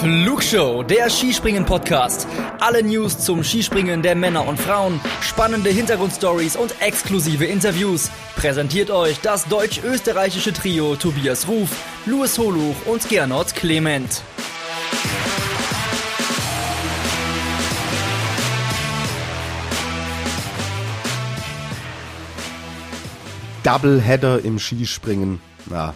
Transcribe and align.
Flugshow, 0.00 0.84
der 0.84 1.10
Skispringen-Podcast. 1.10 2.28
Alle 2.60 2.84
News 2.84 3.18
zum 3.18 3.42
Skispringen 3.42 4.00
der 4.00 4.14
Männer 4.14 4.46
und 4.46 4.56
Frauen, 4.56 5.00
spannende 5.20 5.70
Hintergrundstories 5.70 6.54
und 6.54 6.80
exklusive 6.80 7.44
Interviews. 7.44 8.08
Präsentiert 8.36 8.92
euch 8.92 9.20
das 9.20 9.46
deutsch-österreichische 9.46 10.52
Trio 10.52 10.94
Tobias 10.94 11.48
Ruf, 11.48 11.70
Louis 12.06 12.38
Holuch 12.38 12.76
und 12.86 13.08
Gernot 13.08 13.56
Clement. 13.56 14.22
Doubleheader 23.64 24.44
im 24.44 24.60
Skispringen. 24.60 25.40
Na, 25.66 25.92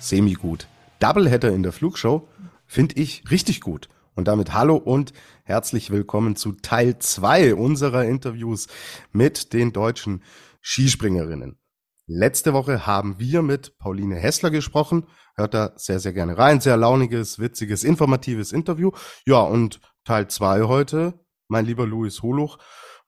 semi-gut. 0.00 0.66
Doubleheader 0.98 1.48
in 1.54 1.62
der 1.62 1.72
Flugshow 1.72 2.28
finde 2.68 3.00
ich 3.00 3.24
richtig 3.30 3.60
gut. 3.60 3.88
Und 4.14 4.28
damit 4.28 4.52
hallo 4.52 4.76
und 4.76 5.12
herzlich 5.44 5.90
willkommen 5.90 6.36
zu 6.36 6.52
Teil 6.52 6.98
zwei 6.98 7.54
unserer 7.54 8.04
Interviews 8.04 8.68
mit 9.10 9.52
den 9.52 9.72
deutschen 9.72 10.22
Skispringerinnen. 10.60 11.58
Letzte 12.06 12.52
Woche 12.52 12.86
haben 12.86 13.18
wir 13.18 13.42
mit 13.42 13.78
Pauline 13.78 14.16
Hessler 14.16 14.50
gesprochen. 14.50 15.06
Hört 15.34 15.54
da 15.54 15.72
sehr, 15.76 16.00
sehr 16.00 16.12
gerne 16.12 16.36
rein. 16.36 16.60
Sehr 16.60 16.76
launiges, 16.76 17.38
witziges, 17.38 17.84
informatives 17.84 18.52
Interview. 18.52 18.92
Ja, 19.24 19.40
und 19.40 19.80
Teil 20.04 20.28
zwei 20.28 20.62
heute, 20.62 21.14
mein 21.48 21.64
lieber 21.64 21.86
Louis 21.86 22.22
Holuch, 22.22 22.58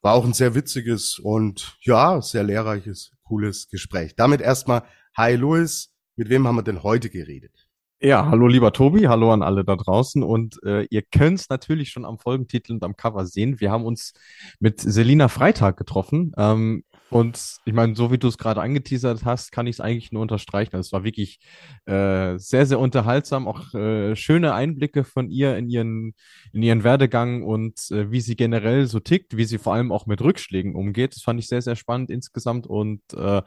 war 0.01 0.15
auch 0.15 0.25
ein 0.25 0.33
sehr 0.33 0.55
witziges 0.55 1.19
und 1.19 1.77
ja, 1.83 2.23
sehr 2.23 2.45
lehrreiches, 2.45 3.13
cooles 3.25 3.69
Gespräch. 3.69 4.15
Damit 4.17 4.41
erstmal, 4.41 4.85
hi 5.17 5.35
Louis, 5.35 5.93
mit 6.17 6.29
wem 6.29 6.47
haben 6.47 6.57
wir 6.57 6.63
denn 6.63 6.83
heute 6.83 7.11
geredet? 7.11 7.60
Ja, 8.03 8.27
hallo 8.31 8.47
lieber 8.49 8.73
Tobi, 8.73 9.09
hallo 9.09 9.31
an 9.31 9.43
alle 9.43 9.63
da 9.63 9.77
draußen 9.77 10.23
und 10.23 10.59
äh, 10.65 10.87
ihr 10.89 11.03
könnt 11.03 11.39
es 11.39 11.51
natürlich 11.51 11.91
schon 11.91 12.07
am 12.07 12.19
Folgentitel 12.19 12.73
und 12.73 12.83
am 12.83 12.97
Cover 12.97 13.27
sehen. 13.27 13.61
Wir 13.61 13.71
haben 13.71 13.85
uns 13.85 14.15
mit 14.59 14.81
Selina 14.81 15.29
Freitag 15.29 15.77
getroffen 15.77 16.33
ähm, 16.39 16.83
und 17.11 17.59
ich 17.67 17.75
meine, 17.75 17.95
so 17.97 18.11
wie 18.11 18.17
du 18.17 18.29
es 18.29 18.39
gerade 18.39 18.63
angeteasert 18.63 19.27
hast, 19.27 19.53
kann 19.53 19.67
ich 19.67 19.77
es 19.77 19.81
eigentlich 19.81 20.13
nur 20.13 20.23
unterstreichen. 20.23 20.77
Also 20.77 20.87
es 20.89 20.93
war 20.95 21.05
wirklich 21.05 21.41
äh, 21.85 22.39
sehr, 22.39 22.65
sehr 22.65 22.79
unterhaltsam, 22.79 23.47
auch 23.47 23.75
äh, 23.75 24.17
schöne 24.17 24.55
Einblicke 24.55 25.05
von 25.05 25.29
ihr 25.29 25.59
in 25.59 25.69
ihren, 25.69 26.15
in 26.55 26.63
ihren 26.63 26.85
Werdegang 26.85 27.43
und 27.43 27.91
äh, 27.91 28.11
wie 28.11 28.23
sie 28.23 28.35
generell 28.35 28.87
so 28.87 29.01
tickt, 29.01 29.37
wie 29.37 29.45
sie 29.45 29.59
vor 29.59 29.75
allem 29.75 29.93
auch 29.93 30.07
mit 30.07 30.23
Rückschlägen 30.23 30.75
umgeht. 30.75 31.17
Das 31.17 31.23
fand 31.23 31.39
ich 31.39 31.49
sehr, 31.49 31.61
sehr 31.61 31.77
spannend 31.77 32.09
insgesamt 32.09 32.67
und 32.67 33.03
äh, 33.13 33.43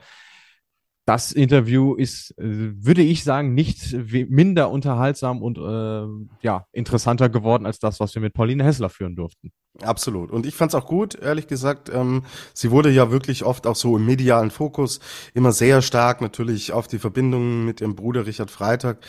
das 1.06 1.32
Interview 1.32 1.96
ist, 1.96 2.32
äh, 2.38 2.44
würde 2.44 3.02
ich 3.02 3.24
sagen, 3.24 3.54
nicht 3.54 3.96
minder 4.30 4.70
unterhaltsam 4.70 5.42
und 5.42 5.58
äh, 5.58 6.46
ja, 6.46 6.66
interessanter 6.72 7.30
geworden 7.30 7.66
als 7.66 7.80
das, 7.80 8.00
was 8.00 8.16
wir 8.16 8.22
mit 8.22 8.34
Pauline 8.34 8.64
Hessler 8.64 8.90
führen 8.90 9.16
durften. 9.16 9.52
Absolut. 9.82 10.30
Und 10.30 10.46
ich 10.46 10.54
fand 10.54 10.72
es 10.72 10.76
auch 10.76 10.86
gut, 10.86 11.16
ehrlich 11.16 11.48
gesagt. 11.48 11.90
Ähm, 11.92 12.24
sie 12.54 12.70
wurde 12.70 12.92
ja 12.92 13.10
wirklich 13.10 13.44
oft 13.44 13.66
auch 13.66 13.76
so 13.76 13.98
im 13.98 14.06
medialen 14.06 14.52
Fokus 14.52 15.00
immer 15.34 15.52
sehr 15.52 15.82
stark 15.82 16.22
natürlich 16.22 16.72
auf 16.72 16.88
die 16.88 17.00
Verbindungen 17.00 17.66
mit 17.66 17.82
ihrem 17.82 17.96
Bruder 17.96 18.28
Richard 18.28 18.52
Freitag 18.52 19.00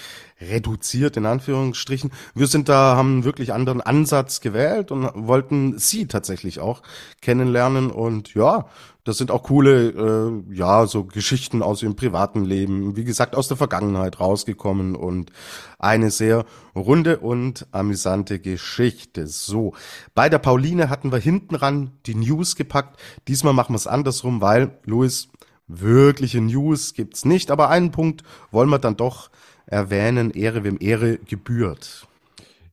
reduziert, 0.41 1.19
in 1.19 1.27
Anführungsstrichen. 1.27 2.13
Wir 2.35 2.47
sind 2.47 2.71
da, 2.71 2.97
haben 2.97 3.25
wirklich 3.25 3.53
anderen 3.53 3.83
Ansatz 3.83 4.41
gewählt 4.41 4.91
und 4.91 5.11
wollten 5.15 5.79
sie 5.79 6.07
tatsächlich 6.07 6.61
auch 6.61 6.83
kennenlernen. 7.21 7.91
Und 7.91 8.33
ja, 8.33 8.67
das 9.05 9.19
sind 9.19 9.31
auch 9.31 9.43
coole, 9.43 9.91
äh, 9.91 10.55
ja, 10.55 10.87
so 10.87 11.05
Geschichten 11.05 11.63
aus 11.63 11.83
ihrem 11.83 11.95
privaten 11.95 12.45
Leben, 12.45 12.97
wie 12.97 13.05
gesagt, 13.05 13.37
aus 13.37 13.49
der 13.49 13.59
Vergangenheit 13.59 14.19
rausgekommen 14.19 14.97
und 14.97 15.31
eine 15.79 16.11
sehr 16.11 16.47
runde 16.75 17.19
und 17.19 17.67
amüsante 17.71 18.41
Geschichte. 18.41 19.27
So, 19.27 19.75
bei 20.15 20.31
der 20.31 20.39
Pauline 20.39 20.89
hatten 20.89 21.13
wir 21.13 21.19
hinten 21.19 21.55
ran 21.55 21.93
die 22.07 22.15
News 22.15 22.57
gepackt. 22.57 22.99
Diesmal 23.29 23.53
machen 23.53 23.75
wir 23.75 23.79
es 23.79 23.87
andersrum, 23.87 24.41
weil, 24.41 24.79
Louis, 24.85 25.29
wirkliche 25.69 26.41
News 26.41 26.95
gibt's 26.95 27.27
nicht, 27.27 27.51
aber 27.51 27.69
einen 27.69 27.91
Punkt 27.91 28.23
wollen 28.51 28.71
wir 28.71 28.79
dann 28.79 28.97
doch 28.97 29.31
erwähnen, 29.67 30.31
Ehre 30.31 30.65
wem 30.65 30.79
Ehre 30.81 31.19
gebührt. 31.19 32.07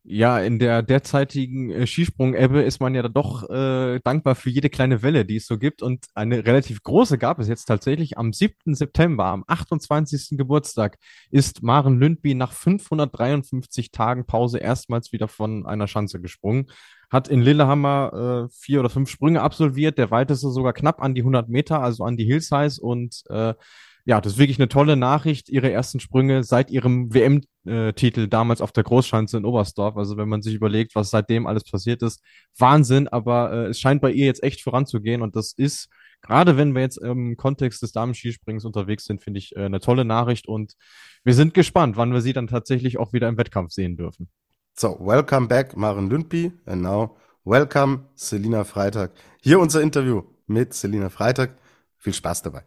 Ja, 0.03 0.39
in 0.39 0.57
der 0.57 0.81
derzeitigen 0.81 1.69
äh, 1.69 1.85
Skisprung-Ebbe 1.85 2.63
ist 2.63 2.79
man 2.79 2.95
ja 2.95 3.07
doch 3.07 3.47
äh, 3.51 3.99
dankbar 4.03 4.33
für 4.33 4.49
jede 4.49 4.71
kleine 4.71 5.03
Welle, 5.03 5.25
die 5.25 5.35
es 5.35 5.45
so 5.45 5.59
gibt. 5.59 5.83
Und 5.83 6.07
eine 6.15 6.43
relativ 6.43 6.81
große 6.81 7.19
gab 7.19 7.37
es 7.37 7.47
jetzt 7.47 7.65
tatsächlich 7.65 8.17
am 8.17 8.33
7. 8.33 8.73
September, 8.73 9.25
am 9.25 9.43
28. 9.45 10.37
Geburtstag, 10.39 10.97
ist 11.29 11.61
Maren 11.61 11.99
Lündby 11.99 12.33
nach 12.33 12.51
553 12.51 13.91
Tagen 13.91 14.25
Pause 14.25 14.57
erstmals 14.57 15.11
wieder 15.11 15.27
von 15.27 15.67
einer 15.67 15.87
Schanze 15.87 16.19
gesprungen. 16.19 16.71
Hat 17.11 17.27
in 17.27 17.41
Lillehammer 17.41 18.47
äh, 18.47 18.53
vier 18.59 18.79
oder 18.79 18.89
fünf 18.89 19.07
Sprünge 19.07 19.43
absolviert, 19.43 19.99
der 19.99 20.09
weiteste 20.09 20.49
sogar 20.49 20.73
knapp 20.73 20.99
an 20.99 21.13
die 21.13 21.21
100 21.21 21.47
Meter, 21.47 21.79
also 21.79 22.05
an 22.05 22.17
die 22.17 22.25
Hillsize 22.25 22.81
und 22.81 23.21
äh, 23.29 23.53
ja, 24.05 24.19
das 24.21 24.33
ist 24.33 24.39
wirklich 24.39 24.59
eine 24.59 24.67
tolle 24.67 24.95
Nachricht. 24.95 25.49
Ihre 25.49 25.71
ersten 25.71 25.99
Sprünge 25.99 26.43
seit 26.43 26.71
ihrem 26.71 27.13
WM-Titel 27.13 28.27
damals 28.27 28.61
auf 28.61 28.71
der 28.71 28.83
Großschanze 28.83 29.37
in 29.37 29.45
Oberstdorf. 29.45 29.97
Also 29.97 30.17
wenn 30.17 30.29
man 30.29 30.41
sich 30.41 30.55
überlegt, 30.55 30.95
was 30.95 31.09
seitdem 31.09 31.47
alles 31.47 31.63
passiert 31.63 32.01
ist, 32.01 32.21
Wahnsinn. 32.57 33.07
Aber 33.07 33.51
äh, 33.51 33.65
es 33.67 33.79
scheint 33.79 34.01
bei 34.01 34.11
ihr 34.11 34.25
jetzt 34.25 34.43
echt 34.43 34.61
voranzugehen 34.61 35.21
und 35.21 35.35
das 35.35 35.53
ist 35.53 35.89
gerade 36.21 36.57
wenn 36.57 36.73
wir 36.73 36.81
jetzt 36.81 36.97
im 36.97 37.35
Kontext 37.35 37.81
des 37.81 37.91
Damen-Skisprings 37.91 38.65
unterwegs 38.65 39.05
sind, 39.05 39.21
finde 39.21 39.39
ich 39.39 39.55
äh, 39.55 39.65
eine 39.65 39.79
tolle 39.79 40.05
Nachricht 40.05 40.47
und 40.47 40.73
wir 41.23 41.33
sind 41.33 41.53
gespannt, 41.53 41.97
wann 41.97 42.13
wir 42.13 42.21
sie 42.21 42.33
dann 42.33 42.47
tatsächlich 42.47 42.97
auch 42.97 43.13
wieder 43.13 43.27
im 43.27 43.37
Wettkampf 43.37 43.71
sehen 43.71 43.97
dürfen. 43.97 44.29
So, 44.73 44.97
welcome 44.99 45.47
back, 45.47 45.75
Maren 45.75 46.09
Lündby, 46.09 46.51
and 46.65 46.81
now 46.81 47.17
welcome, 47.43 48.05
Selina 48.15 48.63
Freitag. 48.63 49.11
Hier 49.41 49.59
unser 49.59 49.81
Interview 49.81 50.23
mit 50.47 50.73
Selina 50.73 51.09
Freitag. 51.09 51.57
Viel 51.97 52.13
Spaß 52.13 52.41
dabei. 52.43 52.63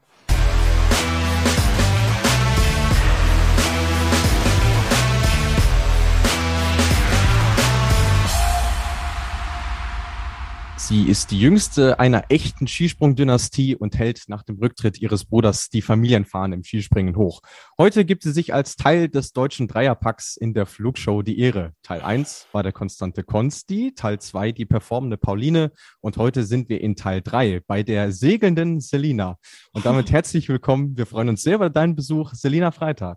Sie 10.87 11.09
ist 11.09 11.31
die 11.31 11.41
jüngste 11.41 11.99
einer 11.99 12.25
echten 12.29 12.67
Skisprungdynastie 12.67 13.75
und 13.75 13.99
hält 13.99 14.25
nach 14.29 14.43
dem 14.43 14.59
Rücktritt 14.59 15.01
ihres 15.01 15.25
Bruders 15.25 15.71
die 15.71 15.81
Familienfahnen 15.81 16.59
im 16.59 16.63
Skispringen 16.63 17.17
hoch. 17.17 17.41
Heute 17.79 18.05
gibt 18.05 18.23
sie 18.23 18.33
sich 18.33 18.53
als 18.53 18.77
Teil 18.77 19.09
des 19.09 19.33
deutschen 19.33 19.67
Dreierpacks 19.67 20.37
in 20.37 20.53
der 20.53 20.67
Flugshow 20.67 21.23
die 21.23 21.41
Ehre. 21.41 21.73
Teil 21.83 22.03
1 22.03 22.49
war 22.53 22.63
der 22.63 22.73
konstante 22.73 23.23
Konsti, 23.23 23.95
Teil 23.97 24.19
2 24.21 24.53
die 24.53 24.67
performende 24.67 25.17
Pauline 25.17 25.73
und 26.03 26.19
heute 26.19 26.45
sind 26.45 26.69
wir 26.69 26.83
in 26.83 26.97
Teil 26.97 27.23
3 27.23 27.63
bei 27.67 27.83
der 27.83 28.13
segelnden 28.13 28.81
Selina. 28.81 29.39
Und 29.73 29.87
damit 29.87 30.13
herzlich 30.13 30.51
willkommen. 30.51 30.99
Wir 30.99 31.07
freuen 31.07 31.31
uns 31.31 31.43
sehr 31.43 31.55
über 31.55 31.71
deinen 31.71 31.97
Besuch, 31.97 32.35
Selina 32.35 32.73
Freitag. 32.73 33.17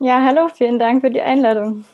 Ja, 0.00 0.24
hallo, 0.24 0.48
vielen 0.52 0.80
Dank 0.80 1.02
für 1.02 1.12
die 1.12 1.20
Einladung. 1.20 1.84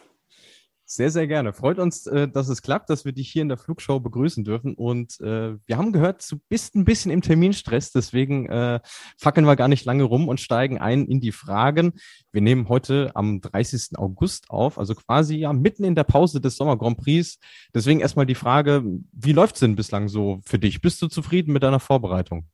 Sehr, 0.94 1.10
sehr 1.10 1.26
gerne. 1.26 1.52
Freut 1.52 1.80
uns, 1.80 2.06
äh, 2.06 2.28
dass 2.28 2.48
es 2.48 2.62
klappt, 2.62 2.88
dass 2.88 3.04
wir 3.04 3.10
dich 3.10 3.28
hier 3.28 3.42
in 3.42 3.48
der 3.48 3.58
Flugshow 3.58 3.98
begrüßen 3.98 4.44
dürfen. 4.44 4.74
Und 4.74 5.20
äh, 5.20 5.56
wir 5.66 5.76
haben 5.76 5.90
gehört, 5.90 6.24
du 6.30 6.38
bist 6.48 6.76
ein 6.76 6.84
bisschen 6.84 7.10
im 7.10 7.20
Terminstress, 7.20 7.90
deswegen 7.90 8.46
äh, 8.46 8.78
fackeln 9.18 9.44
wir 9.44 9.56
gar 9.56 9.66
nicht 9.66 9.84
lange 9.84 10.04
rum 10.04 10.28
und 10.28 10.38
steigen 10.38 10.78
ein 10.78 11.06
in 11.06 11.18
die 11.18 11.32
Fragen. 11.32 11.94
Wir 12.30 12.42
nehmen 12.42 12.68
heute 12.68 13.10
am 13.14 13.40
30. 13.40 13.98
August 13.98 14.50
auf, 14.50 14.78
also 14.78 14.94
quasi 14.94 15.34
ja 15.34 15.52
mitten 15.52 15.82
in 15.82 15.96
der 15.96 16.04
Pause 16.04 16.40
des 16.40 16.56
Sommer 16.56 16.78
Grand 16.78 16.98
Prix. 16.98 17.40
Deswegen 17.74 17.98
erstmal 17.98 18.26
die 18.26 18.36
Frage, 18.36 18.84
wie 19.10 19.32
läuft 19.32 19.56
es 19.56 19.60
denn 19.62 19.74
bislang 19.74 20.06
so 20.06 20.38
für 20.44 20.60
dich? 20.60 20.80
Bist 20.80 21.02
du 21.02 21.08
zufrieden 21.08 21.52
mit 21.52 21.64
deiner 21.64 21.80
Vorbereitung? 21.80 22.44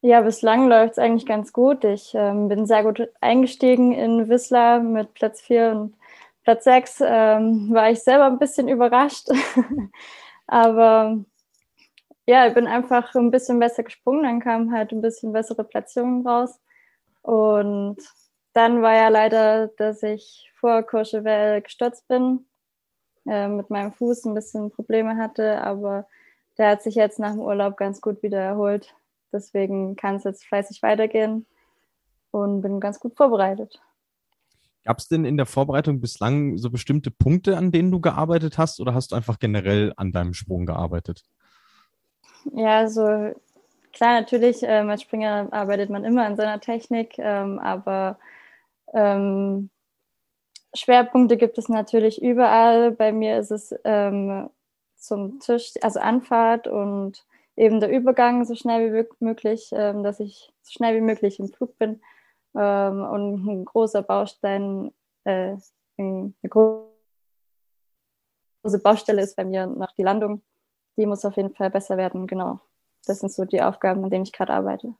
Ja, 0.00 0.20
bislang 0.20 0.68
läuft 0.68 0.92
es 0.92 0.98
eigentlich 0.98 1.26
ganz 1.26 1.52
gut. 1.52 1.82
Ich 1.82 2.12
ähm, 2.14 2.46
bin 2.46 2.66
sehr 2.66 2.84
gut 2.84 3.08
eingestiegen 3.20 3.90
in 3.90 4.28
Whistler 4.28 4.78
mit 4.78 5.14
Platz 5.14 5.40
4 5.40 5.70
und 5.72 5.94
Platz 6.44 6.64
6 6.64 7.02
ähm, 7.04 7.68
war 7.72 7.90
ich 7.90 8.00
selber 8.00 8.26
ein 8.26 8.38
bisschen 8.38 8.68
überrascht. 8.68 9.28
Aber 10.46 11.24
ja, 12.26 12.46
ich 12.46 12.54
bin 12.54 12.66
einfach 12.66 13.14
ein 13.14 13.30
bisschen 13.30 13.58
besser 13.58 13.82
gesprungen. 13.84 14.24
Dann 14.24 14.40
kam 14.40 14.72
halt 14.72 14.92
ein 14.92 15.02
bisschen 15.02 15.32
bessere 15.32 15.64
Platzierungen 15.64 16.26
raus. 16.26 16.60
Und 17.22 17.98
dann 18.52 18.82
war 18.82 18.94
ja 18.94 19.08
leider, 19.08 19.68
dass 19.68 20.02
ich 20.02 20.50
vor 20.58 20.82
Courchevel 20.82 21.62
gestürzt 21.62 22.06
bin, 22.08 22.46
äh, 23.26 23.48
mit 23.48 23.70
meinem 23.70 23.92
Fuß 23.92 24.24
ein 24.24 24.34
bisschen 24.34 24.70
Probleme 24.70 25.16
hatte. 25.16 25.62
Aber 25.62 26.06
der 26.58 26.70
hat 26.70 26.82
sich 26.82 26.96
jetzt 26.96 27.18
nach 27.18 27.32
dem 27.32 27.40
Urlaub 27.40 27.76
ganz 27.76 28.00
gut 28.00 28.22
wieder 28.22 28.40
erholt. 28.40 28.94
Deswegen 29.32 29.96
kann 29.96 30.16
es 30.16 30.24
jetzt 30.24 30.44
fleißig 30.44 30.82
weitergehen 30.82 31.46
und 32.30 32.62
bin 32.62 32.80
ganz 32.80 33.00
gut 33.00 33.16
vorbereitet. 33.16 33.80
Gab 34.84 34.98
es 34.98 35.08
denn 35.08 35.24
in 35.24 35.36
der 35.36 35.46
Vorbereitung 35.46 36.00
bislang 36.00 36.58
so 36.58 36.70
bestimmte 36.70 37.10
Punkte, 37.10 37.56
an 37.56 37.70
denen 37.70 37.90
du 37.90 38.00
gearbeitet 38.00 38.58
hast, 38.58 38.80
oder 38.80 38.94
hast 38.94 39.12
du 39.12 39.16
einfach 39.16 39.38
generell 39.38 39.92
an 39.96 40.12
deinem 40.12 40.34
Sprung 40.34 40.66
gearbeitet? 40.66 41.22
Ja, 42.52 42.78
also 42.78 43.32
klar, 43.92 44.20
natürlich, 44.20 44.58
ähm, 44.62 44.90
als 44.90 45.02
Springer 45.02 45.48
arbeitet 45.52 45.90
man 45.90 46.04
immer 46.04 46.24
an 46.24 46.36
seiner 46.36 46.60
Technik, 46.60 47.14
ähm, 47.18 47.60
aber 47.60 48.18
ähm, 48.92 49.70
Schwerpunkte 50.74 51.36
gibt 51.36 51.58
es 51.58 51.68
natürlich 51.68 52.20
überall. 52.20 52.90
Bei 52.90 53.12
mir 53.12 53.38
ist 53.38 53.50
es 53.50 53.74
ähm, 53.84 54.50
zum 54.96 55.38
Tisch, 55.40 55.74
also 55.82 56.00
Anfahrt 56.00 56.66
und 56.66 57.24
eben 57.56 57.80
der 57.80 57.90
Übergang 57.90 58.44
so 58.44 58.54
schnell 58.54 58.92
wie 58.92 59.24
möglich, 59.24 59.70
ähm, 59.72 60.02
dass 60.02 60.20
ich 60.20 60.52
so 60.62 60.72
schnell 60.72 60.96
wie 60.96 61.04
möglich 61.04 61.38
im 61.38 61.48
Flug 61.48 61.78
bin. 61.78 62.00
Ähm, 62.54 63.02
und 63.04 63.46
ein 63.46 63.64
großer 63.64 64.02
Baustein, 64.02 64.92
äh, 65.24 65.56
eine 65.98 66.32
große 66.48 66.88
Baustelle 68.82 69.22
ist 69.22 69.36
bei 69.36 69.44
mir 69.44 69.66
noch 69.66 69.92
die 69.92 70.02
Landung. 70.02 70.42
Die 70.96 71.06
muss 71.06 71.24
auf 71.24 71.36
jeden 71.36 71.54
Fall 71.54 71.70
besser 71.70 71.96
werden, 71.96 72.26
genau. 72.26 72.60
Das 73.06 73.20
sind 73.20 73.32
so 73.32 73.44
die 73.44 73.62
Aufgaben, 73.62 74.04
an 74.04 74.10
denen 74.10 74.24
ich 74.24 74.32
gerade 74.32 74.52
arbeite. 74.52 74.94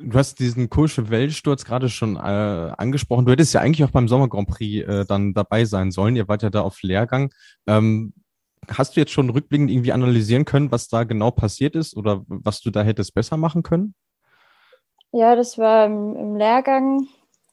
Du 0.00 0.18
hast 0.18 0.38
diesen 0.38 0.70
Courchevel-Sturz 0.70 1.64
gerade 1.64 1.88
schon 1.88 2.16
äh, 2.16 2.18
angesprochen. 2.18 3.26
Du 3.26 3.32
hättest 3.32 3.54
ja 3.54 3.60
eigentlich 3.60 3.84
auch 3.84 3.90
beim 3.90 4.08
Sommer 4.08 4.28
Grand 4.28 4.48
Prix 4.48 4.86
äh, 4.86 5.04
dann 5.04 5.34
dabei 5.34 5.64
sein 5.64 5.90
sollen. 5.90 6.16
Ihr 6.16 6.28
wart 6.28 6.42
ja 6.42 6.50
da 6.50 6.62
auf 6.62 6.82
Lehrgang. 6.82 7.32
Ähm, 7.66 8.14
hast 8.68 8.96
du 8.96 9.00
jetzt 9.00 9.12
schon 9.12 9.30
rückblickend 9.30 9.70
irgendwie 9.70 9.92
analysieren 9.92 10.44
können, 10.44 10.72
was 10.72 10.88
da 10.88 11.04
genau 11.04 11.30
passiert 11.30 11.76
ist 11.76 11.96
oder 11.96 12.24
was 12.26 12.60
du 12.60 12.70
da 12.70 12.82
hättest 12.82 13.14
besser 13.14 13.36
machen 13.36 13.62
können? 13.62 13.94
Ja, 15.12 15.36
das 15.36 15.58
war 15.58 15.86
im, 15.86 16.16
im 16.16 16.36
Lehrgang 16.36 17.06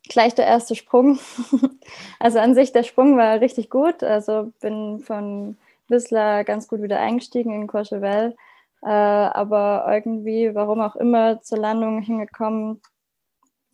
gleich 0.07 0.33
der 0.35 0.45
erste 0.47 0.75
Sprung. 0.75 1.19
also 2.19 2.39
an 2.39 2.55
sich, 2.55 2.71
der 2.71 2.83
Sprung 2.83 3.17
war 3.17 3.41
richtig 3.41 3.69
gut. 3.69 4.01
Also 4.03 4.51
bin 4.61 4.99
von 5.01 5.57
Whistler 5.89 6.43
ganz 6.45 6.67
gut 6.67 6.81
wieder 6.81 6.99
eingestiegen 6.99 7.53
in 7.53 7.67
Courchevel. 7.67 8.35
Äh, 8.81 8.87
aber 8.87 9.85
irgendwie, 9.89 10.55
warum 10.55 10.79
auch 10.81 10.95
immer, 10.95 11.41
zur 11.41 11.57
Landung 11.59 12.01
hingekommen, 12.01 12.81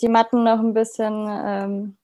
die 0.02 0.10
Matten 0.10 0.44
noch 0.44 0.60
ein 0.60 0.74
bisschen, 0.74 1.28
ähm, 1.30 1.98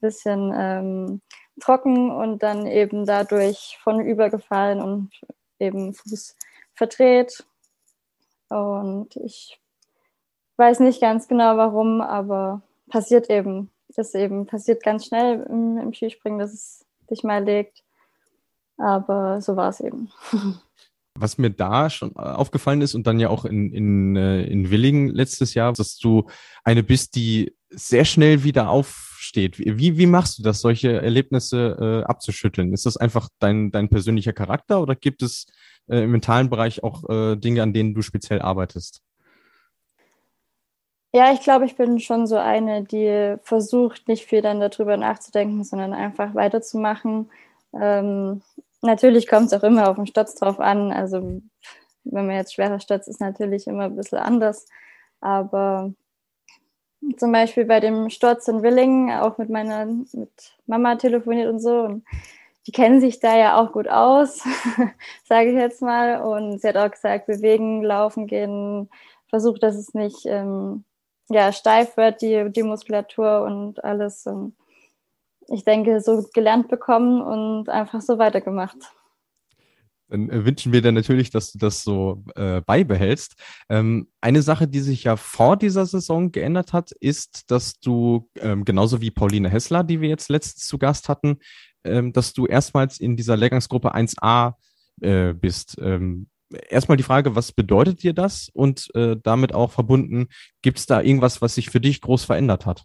bisschen 0.00 0.52
ähm, 0.56 1.20
trocken 1.60 2.10
und 2.10 2.42
dann 2.42 2.66
eben 2.66 3.06
dadurch 3.06 3.78
von 3.82 4.00
übergefallen 4.00 4.80
und 4.80 5.10
eben 5.58 5.94
Fuß 5.94 6.36
verdreht. 6.74 7.44
Und 8.48 9.16
ich 9.16 9.61
weiß 10.56 10.80
nicht 10.80 11.00
ganz 11.00 11.28
genau 11.28 11.56
warum, 11.56 12.00
aber 12.00 12.62
passiert 12.88 13.30
eben. 13.30 13.70
Das 13.94 14.14
eben 14.14 14.46
passiert 14.46 14.82
ganz 14.82 15.06
schnell 15.06 15.46
im, 15.48 15.78
im 15.78 15.92
Skispringen, 15.92 16.38
dass 16.38 16.52
es 16.52 16.86
dich 17.10 17.24
mal 17.24 17.44
legt. 17.44 17.82
Aber 18.78 19.40
so 19.40 19.56
war 19.56 19.68
es 19.68 19.80
eben. 19.80 20.10
Was 21.18 21.36
mir 21.36 21.50
da 21.50 21.90
schon 21.90 22.16
aufgefallen 22.16 22.80
ist 22.80 22.94
und 22.94 23.06
dann 23.06 23.20
ja 23.20 23.28
auch 23.28 23.44
in, 23.44 23.70
in, 23.70 24.16
äh, 24.16 24.44
in 24.44 24.70
Willingen 24.70 25.08
letztes 25.08 25.52
Jahr, 25.52 25.74
dass 25.74 25.98
du 25.98 26.26
eine 26.64 26.82
bist, 26.82 27.16
die 27.16 27.54
sehr 27.68 28.06
schnell 28.06 28.44
wieder 28.44 28.70
aufsteht. 28.70 29.58
Wie, 29.58 29.98
wie 29.98 30.06
machst 30.06 30.38
du 30.38 30.42
das, 30.42 30.62
solche 30.62 31.02
Erlebnisse 31.02 31.76
äh, 31.78 32.08
abzuschütteln? 32.08 32.72
Ist 32.72 32.86
das 32.86 32.96
einfach 32.96 33.28
dein, 33.40 33.70
dein 33.70 33.90
persönlicher 33.90 34.32
Charakter 34.32 34.80
oder 34.80 34.94
gibt 34.96 35.22
es 35.22 35.46
äh, 35.86 36.02
im 36.04 36.12
mentalen 36.12 36.48
Bereich 36.48 36.82
auch 36.82 37.06
äh, 37.10 37.36
Dinge, 37.36 37.62
an 37.62 37.74
denen 37.74 37.92
du 37.92 38.00
speziell 38.00 38.40
arbeitest? 38.40 39.02
Ja, 41.14 41.30
ich 41.32 41.40
glaube, 41.40 41.66
ich 41.66 41.76
bin 41.76 42.00
schon 42.00 42.26
so 42.26 42.36
eine, 42.36 42.84
die 42.84 43.36
versucht, 43.42 44.08
nicht 44.08 44.24
viel 44.24 44.40
dann 44.40 44.60
darüber 44.60 44.96
nachzudenken, 44.96 45.62
sondern 45.62 45.92
einfach 45.92 46.34
weiterzumachen. 46.34 47.30
Ähm, 47.74 48.40
natürlich 48.80 49.28
kommt 49.28 49.46
es 49.46 49.52
auch 49.52 49.62
immer 49.62 49.90
auf 49.90 49.96
den 49.96 50.06
Sturz 50.06 50.34
drauf 50.34 50.58
an. 50.58 50.90
Also 50.90 51.42
wenn 52.04 52.26
man 52.26 52.36
jetzt 52.36 52.54
schwerer 52.54 52.80
stürzt, 52.80 53.08
ist 53.08 53.20
natürlich 53.20 53.66
immer 53.66 53.84
ein 53.84 53.96
bisschen 53.96 54.18
anders. 54.18 54.66
Aber 55.20 55.92
zum 57.18 57.32
Beispiel 57.32 57.66
bei 57.66 57.80
dem 57.80 58.10
Sturz 58.10 58.48
in 58.48 58.62
Willingen, 58.62 59.10
auch 59.10 59.38
mit 59.38 59.50
meiner 59.50 59.84
mit 59.86 60.56
Mama 60.66 60.96
telefoniert 60.96 61.48
und 61.50 61.60
so. 61.60 61.82
Und 61.82 62.04
die 62.66 62.72
kennen 62.72 63.00
sich 63.02 63.20
da 63.20 63.36
ja 63.36 63.60
auch 63.60 63.72
gut 63.72 63.88
aus, 63.88 64.44
sage 65.24 65.50
ich 65.50 65.56
jetzt 65.56 65.82
mal. 65.82 66.22
Und 66.22 66.60
sie 66.62 66.68
hat 66.68 66.76
auch 66.78 66.90
gesagt, 66.90 67.26
bewegen, 67.26 67.82
laufen 67.82 68.26
gehen, 68.26 68.88
versucht, 69.28 69.62
dass 69.62 69.76
es 69.76 69.94
nicht 69.94 70.24
ähm, 70.26 70.84
ja, 71.32 71.52
steif 71.52 71.96
wird, 71.96 72.22
die, 72.22 72.50
die 72.50 72.62
Muskulatur 72.62 73.42
und 73.42 73.82
alles. 73.84 74.26
Und 74.26 74.56
ich 75.48 75.64
denke, 75.64 76.00
so 76.00 76.24
gelernt 76.32 76.68
bekommen 76.68 77.20
und 77.20 77.68
einfach 77.68 78.00
so 78.00 78.18
weitergemacht. 78.18 78.78
Dann 80.12 80.28
äh, 80.28 80.44
wünschen 80.44 80.72
wir 80.72 80.82
dir 80.82 80.92
natürlich, 80.92 81.30
dass 81.30 81.52
du 81.52 81.58
das 81.58 81.82
so 81.82 82.22
äh, 82.36 82.60
beibehältst. 82.60 83.34
Ähm, 83.68 84.08
eine 84.20 84.42
Sache, 84.42 84.68
die 84.68 84.80
sich 84.80 85.04
ja 85.04 85.16
vor 85.16 85.56
dieser 85.56 85.86
Saison 85.86 86.32
geändert 86.32 86.72
hat, 86.72 86.92
ist, 86.92 87.50
dass 87.50 87.80
du 87.80 88.28
ähm, 88.38 88.64
genauso 88.64 89.00
wie 89.00 89.10
Pauline 89.10 89.48
Hessler, 89.48 89.82
die 89.84 90.00
wir 90.00 90.10
jetzt 90.10 90.28
letztens 90.28 90.66
zu 90.66 90.78
Gast 90.78 91.08
hatten, 91.08 91.38
ähm, 91.84 92.12
dass 92.12 92.34
du 92.34 92.46
erstmals 92.46 93.00
in 93.00 93.16
dieser 93.16 93.36
Lehrgangsgruppe 93.36 93.94
1a 93.94 94.54
äh, 95.00 95.32
bist. 95.32 95.80
Erstmal 96.68 96.96
die 96.96 97.02
Frage, 97.02 97.36
was 97.36 97.52
bedeutet 97.52 98.02
dir 98.02 98.12
das? 98.12 98.50
Und 98.52 98.90
äh, 98.94 99.16
damit 99.22 99.54
auch 99.54 99.70
verbunden, 99.70 100.28
gibt 100.62 100.78
es 100.78 100.86
da 100.86 101.00
irgendwas, 101.00 101.42
was 101.42 101.54
sich 101.54 101.70
für 101.70 101.80
dich 101.80 102.00
groß 102.00 102.24
verändert 102.24 102.66
hat? 102.66 102.84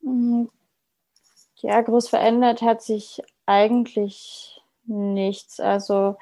Mhm. 0.00 0.50
Ja, 1.56 1.80
groß 1.80 2.08
verändert 2.08 2.62
hat 2.62 2.82
sich 2.82 3.20
eigentlich 3.46 4.60
nichts. 4.84 5.58
Also 5.60 6.16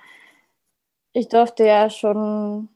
ich 1.12 1.29
durfte 1.29 1.65
ja 1.65 1.91
schon 1.91 2.69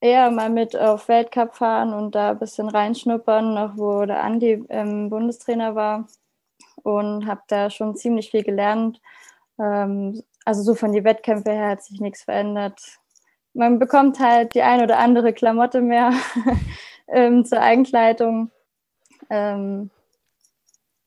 eher 0.00 0.30
mal 0.30 0.50
mit 0.50 0.76
auf 0.76 1.08
Weltcup 1.08 1.54
fahren 1.54 1.94
und 1.94 2.14
da 2.14 2.30
ein 2.32 2.38
bisschen 2.38 2.68
reinschnuppern, 2.68 3.54
noch 3.54 3.76
wo 3.76 4.04
der 4.04 4.22
Andi 4.24 4.64
ähm, 4.68 5.10
Bundestrainer 5.10 5.74
war 5.74 6.08
und 6.82 7.26
habe 7.26 7.42
da 7.46 7.70
schon 7.70 7.96
ziemlich 7.96 8.30
viel 8.30 8.42
gelernt. 8.42 9.00
Ähm, 9.58 10.22
also 10.44 10.62
so 10.62 10.74
von 10.74 10.92
den 10.92 11.04
Wettkämpfen 11.04 11.52
her 11.52 11.68
hat 11.68 11.82
sich 11.82 12.00
nichts 12.00 12.22
verändert. 12.22 12.80
Man 13.54 13.78
bekommt 13.78 14.18
halt 14.18 14.54
die 14.54 14.62
ein 14.62 14.82
oder 14.82 14.98
andere 14.98 15.32
Klamotte 15.32 15.80
mehr 15.80 16.12
ähm, 17.08 17.44
zur 17.44 17.60
Eigenkleidung. 17.60 18.50
Ähm, 19.30 19.90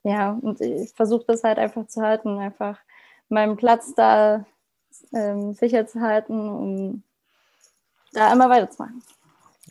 ja, 0.03 0.37
und 0.41 0.61
ich 0.61 0.93
versuche 0.93 1.25
das 1.27 1.43
halt 1.43 1.57
einfach 1.57 1.87
zu 1.87 2.01
halten, 2.01 2.37
einfach 2.37 2.79
meinen 3.29 3.57
Platz 3.57 3.93
da 3.95 4.45
ähm, 5.13 5.53
sicher 5.53 5.87
zu 5.87 6.01
halten, 6.01 6.49
um 6.49 7.03
da 8.13 8.31
immer 8.31 8.49
weiterzumachen. 8.49 9.01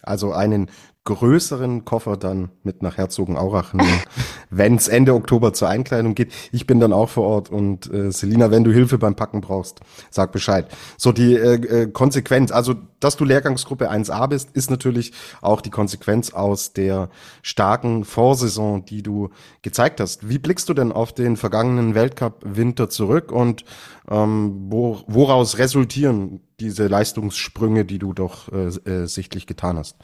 Also 0.03 0.33
einen 0.33 0.71
größeren 1.05 1.85
Koffer 1.85 2.17
dann 2.17 2.51
mit 2.63 2.83
nach 2.83 2.97
Herzogenaurach 2.97 3.75
nehmen, 3.75 4.03
wenn 4.51 4.77
es 4.77 4.89
Ende 4.89 5.13
Oktober 5.13 5.53
zur 5.53 5.69
Einkleidung 5.69 6.15
geht. 6.15 6.33
Ich 6.51 6.67
bin 6.67 6.81
dann 6.81 6.95
auch 6.95 7.11
vor 7.11 7.25
Ort 7.25 7.51
und 7.51 7.93
äh, 7.93 8.11
Selina, 8.11 8.51
wenn 8.51 8.65
du 8.65 8.73
Hilfe 8.73 8.97
beim 8.97 9.15
Packen 9.15 9.43
brauchst, 9.43 9.81
sag 10.11 10.33
Bescheid. 10.33 10.67
So 10.97 11.13
die 11.13 11.35
äh, 11.35 11.83
äh, 11.83 11.87
Konsequenz, 11.91 12.53
also 12.53 12.75
dass 13.01 13.17
du 13.17 13.27
Lehrgangsgruppe 13.27 13.91
1a 13.91 14.27
bist, 14.29 14.51
ist 14.53 14.71
natürlich 14.71 15.13
auch 15.43 15.61
die 15.61 15.71
Konsequenz 15.71 16.33
aus 16.33 16.73
der 16.73 17.11
starken 17.43 18.05
Vorsaison, 18.05 18.87
die 18.87 19.03
du 19.03 19.29
gezeigt 19.61 20.01
hast. 20.01 20.27
Wie 20.27 20.39
blickst 20.39 20.71
du 20.71 20.75
denn 20.75 20.91
auf 20.91 21.13
den 21.13 21.37
vergangenen 21.37 21.95
Weltcup-Winter 21.95 22.89
zurück 22.89 23.31
und 23.31 23.67
ähm, 24.09 24.69
wo, 24.71 25.03
woraus 25.07 25.59
resultieren 25.59 26.41
diese 26.61 26.87
Leistungssprünge, 26.87 27.85
die 27.85 27.99
du 27.99 28.15
doch 28.15 28.51
äh, 28.51 28.69
äh, 28.91 29.07
sichtlich 29.07 29.47
getan 29.47 29.77
hast? 29.77 29.97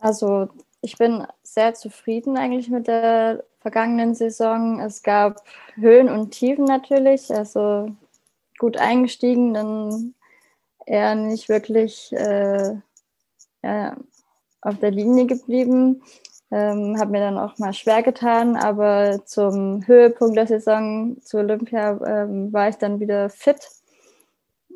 Also 0.00 0.48
ich 0.80 0.96
bin 0.96 1.26
sehr 1.42 1.74
zufrieden 1.74 2.36
eigentlich 2.36 2.68
mit 2.68 2.86
der 2.86 3.44
vergangenen 3.60 4.14
Saison. 4.14 4.80
Es 4.80 5.02
gab 5.02 5.42
Höhen 5.74 6.08
und 6.08 6.30
Tiefen 6.30 6.64
natürlich, 6.64 7.34
also 7.34 7.90
gut 8.58 8.76
eingestiegen, 8.76 9.54
dann 9.54 10.14
eher 10.86 11.14
nicht 11.14 11.48
wirklich 11.48 12.12
äh, 12.12 12.76
ja, 13.62 13.96
auf 14.60 14.78
der 14.78 14.90
Linie 14.90 15.26
geblieben. 15.26 16.02
Ähm, 16.50 16.98
habe 16.98 17.10
mir 17.10 17.20
dann 17.20 17.36
auch 17.38 17.58
mal 17.58 17.74
schwer 17.74 18.02
getan, 18.02 18.56
aber 18.56 19.20
zum 19.26 19.86
Höhepunkt 19.86 20.36
der 20.36 20.46
Saison 20.46 21.20
zu 21.20 21.38
Olympia 21.38 22.00
ähm, 22.06 22.52
war 22.52 22.70
ich 22.70 22.76
dann 22.76 23.00
wieder 23.00 23.28
fit. 23.28 23.58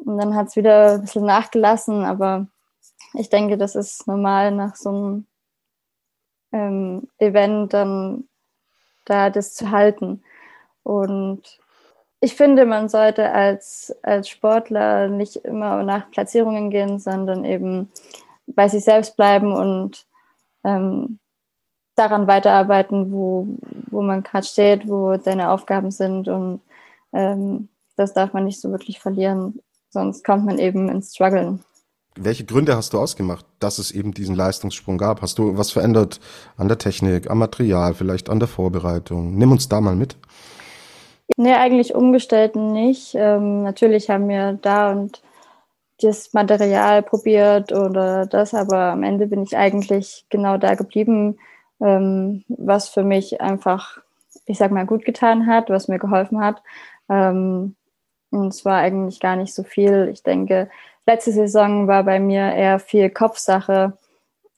Und 0.05 0.19
dann 0.19 0.35
hat 0.35 0.49
es 0.49 0.57
wieder 0.57 0.95
ein 0.95 1.03
bisschen 1.03 1.25
nachgelassen, 1.25 2.05
aber 2.05 2.47
ich 3.15 3.29
denke, 3.29 3.59
das 3.59 3.75
ist 3.75 4.07
normal 4.07 4.51
nach 4.53 4.77
so 4.77 4.89
einem 4.89 5.27
ähm, 6.53 7.09
Event 7.19 7.73
dann 7.73 8.25
da 9.05 9.31
das 9.31 9.55
zu 9.55 9.71
halten. 9.71 10.23
Und 10.83 11.59
ich 12.21 12.37
finde, 12.37 12.67
man 12.67 12.89
sollte 12.89 13.31
als, 13.33 13.95
als 14.03 14.29
Sportler 14.29 15.09
nicht 15.09 15.37
immer 15.37 15.83
nach 15.83 16.11
Platzierungen 16.11 16.71
gehen, 16.71 16.99
sondern 16.99 17.45
eben 17.45 17.91
bei 18.47 18.69
sich 18.69 18.85
selbst 18.85 19.17
bleiben 19.17 19.53
und 19.53 20.07
ähm, 20.65 21.19
daran 21.95 22.27
weiterarbeiten, 22.27 23.13
wo, 23.13 23.47
wo 23.91 24.03
man 24.03 24.23
gerade 24.23 24.47
steht, 24.47 24.89
wo 24.89 25.17
deine 25.17 25.51
Aufgaben 25.51 25.91
sind. 25.91 26.29
Und 26.29 26.61
ähm, 27.13 27.69
das 27.97 28.15
darf 28.15 28.33
man 28.33 28.45
nicht 28.45 28.61
so 28.61 28.71
wirklich 28.71 29.01
verlieren, 29.01 29.61
sonst 29.91 30.25
kommt 30.25 30.47
man 30.47 30.59
eben 30.59 30.89
ins 30.89 31.15
Struggeln. 31.15 31.65
Welche 32.17 32.45
Gründe 32.45 32.77
hast 32.77 32.93
du 32.93 32.99
ausgemacht, 32.99 33.45
dass 33.59 33.79
es 33.79 33.91
eben 33.91 34.13
diesen 34.13 34.35
Leistungssprung 34.35 34.99
gab? 34.99 35.23
Hast 35.23 35.39
du 35.39 35.57
was 35.57 35.71
verändert 35.71 36.21
an 36.57 36.69
der 36.69 36.79
Technik, 36.79 37.31
am 37.31 37.39
Material, 37.39 37.95
vielleicht 37.95 38.29
an 38.29 38.39
der 38.39 38.49
Vorbereitung? 38.49 39.37
Nimm 39.37 39.53
uns 39.53 39.69
da 39.69 39.81
mal 39.81 39.97
mit. 39.97 40.17
Nee, 41.37 41.55
eigentlich 41.55 41.95
umgestellt 41.95 42.57
nicht. 42.57 43.15
Ähm, 43.15 43.63
natürlich 43.63 44.11
haben 44.11 44.29
wir 44.29 44.59
da 44.61 44.93
und 44.93 45.23
das 46.03 46.33
Material 46.33 47.03
probiert 47.03 47.73
oder 47.73 48.27
das, 48.27 48.55
aber 48.55 48.93
am 48.93 49.03
Ende 49.03 49.27
bin 49.27 49.43
ich 49.43 49.57
eigentlich 49.57 50.27
genau 50.31 50.59
da 50.59 50.75
geblieben, 50.75 51.39
ähm, 51.81 52.45
was 52.49 52.89
für 52.89 53.05
mich 53.05 53.41
einfach, 53.41 53.99
ich 54.47 54.59
sag 54.59 54.73
mal, 54.73 54.85
gut 54.85 55.05
getan 55.05 55.47
hat, 55.47 55.71
was 55.71 55.89
mir 55.89 55.99
geholfen 55.99 56.41
hat. 56.41 56.63
Ähm, 57.09 57.77
und 58.31 58.49
es 58.49 58.65
war 58.65 58.79
eigentlich 58.79 59.21
gar 59.21 59.37
nicht 59.37 59.55
so 59.55 59.63
viel. 59.63 60.09
Ich 60.13 60.23
denke, 60.23 60.71
letzte 61.07 61.33
Saison 61.33 61.89
war 61.89 62.05
bei 62.05 62.21
mir 62.21 62.53
eher 62.53 62.79
viel 62.79 63.11
Kopfsache 63.11 63.99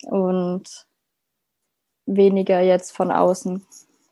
und 0.04 0.86
weniger 2.06 2.60
jetzt 2.60 2.92
von 2.92 3.10
außen. 3.10 3.64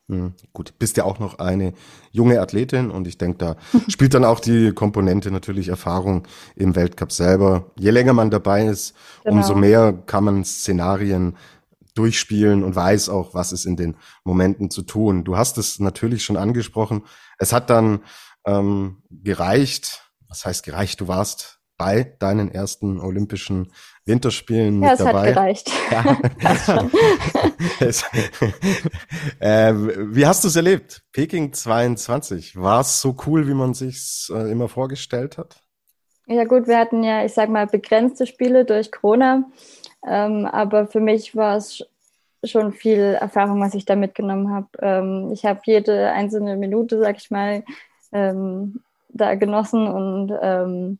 Hm, 0.09 0.35
gut, 0.53 0.79
bist 0.79 0.97
ja 0.97 1.05
auch 1.05 1.19
noch 1.19 1.39
eine 1.39 1.73
junge 2.11 2.41
Athletin 2.41 2.91
und 2.91 3.07
ich 3.07 3.19
denke, 3.19 3.39
da 3.39 3.57
spielt 3.89 4.15
dann 4.15 4.25
auch 4.25 4.41
die 4.41 4.73
Komponente 4.73 5.31
natürlich 5.31 5.69
Erfahrung 5.69 6.27
im 6.57 6.75
Weltcup 6.75 7.13
selber. 7.13 7.71
Je 7.79 7.91
länger 7.91 8.13
man 8.13 8.31
dabei 8.31 8.67
ist, 8.67 8.95
genau. 9.25 9.37
umso 9.37 9.55
mehr 9.55 9.93
kann 10.07 10.25
man 10.25 10.45
Szenarien 10.45 11.37
durchspielen 11.95 12.65
und 12.65 12.75
weiß 12.75 13.11
auch, 13.11 13.35
was 13.35 13.53
ist 13.53 13.67
in 13.67 13.77
den 13.77 13.97
Momenten 14.25 14.71
zu 14.71 14.83
tun. 14.83 15.25
Du 15.25 15.37
hast 15.37 15.59
es 15.59 15.79
natürlich 15.79 16.25
schon 16.25 16.37
angesprochen. 16.37 17.05
Es 17.39 17.53
hat 17.53 17.71
dann 17.71 18.01
ähm, 18.47 19.03
gereicht. 19.11 20.11
Was 20.29 20.47
heißt 20.47 20.65
gereicht? 20.65 21.01
Du 21.01 21.09
warst 21.09 21.62
bei 21.83 22.15
deinen 22.21 22.53
ersten 22.53 23.01
Olympischen 23.01 23.73
Winterspielen 24.05 24.81
ja, 24.81 24.91
mit 24.91 25.01
es 25.01 25.05
dabei. 25.05 25.29
Hat 25.29 25.35
gereicht. 25.35 25.73
Ja. 25.91 26.89
es, 27.81 28.05
äh, 29.41 29.75
wie 29.75 30.25
hast 30.25 30.45
du 30.45 30.49
es 30.49 30.55
erlebt? 30.55 31.03
Peking 31.13 31.53
22. 31.53 32.57
War 32.57 32.83
es 32.83 33.01
so 33.01 33.17
cool, 33.27 33.49
wie 33.49 33.55
man 33.55 33.75
sich 33.75 34.29
äh, 34.33 34.51
immer 34.51 34.69
vorgestellt 34.69 35.39
hat? 35.39 35.57
Ja 36.27 36.45
gut, 36.45 36.69
wir 36.69 36.79
hatten 36.79 37.03
ja, 37.03 37.25
ich 37.25 37.35
sag 37.35 37.49
mal, 37.49 37.67
begrenzte 37.67 38.27
Spiele 38.27 38.65
durch 38.65 38.93
Corona. 38.93 39.45
Ähm, 40.07 40.47
aber 40.47 40.87
für 40.87 41.01
mich 41.01 41.35
war 41.35 41.57
es 41.57 41.85
schon 42.45 42.73
viel 42.73 43.19
Erfahrung, 43.21 43.61
was 43.61 43.75
ich 43.75 43.85
da 43.87 43.97
mitgenommen 43.97 44.53
habe. 44.53 44.69
Ähm, 44.81 45.31
ich 45.33 45.45
habe 45.45 45.61
jede 45.65 46.13
einzelne 46.13 46.57
Minute, 46.57 47.01
sag 47.01 47.17
ich 47.17 47.31
mal, 47.33 47.65
ähm, 48.13 48.83
da 49.09 49.35
genossen 49.35 49.89
und 49.89 50.33
ähm, 50.41 50.99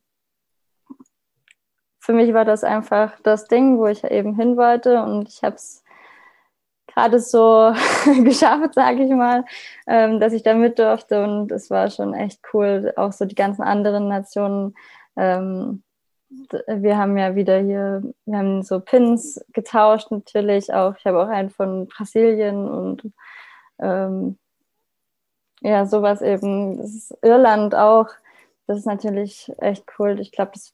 für 2.03 2.11
mich 2.11 2.33
war 2.33 2.43
das 2.43 2.65
einfach 2.65 3.17
das 3.23 3.47
Ding, 3.47 3.77
wo 3.77 3.87
ich 3.87 4.03
eben 4.03 4.35
hin 4.35 4.57
wollte 4.57 5.01
und 5.01 5.29
ich 5.29 5.41
habe 5.41 5.55
es 5.55 5.85
gerade 6.87 7.17
so 7.21 7.73
geschafft, 8.25 8.73
sage 8.73 9.03
ich 9.05 9.11
mal, 9.11 9.45
ähm, 9.87 10.19
dass 10.19 10.33
ich 10.33 10.43
da 10.43 10.53
mit 10.53 10.79
durfte 10.79 11.23
und 11.23 11.49
es 11.53 11.69
war 11.69 11.89
schon 11.89 12.13
echt 12.13 12.41
cool, 12.53 12.91
auch 12.97 13.13
so 13.13 13.23
die 13.23 13.35
ganzen 13.35 13.61
anderen 13.61 14.09
Nationen. 14.09 14.75
Ähm, 15.15 15.81
wir 16.67 16.97
haben 16.97 17.17
ja 17.17 17.35
wieder 17.37 17.59
hier, 17.59 18.03
wir 18.25 18.37
haben 18.37 18.63
so 18.63 18.81
Pins 18.81 19.39
getauscht 19.53 20.11
natürlich 20.11 20.73
auch. 20.73 20.95
Ich 20.97 21.05
habe 21.05 21.23
auch 21.23 21.29
einen 21.29 21.51
von 21.51 21.87
Brasilien 21.87 22.67
und 22.67 23.03
ähm, 23.79 24.37
ja, 25.61 25.85
sowas 25.85 26.21
eben. 26.21 26.77
Das 26.77 26.93
ist 26.93 27.17
Irland 27.21 27.75
auch. 27.75 28.09
Das 28.67 28.77
ist 28.77 28.87
natürlich 28.87 29.49
echt 29.59 29.85
cool. 29.97 30.19
Ich 30.19 30.33
glaube, 30.33 30.51
das 30.53 30.73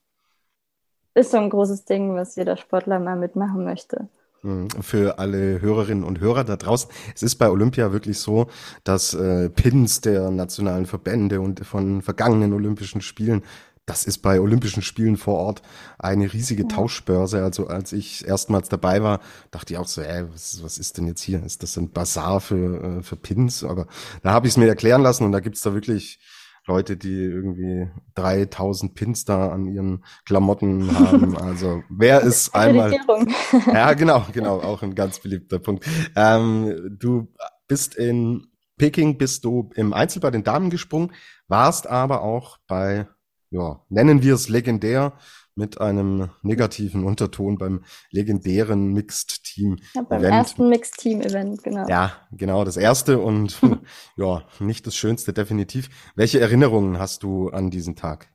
ist 1.14 1.30
so 1.30 1.38
ein 1.38 1.50
großes 1.50 1.84
Ding, 1.84 2.14
was 2.14 2.36
jeder 2.36 2.56
Sportler 2.56 2.98
mal 2.98 3.16
mitmachen 3.16 3.64
möchte. 3.64 4.08
Hm, 4.42 4.70
für 4.80 5.18
alle 5.18 5.60
Hörerinnen 5.60 6.04
und 6.04 6.20
Hörer 6.20 6.44
da 6.44 6.56
draußen. 6.56 6.90
Es 7.14 7.22
ist 7.22 7.36
bei 7.36 7.50
Olympia 7.50 7.92
wirklich 7.92 8.18
so, 8.18 8.46
dass 8.84 9.12
äh, 9.12 9.50
Pins 9.50 10.00
der 10.00 10.30
nationalen 10.30 10.86
Verbände 10.86 11.42
und 11.42 11.66
von 11.66 12.00
vergangenen 12.00 12.54
Olympischen 12.54 13.02
Spielen, 13.02 13.42
das 13.84 14.04
ist 14.04 14.18
bei 14.18 14.40
Olympischen 14.40 14.82
Spielen 14.82 15.18
vor 15.18 15.34
Ort 15.34 15.62
eine 15.98 16.32
riesige 16.32 16.62
ja. 16.62 16.68
Tauschbörse. 16.68 17.42
Also 17.42 17.66
als 17.66 17.92
ich 17.92 18.26
erstmals 18.26 18.70
dabei 18.70 19.02
war, 19.02 19.20
dachte 19.50 19.74
ich 19.74 19.78
auch 19.78 19.88
so, 19.88 20.00
ey, 20.00 20.24
was, 20.32 20.62
was 20.62 20.78
ist 20.78 20.96
denn 20.96 21.06
jetzt 21.06 21.20
hier? 21.20 21.44
Ist 21.44 21.62
das 21.62 21.76
ein 21.76 21.90
Bazar 21.90 22.40
für, 22.40 22.98
äh, 22.98 23.02
für 23.02 23.16
Pins? 23.16 23.62
Aber 23.62 23.88
da 24.22 24.32
habe 24.32 24.46
ich 24.46 24.54
es 24.54 24.56
mir 24.56 24.68
erklären 24.68 25.02
lassen 25.02 25.24
und 25.24 25.32
da 25.32 25.40
gibt's 25.40 25.60
da 25.60 25.74
wirklich 25.74 26.18
Leute, 26.66 26.96
die 26.96 27.14
irgendwie 27.14 27.88
3000 28.14 28.94
Pins 28.94 29.24
da 29.24 29.50
an 29.50 29.66
ihren 29.66 30.04
Klamotten 30.24 30.96
haben. 30.96 31.36
Also 31.40 31.82
wer 31.88 32.20
ist 32.20 32.54
einmal... 32.54 32.92
ja, 33.66 33.94
genau, 33.94 34.24
genau, 34.32 34.60
auch 34.60 34.82
ein 34.82 34.94
ganz 34.94 35.18
beliebter 35.20 35.58
Punkt. 35.58 35.84
Ähm, 36.14 36.96
du 36.98 37.32
bist 37.66 37.94
in 37.94 38.46
Peking, 38.78 39.18
bist 39.18 39.44
du 39.44 39.70
im 39.74 39.92
Einzel 39.92 40.20
bei 40.20 40.30
den 40.30 40.44
Damen 40.44 40.70
gesprungen, 40.70 41.12
warst 41.48 41.86
aber 41.86 42.22
auch 42.22 42.58
bei, 42.66 43.08
ja, 43.50 43.80
nennen 43.88 44.22
wir 44.22 44.34
es 44.34 44.48
legendär, 44.48 45.14
mit 45.54 45.80
einem 45.80 46.30
negativen 46.42 47.04
Unterton 47.04 47.58
beim 47.58 47.84
legendären 48.10 48.92
Mixed 48.92 49.44
Team 49.44 49.76
ja, 49.94 50.02
beim 50.02 50.20
Event. 50.20 50.34
ersten 50.34 50.68
Mixed 50.68 50.96
Team 50.98 51.20
Event, 51.20 51.62
genau. 51.62 51.86
Ja, 51.88 52.12
genau, 52.32 52.64
das 52.64 52.76
erste 52.76 53.18
und 53.18 53.60
ja, 54.16 54.44
nicht 54.58 54.86
das 54.86 54.96
schönste 54.96 55.32
definitiv. 55.32 55.88
Welche 56.14 56.40
Erinnerungen 56.40 56.98
hast 56.98 57.22
du 57.22 57.50
an 57.50 57.70
diesen 57.70 57.96
Tag? 57.96 58.28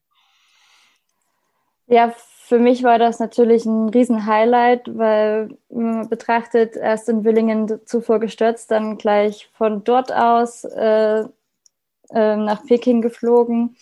Ja, 1.88 2.13
für 2.48 2.60
mich 2.60 2.84
war 2.84 3.00
das 3.00 3.19
natürlich 3.19 3.65
ein 3.65 3.89
Riesen-Highlight, 3.89 4.98
weil 4.98 5.57
man 5.69 6.07
betrachtet, 6.10 6.75
erst 6.75 7.10
in 7.10 7.24
Willingen 7.24 7.79
zuvor 7.86 8.19
gestürzt, 8.19 8.69
dann 8.69 8.98
gleich 8.98 9.50
von 9.53 9.84
dort 9.84 10.12
aus 10.13 10.63
äh, 10.63 11.25
äh, 12.12 12.36
nach 12.36 12.63
Peking 12.65 13.01
geflogen 13.01 13.75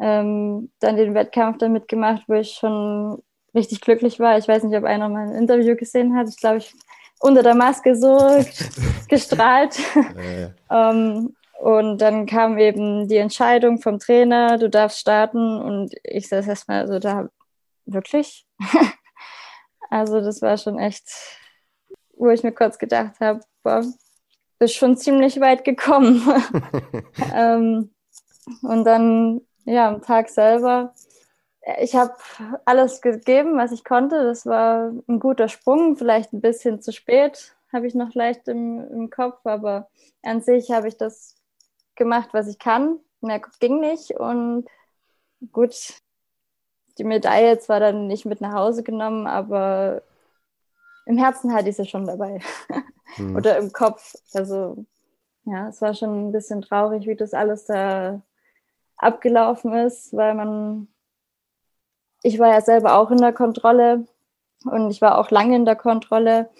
ähm, 0.00 0.70
dann 0.80 0.96
den 0.96 1.14
Wettkampf 1.14 1.58
damit 1.58 1.88
gemacht, 1.88 2.22
wo 2.26 2.34
ich 2.34 2.52
schon 2.52 3.22
richtig 3.54 3.80
glücklich 3.80 4.18
war. 4.18 4.38
Ich 4.38 4.48
weiß 4.48 4.64
nicht, 4.64 4.76
ob 4.76 4.84
einer 4.84 5.08
mal 5.08 5.28
ein 5.28 5.34
Interview 5.34 5.76
gesehen 5.76 6.16
hat. 6.16 6.28
Ich 6.28 6.36
glaube, 6.36 6.58
ich 6.58 6.74
unter 7.20 7.42
der 7.42 7.54
Maske 7.54 7.94
so 7.94 8.18
gestrahlt. 9.08 9.78
Äh. 10.16 10.50
ähm, 10.70 11.34
und 11.60 11.98
dann 11.98 12.24
kam 12.24 12.56
eben 12.58 13.06
die 13.06 13.18
Entscheidung 13.18 13.82
vom 13.82 13.98
Trainer, 13.98 14.56
du 14.56 14.70
darfst 14.70 14.98
starten. 14.98 15.60
Und 15.60 15.94
ich 16.02 16.28
saß 16.28 16.48
erstmal 16.48 16.88
so 16.88 16.98
da, 16.98 17.28
wirklich? 17.84 18.46
also 19.90 20.20
das 20.22 20.40
war 20.40 20.56
schon 20.56 20.78
echt, 20.78 21.04
wo 22.16 22.30
ich 22.30 22.42
mir 22.42 22.52
kurz 22.52 22.78
gedacht 22.78 23.20
habe, 23.20 23.40
boah, 23.62 23.84
bist 24.58 24.74
schon 24.74 24.96
ziemlich 24.96 25.38
weit 25.40 25.64
gekommen. 25.64 26.22
ähm, 27.34 27.90
und 28.62 28.84
dann 28.84 29.42
ja, 29.64 29.88
am 29.88 30.02
Tag 30.02 30.28
selber. 30.28 30.92
Ich 31.80 31.94
habe 31.94 32.14
alles 32.64 33.00
gegeben, 33.00 33.56
was 33.58 33.72
ich 33.72 33.84
konnte. 33.84 34.24
Das 34.24 34.46
war 34.46 34.92
ein 35.08 35.20
guter 35.20 35.48
Sprung, 35.48 35.96
vielleicht 35.96 36.32
ein 36.32 36.40
bisschen 36.40 36.80
zu 36.80 36.92
spät, 36.92 37.54
habe 37.72 37.86
ich 37.86 37.94
noch 37.94 38.14
leicht 38.14 38.48
im, 38.48 38.80
im 38.90 39.10
Kopf, 39.10 39.44
aber 39.44 39.88
an 40.22 40.40
sich 40.40 40.70
habe 40.70 40.88
ich 40.88 40.96
das 40.96 41.36
gemacht, 41.94 42.30
was 42.32 42.48
ich 42.48 42.58
kann. 42.58 42.98
Mehr 43.20 43.40
ging 43.60 43.80
nicht 43.80 44.12
und 44.12 44.66
gut, 45.52 46.00
die 46.98 47.04
Medaille 47.04 47.58
zwar 47.58 47.80
dann 47.80 48.06
nicht 48.06 48.24
mit 48.24 48.40
nach 48.40 48.54
Hause 48.54 48.82
genommen, 48.82 49.26
aber 49.26 50.02
im 51.06 51.18
Herzen 51.18 51.52
hatte 51.52 51.68
ich 51.68 51.76
sie 51.76 51.86
schon 51.86 52.06
dabei. 52.06 52.40
Mhm. 53.16 53.36
Oder 53.36 53.58
im 53.58 53.72
Kopf. 53.72 54.14
Also 54.32 54.84
ja, 55.44 55.68
es 55.68 55.80
war 55.82 55.94
schon 55.94 56.28
ein 56.28 56.32
bisschen 56.32 56.62
traurig, 56.62 57.06
wie 57.06 57.16
das 57.16 57.34
alles 57.34 57.66
da 57.66 58.22
abgelaufen 59.00 59.72
ist, 59.74 60.14
weil 60.16 60.34
man, 60.34 60.88
ich 62.22 62.38
war 62.38 62.48
ja 62.48 62.60
selber 62.60 62.98
auch 62.98 63.10
in 63.10 63.18
der 63.18 63.32
Kontrolle 63.32 64.06
und 64.64 64.90
ich 64.90 65.00
war 65.00 65.18
auch 65.18 65.30
lange 65.30 65.56
in 65.56 65.64
der 65.64 65.76
Kontrolle 65.76 66.50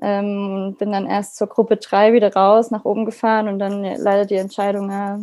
ähm, 0.00 0.66
und 0.66 0.78
bin 0.78 0.92
dann 0.92 1.06
erst 1.06 1.36
zur 1.36 1.48
Gruppe 1.48 1.76
3 1.76 2.12
wieder 2.12 2.32
raus, 2.34 2.70
nach 2.70 2.84
oben 2.84 3.04
gefahren 3.04 3.48
und 3.48 3.58
dann 3.58 3.82
leider 3.82 4.26
die 4.26 4.36
Entscheidung, 4.36 4.90
ja, 4.90 5.20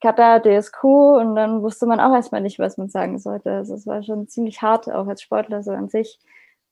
Katar, 0.00 0.40
DSQ 0.40 0.84
und 0.84 1.36
dann 1.36 1.62
wusste 1.62 1.86
man 1.86 2.00
auch 2.00 2.14
erstmal 2.14 2.42
nicht, 2.42 2.58
was 2.58 2.76
man 2.76 2.90
sagen 2.90 3.18
sollte. 3.18 3.50
Also 3.50 3.74
es 3.74 3.86
war 3.86 4.02
schon 4.02 4.28
ziemlich 4.28 4.60
hart, 4.60 4.90
auch 4.90 5.06
als 5.06 5.22
Sportler 5.22 5.62
so 5.62 5.72
an 5.72 5.88
sich, 5.88 6.18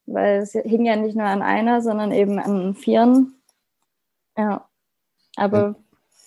weil 0.07 0.41
es 0.41 0.53
hing 0.53 0.85
ja 0.85 0.97
nicht 0.97 1.17
nur 1.17 1.27
an 1.27 1.43
einer, 1.43 1.81
sondern 1.81 2.13
eben 2.13 2.39
an 2.39 2.75
vieren. 2.75 3.35
Ja, 4.37 4.69
aber 5.37 5.75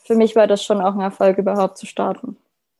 für 0.05 0.15
mich 0.15 0.35
war 0.35 0.47
das 0.47 0.63
schon 0.63 0.81
auch 0.81 0.95
ein 0.95 1.01
Erfolg, 1.01 1.37
überhaupt 1.37 1.77
zu 1.77 1.85
starten. 1.85 2.37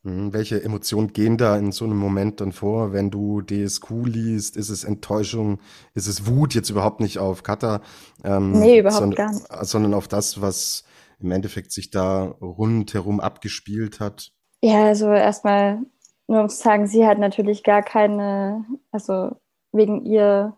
Mhm, 0.08 0.32
welche 0.32 0.64
Emotionen 0.64 1.12
gehen 1.12 1.38
da 1.38 1.58
in 1.58 1.74
so 1.74 1.84
einem 1.84 1.98
Moment 1.98 2.40
dann 2.40 2.54
vor, 2.54 2.94
wenn 2.94 3.12
du 3.12 3.42
DSQ 3.42 4.06
liest? 4.06 4.56
Ist 4.56 4.70
es 4.70 4.86
Enttäuschung? 4.86 5.60
Ist 5.96 6.08
es 6.08 6.26
Wut 6.26 6.56
jetzt 6.56 6.70
überhaupt 6.70 7.02
nicht 7.02 7.20
auf 7.20 7.44
Kata? 7.44 7.82
Ähm, 8.24 8.54
nee, 8.54 8.80
überhaupt 8.80 9.00
sondern, 9.00 9.18
gar 9.18 9.34
nicht. 9.34 9.66
Sondern 9.66 9.94
auf 9.94 10.08
das, 10.08 10.42
was 10.42 10.86
im 11.20 11.32
Endeffekt 11.32 11.74
sich 11.74 11.92
da 11.92 12.24
rundherum 12.24 13.20
abgespielt 13.20 14.00
hat? 14.00 14.32
Ja, 14.62 14.86
also 14.86 15.12
erstmal 15.12 15.82
nur 16.28 16.40
um 16.40 16.50
zu 16.50 16.56
sagen, 16.56 16.88
sie 16.88 17.06
hat 17.06 17.20
natürlich 17.20 17.64
gar 17.64 17.82
keine, 17.82 18.64
also 18.94 19.36
wegen 19.74 20.06
ihr, 20.06 20.56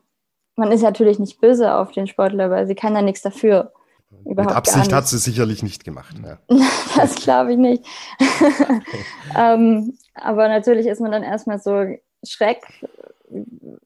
man 0.58 0.72
ist 0.72 0.84
natürlich 0.84 1.18
nicht 1.18 1.42
böse 1.42 1.74
auf 1.74 1.92
den 1.92 2.06
Sportler, 2.06 2.52
weil 2.52 2.68
sie 2.68 2.76
kann 2.76 2.94
ja 2.94 3.02
nichts 3.02 3.24
dafür. 3.24 3.74
Überhaupt 4.26 4.50
Mit 4.50 4.58
Absicht 4.58 4.94
hat 4.94 5.08
sie 5.08 5.18
sicherlich 5.18 5.64
nicht 5.64 5.84
gemacht. 5.84 6.16
Ja. 6.24 6.40
das 6.96 7.16
glaube 7.16 7.54
ich 7.54 7.58
nicht. 7.58 7.86
ähm, 9.38 9.98
aber 10.14 10.48
natürlich 10.48 10.88
ist 10.88 11.00
man 11.00 11.12
dann 11.12 11.24
erstmal 11.24 11.60
so 11.60 11.86
Schreck, 12.24 12.64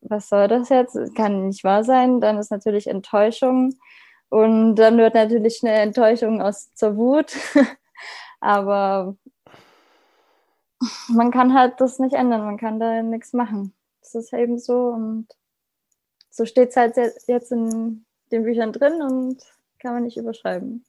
was 0.01 0.29
soll 0.29 0.47
das 0.47 0.69
jetzt? 0.69 0.97
Kann 1.15 1.47
nicht 1.47 1.63
wahr 1.63 1.83
sein. 1.83 2.21
Dann 2.21 2.37
ist 2.37 2.51
natürlich 2.51 2.87
Enttäuschung 2.87 3.75
und 4.29 4.75
dann 4.75 4.97
wird 4.97 5.13
natürlich 5.13 5.57
schnell 5.57 5.79
Enttäuschung 5.79 6.41
aus 6.41 6.73
zur 6.73 6.95
Wut. 6.95 7.35
aber 8.39 9.15
man 11.09 11.31
kann 11.31 11.53
halt 11.53 11.79
das 11.79 11.99
nicht 11.99 12.13
ändern, 12.13 12.45
man 12.45 12.57
kann 12.57 12.79
da 12.79 13.01
nichts 13.03 13.33
machen. 13.33 13.73
Das 14.01 14.15
ist 14.15 14.33
eben 14.33 14.57
so 14.57 14.87
und 14.87 15.27
so 16.29 16.45
steht 16.45 16.69
es 16.69 16.75
halt 16.75 16.97
jetzt 17.27 17.51
in 17.51 18.05
den 18.31 18.43
Büchern 18.43 18.73
drin 18.73 19.01
und 19.01 19.37
kann 19.83 19.93
man 19.93 20.03
nicht 20.03 20.17
überschreiben. 20.17 20.83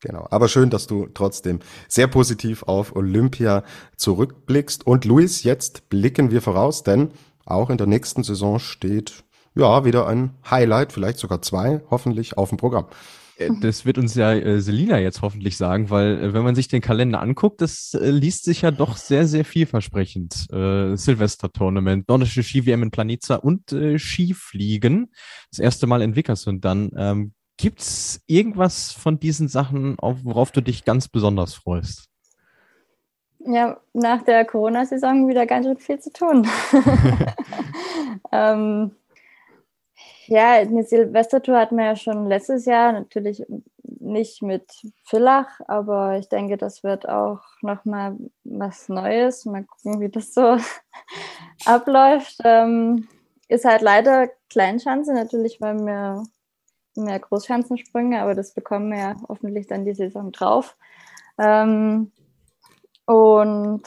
Genau, 0.00 0.26
aber 0.30 0.48
schön, 0.48 0.70
dass 0.70 0.86
du 0.86 1.06
trotzdem 1.12 1.60
sehr 1.86 2.06
positiv 2.06 2.62
auf 2.62 2.96
Olympia 2.96 3.62
zurückblickst. 3.96 4.86
Und 4.86 5.04
Luis, 5.04 5.42
jetzt 5.42 5.90
blicken 5.90 6.30
wir 6.30 6.40
voraus, 6.40 6.82
denn 6.82 7.10
auch 7.44 7.68
in 7.68 7.76
der 7.76 7.86
nächsten 7.86 8.22
Saison 8.22 8.58
steht 8.58 9.24
ja 9.54 9.84
wieder 9.84 10.06
ein 10.06 10.30
Highlight, 10.50 10.92
vielleicht 10.92 11.18
sogar 11.18 11.42
zwei, 11.42 11.82
hoffentlich 11.90 12.38
auf 12.38 12.48
dem 12.48 12.56
Programm. 12.56 12.86
Äh, 13.36 13.50
das 13.60 13.84
wird 13.84 13.98
uns 13.98 14.14
ja 14.14 14.32
äh, 14.32 14.62
Selina 14.62 14.98
jetzt 14.98 15.20
hoffentlich 15.20 15.58
sagen, 15.58 15.90
weil 15.90 16.18
äh, 16.22 16.32
wenn 16.32 16.44
man 16.44 16.54
sich 16.54 16.68
den 16.68 16.80
Kalender 16.80 17.20
anguckt, 17.20 17.60
das 17.60 17.92
äh, 17.92 18.10
liest 18.10 18.44
sich 18.44 18.62
ja 18.62 18.70
doch 18.70 18.96
sehr, 18.96 19.26
sehr 19.26 19.44
vielversprechend. 19.44 20.50
Äh, 20.50 20.96
Silvester-Tournament, 20.96 22.08
nordische 22.08 22.42
Ski-WM 22.42 22.84
in 22.84 22.90
Planica 22.90 23.36
und 23.36 23.72
äh, 23.72 23.98
Skifliegen. 23.98 25.12
Das 25.50 25.58
erste 25.58 25.86
Mal 25.86 26.00
in 26.00 26.16
Wickersund 26.16 26.64
dann. 26.64 26.90
Ähm, 26.96 27.32
Gibt 27.60 27.80
es 27.80 28.22
irgendwas 28.26 28.90
von 28.90 29.20
diesen 29.20 29.48
Sachen, 29.48 29.98
worauf 30.00 30.50
du 30.50 30.62
dich 30.62 30.86
ganz 30.86 31.08
besonders 31.08 31.52
freust? 31.52 32.08
Ja, 33.40 33.78
nach 33.92 34.22
der 34.22 34.46
Corona-Saison 34.46 35.28
wieder 35.28 35.44
ganz 35.44 35.66
schön 35.66 35.76
viel 35.76 35.98
zu 35.98 36.10
tun. 36.10 36.48
ähm, 38.32 38.92
ja, 40.26 40.52
eine 40.52 40.84
Silvestertour 40.84 41.58
hatten 41.58 41.76
wir 41.76 41.84
ja 41.84 41.96
schon 41.96 42.26
letztes 42.28 42.64
Jahr, 42.64 42.92
natürlich 42.92 43.44
nicht 43.82 44.40
mit 44.40 44.64
Villach, 45.04 45.60
aber 45.68 46.16
ich 46.18 46.30
denke, 46.30 46.56
das 46.56 46.82
wird 46.82 47.06
auch 47.06 47.42
nochmal 47.60 48.16
was 48.44 48.88
Neues. 48.88 49.44
Mal 49.44 49.64
gucken, 49.64 50.00
wie 50.00 50.08
das 50.08 50.32
so 50.32 50.56
abläuft. 51.66 52.38
Ähm, 52.42 53.06
ist 53.48 53.66
halt 53.66 53.82
leider 53.82 54.30
Kleinschanze, 54.48 55.12
natürlich, 55.12 55.60
weil 55.60 55.78
wir 55.80 56.22
mehr 56.96 57.18
Großschanzensprünge, 57.18 58.20
aber 58.20 58.34
das 58.34 58.52
bekommen 58.52 58.90
wir 58.90 58.98
ja 58.98 59.16
hoffentlich 59.28 59.66
dann 59.66 59.84
die 59.84 59.94
Saison 59.94 60.32
drauf. 60.32 60.76
Ähm, 61.38 62.10
und 63.06 63.82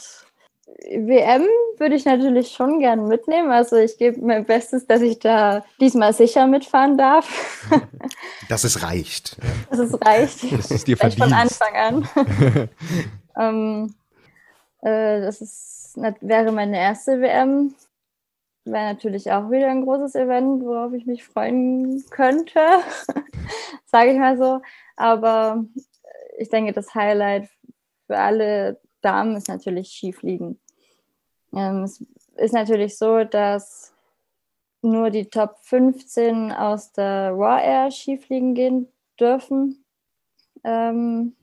WM 0.90 1.46
würde 1.78 1.94
ich 1.94 2.04
natürlich 2.04 2.50
schon 2.50 2.78
gern 2.78 3.08
mitnehmen. 3.08 3.50
Also 3.50 3.76
ich 3.76 3.96
gebe 3.96 4.20
mein 4.24 4.44
Bestes, 4.44 4.86
dass 4.86 5.00
ich 5.02 5.18
da 5.18 5.64
diesmal 5.80 6.12
sicher 6.12 6.46
mitfahren 6.46 6.98
darf. 6.98 7.68
dass 8.48 8.64
es 8.64 8.82
reicht. 8.82 9.36
Dass 9.70 9.78
es 9.78 9.94
reicht. 10.04 10.42
Das 10.50 10.70
ist 10.70 10.86
dir 10.86 10.96
verdient. 10.96 11.22
Von 11.22 11.32
Anfang 11.32 11.74
an. 11.76 12.08
ähm, 13.38 13.94
äh, 14.82 15.20
das 15.20 15.40
ist, 15.40 15.96
wäre 16.20 16.52
meine 16.52 16.78
erste 16.78 17.20
WM 17.20 17.74
wäre 18.64 18.92
natürlich 18.92 19.30
auch 19.30 19.50
wieder 19.50 19.68
ein 19.68 19.84
großes 19.84 20.14
Event, 20.14 20.64
worauf 20.64 20.92
ich 20.92 21.06
mich 21.06 21.24
freuen 21.24 22.04
könnte, 22.10 22.60
sage 23.86 24.12
ich 24.12 24.18
mal 24.18 24.36
so. 24.36 24.60
Aber 24.96 25.64
ich 26.38 26.48
denke, 26.48 26.72
das 26.72 26.94
Highlight 26.94 27.48
für 28.06 28.18
alle 28.18 28.80
Damen 29.00 29.36
ist 29.36 29.48
natürlich 29.48 29.90
Skifliegen. 29.90 30.58
Ähm, 31.54 31.84
es 31.84 32.04
ist 32.36 32.54
natürlich 32.54 32.96
so, 32.96 33.24
dass 33.24 33.94
nur 34.82 35.10
die 35.10 35.26
Top 35.26 35.56
15 35.62 36.52
aus 36.52 36.92
der 36.92 37.30
Raw 37.30 37.62
Air 37.62 37.90
Skifliegen 37.90 38.54
gehen 38.54 38.88
dürfen. 39.18 39.84
Ähm, 40.62 41.36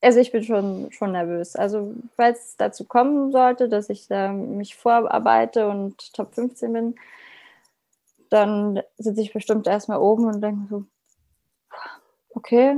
also 0.00 0.20
ich 0.20 0.32
bin 0.32 0.44
schon, 0.44 0.92
schon 0.92 1.12
nervös. 1.12 1.56
Also 1.56 1.94
falls 2.16 2.50
es 2.50 2.56
dazu 2.56 2.84
kommen 2.84 3.32
sollte, 3.32 3.68
dass 3.68 3.90
ich 3.90 4.06
da 4.08 4.32
mich 4.32 4.76
vorarbeite 4.76 5.68
und 5.68 6.12
Top 6.14 6.34
15 6.34 6.72
bin, 6.72 6.94
dann 8.30 8.80
sitze 8.98 9.22
ich 9.22 9.32
bestimmt 9.32 9.66
erstmal 9.66 9.98
oben 9.98 10.26
und 10.26 10.40
denke 10.40 10.66
so, 10.68 10.84
okay, 12.30 12.76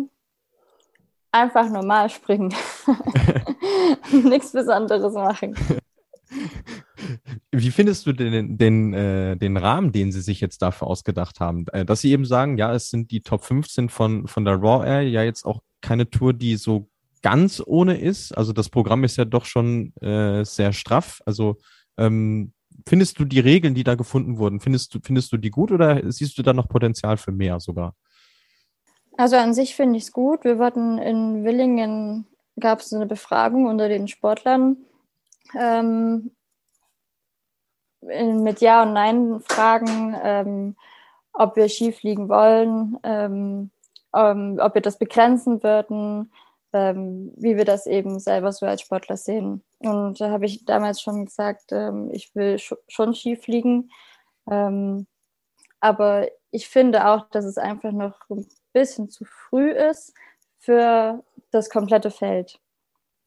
einfach 1.33 1.69
normal 1.69 2.09
springen. 2.11 2.55
Nichts 4.13 4.53
Besonderes 4.53 5.15
machen. 5.15 5.55
Wie 7.51 7.71
findest 7.71 8.07
du 8.07 8.13
den, 8.13 8.57
den, 8.57 8.95
äh, 8.95 9.37
den 9.37 9.57
Rahmen, 9.57 9.93
den 9.93 10.13
sie 10.13 10.21
sich 10.21 10.41
jetzt 10.41 10.63
dafür 10.63 10.87
ausgedacht 10.87 11.41
haben? 11.41 11.67
Äh, 11.73 11.85
dass 11.85 12.01
sie 12.01 12.13
eben 12.13 12.25
sagen, 12.25 12.57
ja, 12.57 12.73
es 12.73 12.91
sind 12.91 13.11
die 13.11 13.23
Top 13.23 13.45
15 13.45 13.89
von, 13.89 14.29
von 14.29 14.45
der 14.45 14.55
Raw 14.55 14.87
Air, 14.87 15.03
ja 15.03 15.23
jetzt 15.23 15.45
auch 15.45 15.61
keine 15.81 16.09
Tour, 16.09 16.33
die 16.33 16.57
so 16.57 16.89
ganz 17.23 17.63
ohne 17.65 17.99
ist. 17.99 18.33
Also 18.33 18.53
das 18.53 18.69
Programm 18.69 19.05
ist 19.05 19.17
ja 19.17 19.25
doch 19.25 19.45
schon 19.45 19.95
äh, 19.97 20.45
sehr 20.45 20.73
straff. 20.73 21.21
Also 21.27 21.57
ähm, 21.99 22.53
findest 22.87 23.19
du 23.19 23.25
die 23.25 23.41
Regeln, 23.41 23.75
die 23.75 23.85
da 23.85 23.95
gefunden 23.95 24.39
wurden, 24.39 24.61
findest 24.61 24.95
du, 24.95 25.01
findest 25.03 25.33
du 25.33 25.37
die 25.37 25.51
gut 25.51 25.73
oder 25.73 26.01
siehst 26.11 26.39
du 26.39 26.43
da 26.43 26.53
noch 26.53 26.69
Potenzial 26.69 27.17
für 27.17 27.33
mehr 27.33 27.61
sogar? 27.61 27.95
Also 29.17 29.37
an 29.37 29.53
sich 29.53 29.75
finde 29.75 29.99
ich 29.99 30.05
es 30.05 30.13
gut. 30.13 30.45
Wir 30.45 30.59
wurden 30.59 30.99
in 30.99 31.45
Willingen, 31.45 32.27
gab 32.59 32.81
es 32.81 32.93
eine 32.93 33.07
Befragung 33.07 33.67
unter 33.67 33.89
den 33.89 34.09
Sportlern 34.09 34.79
ähm, 35.59 36.31
in, 38.01 38.43
mit 38.43 38.61
Ja 38.61 38.83
und 38.83 38.93
Nein 38.95 39.41
Fragen, 39.41 40.17
ähm, 40.23 40.77
ob 41.33 41.57
wir 41.57 41.69
Skifliegen 41.69 42.29
wollen, 42.29 42.99
ähm, 43.03 43.71
ähm 44.15 44.59
ob 44.61 44.75
wir 44.75 44.83
das 44.83 44.99
begrenzen 44.99 45.63
würden, 45.63 46.33
ähm, 46.73 47.33
wie 47.37 47.57
wir 47.57 47.65
das 47.65 47.87
eben 47.87 48.21
selber 48.21 48.53
so 48.53 48.67
als 48.67 48.83
Sportler 48.83 49.17
sehen. 49.17 49.63
Und 49.79 50.21
da 50.21 50.31
habe 50.31 50.47
ich 50.47 50.65
damals 50.65 51.01
schon 51.01 51.25
gesagt, 51.25 51.73
ähm, 51.73 52.11
ich 52.13 52.35
will 52.35 52.59
sch 52.59 52.75
schon 52.89 53.15
Ski 53.15 53.37
fliegen. 53.37 53.91
Ähm, 54.51 55.07
aber 55.81 56.29
ich 56.51 56.69
finde 56.69 57.07
auch, 57.09 57.29
dass 57.31 57.45
es 57.45 57.59
einfach 57.59 57.93
noch 57.93 58.29
ein 58.31 58.47
bisschen 58.73 59.11
zu 59.11 59.25
früh 59.25 59.71
ist 59.71 60.15
für 60.59 61.25
das 61.51 61.71
komplette 61.71 62.11
Feld. 62.11 62.61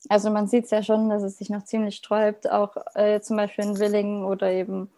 Also 0.09 0.29
man 0.29 0.47
sieht 0.47 0.65
es 0.65 0.71
ja 0.71 0.83
schon, 0.83 1.09
dass 1.09 1.23
es 1.23 1.37
sich 1.37 1.49
noch 1.49 1.63
ziemlich 1.63 1.95
sträubt, 1.95 2.49
auch 2.49 2.75
äh, 2.95 3.21
zum 3.21 3.37
Beispiel 3.37 3.65
in 3.65 3.79
Willingen 3.79 4.25
oder 4.25 4.51
eben. 4.51 4.91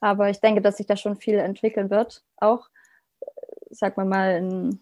Aber 0.00 0.30
ich 0.30 0.40
denke, 0.40 0.60
dass 0.60 0.76
sich 0.76 0.86
da 0.86 0.96
schon 0.96 1.16
viel 1.16 1.38
entwickeln 1.38 1.90
wird, 1.90 2.24
auch, 2.36 2.68
äh, 3.20 3.26
sag 3.70 3.96
mal 3.96 4.04
mal, 4.04 4.36
in 4.36 4.80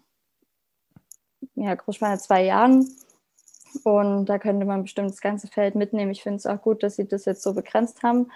ja, 1.55 1.75
Großspanne 1.75 2.17
zwei 2.19 2.43
Jahren. 2.43 2.87
Und 3.83 4.25
da 4.25 4.37
könnte 4.37 4.65
man 4.65 4.83
bestimmt 4.83 5.11
das 5.11 5.21
ganze 5.21 5.47
Feld 5.47 5.75
mitnehmen. 5.75 6.11
Ich 6.11 6.23
finde 6.23 6.37
es 6.37 6.45
auch 6.45 6.61
gut, 6.61 6.83
dass 6.83 6.97
sie 6.97 7.07
das 7.07 7.25
jetzt 7.25 7.43
so 7.43 7.53
begrenzt 7.53 8.03
haben. 8.03 8.31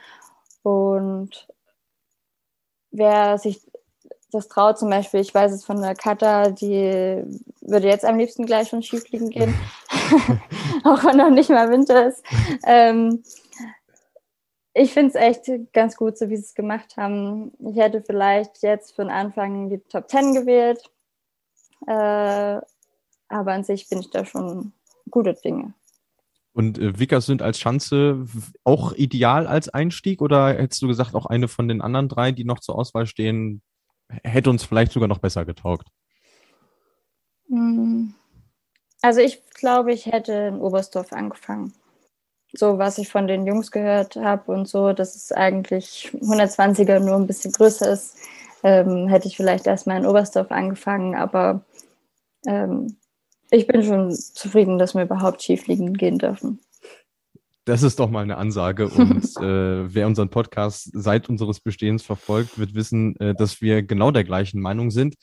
Und 0.64 1.48
wer 2.92 3.38
sich 3.38 3.62
das 4.32 4.48
traut, 4.48 4.78
zum 4.78 4.90
Beispiel, 4.90 5.20
ich 5.20 5.34
weiß 5.34 5.52
es 5.52 5.66
von 5.66 5.82
der 5.82 5.96
Kata, 5.96 6.50
die 6.50 7.24
würde 7.62 7.88
jetzt 7.88 8.06
am 8.06 8.18
liebsten 8.18 8.46
gleich 8.46 8.70
schon 8.70 8.84
Skifliegen 8.84 9.30
gehen, 9.30 9.54
auch 10.84 11.04
wenn 11.04 11.18
noch 11.18 11.30
nicht 11.30 11.50
mal 11.50 11.70
Winter 11.70 12.08
ist. 12.08 12.24
Ähm, 12.66 13.24
ich 14.74 14.94
finde 14.94 15.10
es 15.10 15.16
echt 15.16 15.74
ganz 15.74 15.96
gut, 15.96 16.18
so 16.18 16.30
wie 16.30 16.36
sie 16.36 16.44
es 16.44 16.54
gemacht 16.54 16.98
haben. 16.98 17.54
Ich 17.60 17.78
hätte 17.78 18.02
vielleicht 18.02 18.62
jetzt 18.62 18.94
für 18.96 19.04
den 19.04 19.12
Anfang 19.12 19.70
die 19.70 19.80
Top 19.80 20.10
10 20.10 20.34
gewählt. 20.34 20.84
Äh, 21.88 22.60
aber 23.30 23.54
an 23.54 23.64
sich 23.64 23.90
bin 23.90 24.00
ich 24.00 24.10
da 24.10 24.26
schon 24.26 24.74
gute 25.10 25.34
Dinge. 25.34 25.74
Und 26.54 26.78
äh, 26.80 26.98
Vickersund 26.98 27.42
als 27.42 27.60
Schanze 27.60 28.26
auch 28.64 28.94
ideal 28.94 29.46
als 29.46 29.70
Einstieg 29.70 30.22
oder 30.22 30.54
hättest 30.54 30.82
du 30.82 30.88
gesagt, 30.88 31.14
auch 31.14 31.26
eine 31.26 31.48
von 31.48 31.68
den 31.68 31.82
anderen 31.82 32.08
drei, 32.08 32.32
die 32.32 32.46
noch 32.46 32.60
zur 32.60 32.78
Auswahl 32.78 33.08
stehen, 33.08 33.62
hätte 34.24 34.50
uns 34.50 34.64
vielleicht 34.64 34.94
sogar 34.94 35.10
noch 35.10 35.18
besser 35.18 35.46
getaugt? 35.46 35.90
Hm. 37.50 38.14
Also 39.02 39.20
ich 39.20 39.46
glaube, 39.50 39.94
ich 39.94 40.06
hätte 40.06 40.32
in 40.32 40.62
Oberstdorf 40.62 41.14
angefangen. 41.14 41.74
So, 42.54 42.78
was 42.78 42.98
ich 42.98 43.10
von 43.10 43.28
den 43.28 43.46
Jungs 43.46 43.70
gehört 43.70 44.16
habe 44.16 44.52
und 44.52 44.68
so, 44.68 44.94
dass 44.94 45.16
es 45.16 45.32
eigentlich 45.32 46.12
120er 46.14 47.00
nur 47.00 47.16
ein 47.16 47.28
bisschen 47.28 47.52
größer 47.52 47.92
ist, 47.92 48.18
ähm, 48.64 49.08
hätte 49.10 49.28
ich 49.28 49.36
vielleicht 49.36 49.68
erstmal 49.68 49.98
in 49.98 50.06
Oberstdorf 50.06 50.52
angefangen, 50.52 51.16
aber 51.16 51.66
ähm, 52.48 52.96
ich 53.52 53.68
bin 53.68 53.84
schon 53.84 54.12
zufrieden, 54.12 54.78
dass 54.78 54.96
wir 54.96 55.04
überhaupt 55.04 55.42
Skifliegen 55.42 55.94
gehen 55.94 56.18
dürfen. 56.18 56.60
Das 57.66 57.82
ist 57.82 58.00
doch 58.00 58.12
mal 58.12 58.22
eine 58.22 58.38
Ansage. 58.38 58.88
Und 58.88 59.24
äh, 59.42 59.94
wer 59.94 60.08
unseren 60.08 60.30
Podcast 60.30 60.92
seit 60.94 61.30
unseres 61.30 61.60
Bestehens 61.60 62.04
verfolgt, 62.04 62.60
wird 62.60 62.76
wissen, 62.76 63.16
äh, 63.20 63.34
dass 63.34 63.62
wir 63.62 63.82
genau 63.82 64.12
der 64.12 64.24
gleichen 64.24 64.62
Meinung 64.62 64.92
sind. 64.92 65.16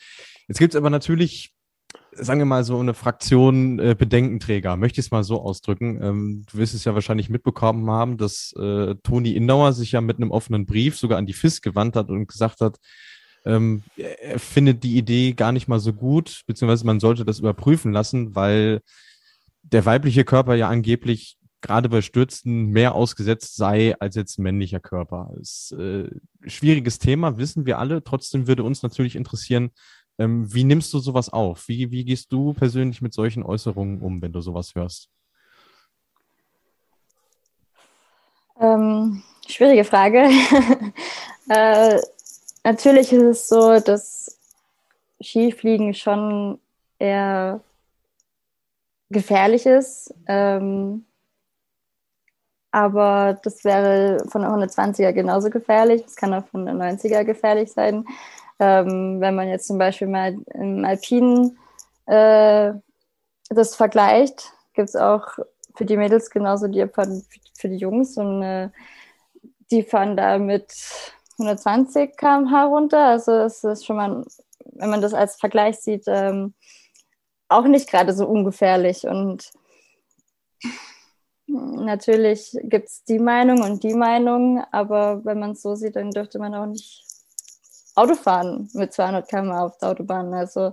Jetzt 0.49 0.59
gibt 0.59 0.75
es 0.75 0.79
aber 0.79 0.91
natürlich, 0.91 1.53
sagen 2.11 2.41
wir 2.41 2.47
mal, 2.47 2.65
so 2.65 2.79
eine 2.79 2.95
Fraktion 2.95 3.79
äh, 3.79 3.95
Bedenkenträger, 3.97 4.77
möchte 4.77 5.01
ich 5.01 5.07
es 5.07 5.13
mal 5.13 5.23
so 5.23 5.41
ausdrücken. 5.41 6.03
Ähm, 6.03 6.45
du 6.51 6.59
wirst 6.59 6.75
es 6.75 6.85
ja 6.85 6.95
wahrscheinlich 6.95 7.31
mitbekommen 7.31 7.89
haben, 7.91 8.17
dass 8.17 8.53
äh, 8.59 8.97
Toni 9.05 9.33
Indauer 9.33 9.73
sich 9.73 9.93
ja 9.93 10.01
mit 10.01 10.17
einem 10.17 10.33
offenen 10.33 10.67
Brief 10.67 10.99
sogar 10.99 11.19
an 11.19 11.27
die 11.27 11.33
FIS 11.33 11.63
gewandt 11.63 11.95
hat 11.95 12.09
und 12.09 12.27
gesagt 12.27 12.61
hat, 12.61 12.79
ähm, 13.45 13.83
er 13.97 14.39
findet 14.39 14.85
die 14.85 14.97
Idee 14.97 15.33
gar 15.33 15.53
nicht 15.53 15.69
mal 15.69 15.81
so 15.81 15.93
gut, 15.93 16.43
beziehungsweise 16.47 16.87
man 16.87 17.01
sollte 17.01 17.25
das 17.25 17.41
überprüfen 17.41 17.93
lassen, 17.93 18.35
weil 18.35 18.81
der 19.63 19.85
weibliche 19.85 20.25
Körper 20.25 20.55
ja 20.55 20.69
angeblich 20.69 21.37
gerade 21.61 21.89
bei 21.89 22.03
Stürzen 22.03 22.67
mehr 22.67 22.95
ausgesetzt 22.95 23.57
sei 23.57 23.95
als 24.01 24.17
jetzt 24.17 24.39
männlicher 24.39 24.81
Körper. 24.81 25.31
Ist 25.41 25.73
äh, 25.73 26.11
schwieriges 26.45 26.99
Thema, 26.99 27.39
wissen 27.39 27.67
wir 27.67 27.79
alle. 27.79 28.03
Trotzdem 28.03 28.49
würde 28.49 28.65
uns 28.65 28.83
natürlich 28.83 29.17
interessieren, 29.17 29.71
ähm, 30.19 30.53
wie 30.53 30.65
nimmst 30.65 30.93
du 30.93 30.99
sowas 30.99 31.33
auf? 31.33 31.69
Wie, 31.69 31.91
wie 31.91 32.05
gehst 32.05 32.33
du 32.33 32.53
persönlich 32.53 33.01
mit 33.01 33.15
solchen 33.15 33.43
Äußerungen 33.43 34.01
um, 34.01 34.21
wenn 34.21 34.33
du 34.33 34.41
sowas 34.41 34.75
hörst? 34.75 35.09
Ähm, 38.61 39.23
schwierige 39.49 39.85
Frage. 39.85 40.29
äh, 41.49 41.99
natürlich 42.65 43.13
ist 43.13 43.23
es 43.23 43.49
so, 43.49 43.81
dass 43.81 44.39
Skifliegen 45.21 45.95
schon 45.95 46.61
eher 46.99 47.61
gefährlich 49.11 49.67
ist. 49.67 50.15
Ähm, 50.27 51.05
aber 52.71 53.39
das 53.43 53.65
wäre 53.65 54.25
von 54.29 54.43
der 54.43 54.51
120er 54.51 55.13
genauso 55.13 55.51
gefährlich. 55.51 56.03
Es 56.07 56.17
kann 56.17 56.33
auch 56.33 56.47
von 56.47 56.65
der 56.65 56.75
90er 56.75 57.25
gefährlich 57.25 57.71
sein. 57.71 58.07
Ähm, 58.59 59.21
wenn 59.21 59.35
man 59.35 59.49
jetzt 59.49 59.67
zum 59.67 59.79
Beispiel 59.79 60.09
mal 60.09 60.37
im 60.55 60.85
Alpinen 60.85 61.59
äh, 62.07 62.73
das 63.51 63.77
vergleicht, 63.77 64.53
gibt 64.75 64.89
es 64.89 64.97
auch 64.97 65.27
für 65.75 65.85
die 65.85 65.97
Mädels 65.97 66.31
genauso 66.31 66.69
die 66.69 66.87
für 67.59 67.69
die 67.69 67.77
Jungs 67.77 68.17
und 68.17 68.43
äh, 68.43 68.71
die 69.71 69.83
fahren 69.83 70.17
da 70.17 70.39
mit 70.39 70.73
120 71.39 72.17
km/h 72.17 72.65
runter. 72.65 73.05
Also 73.07 73.33
es 73.33 73.65
ist 73.65 73.87
schon 73.87 73.97
mal, 73.97 74.25
wenn 74.65 74.91
man 74.91 75.01
das 75.01 75.15
als 75.15 75.37
Vergleich 75.37 75.79
sieht, 75.79 76.05
ähm, 76.07 76.55
auch 77.49 77.65
nicht 77.65 77.89
gerade 77.89 78.13
so 78.13 78.27
ungefährlich. 78.27 79.07
Und 79.07 79.51
natürlich 81.47 82.57
gibt 82.63 82.89
es 82.89 83.05
die 83.05 83.19
Meinung 83.19 83.63
und 83.63 83.83
die 83.83 83.95
Meinung, 83.95 84.65
aber 84.73 85.25
wenn 85.25 85.39
man 85.39 85.53
es 85.53 85.63
so 85.63 85.75
sieht, 85.75 85.97
dann 85.97 86.11
dürfte 86.11 86.39
man 86.39 86.55
auch 86.55 86.67
nicht 86.67 87.05
Auto 87.95 88.15
fahren 88.15 88.71
mit 88.73 88.93
200 88.93 89.29
km 89.29 89.51
auf 89.51 89.77
der 89.79 89.91
Autobahn. 89.91 90.33
Also 90.33 90.73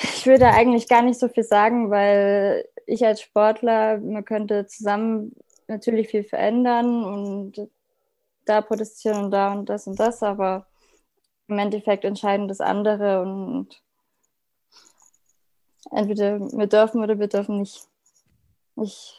ich 0.00 0.26
würde 0.26 0.46
eigentlich 0.48 0.88
gar 0.88 1.02
nicht 1.02 1.18
so 1.18 1.28
viel 1.28 1.44
sagen, 1.44 1.90
weil 1.90 2.68
ich 2.86 3.04
als 3.04 3.20
Sportler, 3.20 3.98
man 3.98 4.24
könnte 4.24 4.66
zusammen 4.66 5.32
natürlich 5.68 6.08
viel 6.08 6.24
verändern 6.24 7.04
und 7.04 7.68
da 8.48 8.60
protestieren 8.60 9.24
und 9.24 9.30
da 9.30 9.52
und 9.52 9.68
das 9.68 9.86
und 9.86 9.98
das, 9.98 10.22
aber 10.22 10.66
im 11.48 11.58
Endeffekt 11.58 12.04
entscheiden 12.04 12.48
das 12.48 12.60
andere 12.60 13.22
und 13.22 13.82
entweder 15.90 16.40
wir 16.40 16.66
dürfen 16.66 17.02
oder 17.02 17.18
wir 17.18 17.28
dürfen 17.28 17.58
nicht. 17.58 17.86
Ich 18.76 19.14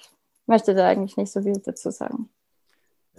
möchte 0.46 0.74
da 0.74 0.88
eigentlich 0.88 1.18
nicht 1.18 1.32
so 1.32 1.42
viel 1.42 1.60
dazu 1.60 1.92
sagen. 1.92 2.30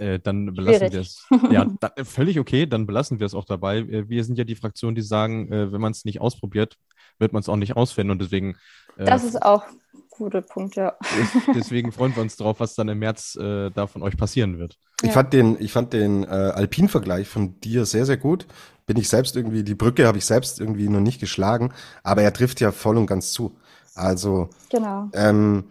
Äh, 0.00 0.18
dann 0.18 0.54
belassen 0.54 0.92
wir 0.92 1.00
es. 1.00 1.26
Ja, 1.50 1.66
da, 1.80 1.92
völlig 2.04 2.40
okay, 2.40 2.66
dann 2.66 2.86
belassen 2.86 3.20
wir 3.20 3.26
es 3.26 3.34
auch 3.34 3.44
dabei. 3.44 3.78
Äh, 3.78 4.08
wir 4.08 4.24
sind 4.24 4.38
ja 4.38 4.44
die 4.44 4.56
Fraktion, 4.56 4.94
die 4.94 5.02
sagen, 5.02 5.52
äh, 5.52 5.72
wenn 5.72 5.80
man 5.80 5.92
es 5.92 6.06
nicht 6.06 6.20
ausprobiert, 6.20 6.78
wird 7.18 7.34
man 7.34 7.40
es 7.40 7.48
auch 7.48 7.56
nicht 7.56 7.76
ausfinden 7.76 8.10
und 8.12 8.22
deswegen. 8.22 8.56
Äh, 8.96 9.04
das 9.04 9.24
ist 9.24 9.42
auch 9.42 9.64
ein 9.66 10.02
guter 10.08 10.40
Punkt, 10.40 10.76
ja. 10.76 10.96
deswegen 11.54 11.92
freuen 11.92 12.16
wir 12.16 12.22
uns 12.22 12.36
drauf, 12.36 12.60
was 12.60 12.74
dann 12.74 12.88
im 12.88 12.98
März 12.98 13.36
äh, 13.36 13.70
da 13.70 13.86
von 13.86 14.02
euch 14.02 14.16
passieren 14.16 14.58
wird. 14.58 14.78
Ich 15.02 15.08
ja. 15.08 15.12
fand 15.12 15.34
den, 15.34 15.56
ich 15.60 15.72
fand 15.72 15.92
den 15.92 16.24
äh, 16.24 16.26
Alpin-Vergleich 16.28 17.28
von 17.28 17.60
dir 17.60 17.84
sehr, 17.84 18.06
sehr 18.06 18.16
gut. 18.16 18.46
Bin 18.86 18.96
ich 18.96 19.08
selbst 19.08 19.36
irgendwie, 19.36 19.62
die 19.62 19.74
Brücke 19.74 20.06
habe 20.06 20.16
ich 20.16 20.24
selbst 20.24 20.60
irgendwie 20.60 20.88
noch 20.88 21.00
nicht 21.00 21.20
geschlagen, 21.20 21.72
aber 22.02 22.22
er 22.22 22.32
trifft 22.32 22.60
ja 22.60 22.72
voll 22.72 22.96
und 22.96 23.06
ganz 23.06 23.32
zu. 23.32 23.54
Also, 23.94 24.48
genau. 24.70 25.10
ähm, 25.12 25.64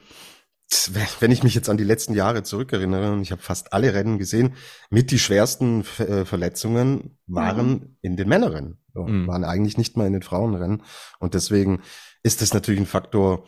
wenn 1.20 1.32
ich 1.32 1.44
mich 1.44 1.56
jetzt 1.56 1.70
an 1.70 1.78
die 1.78 1.84
letzten 1.84 2.14
Jahre 2.14 2.44
zurückerinnere, 2.44 3.12
und 3.12 3.22
ich 3.22 3.32
habe 3.32 3.42
fast 3.42 3.74
alle 3.74 3.94
Rennen 3.94 4.18
gesehen, 4.18 4.54
mit 4.90 5.12
die 5.12 5.20
schwersten 5.20 5.82
äh, 5.98 6.26
Verletzungen 6.26 7.18
waren 7.28 7.70
mhm. 7.70 7.96
in 8.02 8.18
den 8.18 8.30
Männerrennen, 8.30 8.78
mhm. 8.94 9.28
waren 9.28 9.44
eigentlich 9.44 9.78
nicht 9.78 9.98
mal 9.98 10.08
in 10.08 10.14
den 10.14 10.22
Frauenrennen. 10.22 10.84
Und 11.20 11.34
deswegen 11.34 11.82
ist 12.24 12.42
das 12.42 12.54
natürlich 12.54 12.82
ein 12.82 12.86
Faktor, 12.86 13.46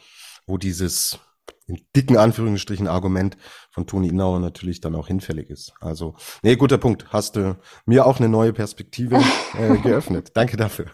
wo 0.48 0.58
dieses 0.58 1.20
in 1.68 1.80
dicken 1.96 2.18
Anführungsstrichen 2.18 2.88
Argument 2.88 3.38
von 3.70 3.88
Toni 3.88 4.10
Innauer 4.10 4.40
natürlich 4.40 4.82
dann 4.82 4.96
auch 4.96 5.08
hinfällig 5.08 5.50
ist. 5.50 5.74
Also, 5.80 6.16
nee, 6.42 6.56
guter 6.56 6.78
Punkt. 6.78 7.06
Hast 7.10 7.36
du 7.36 7.58
mir 7.86 8.06
auch 8.06 8.20
eine 8.20 8.30
neue 8.30 8.52
Perspektive 8.52 9.22
äh, 9.58 9.78
geöffnet. 9.78 10.32
Danke 10.34 10.58
dafür. 10.58 10.88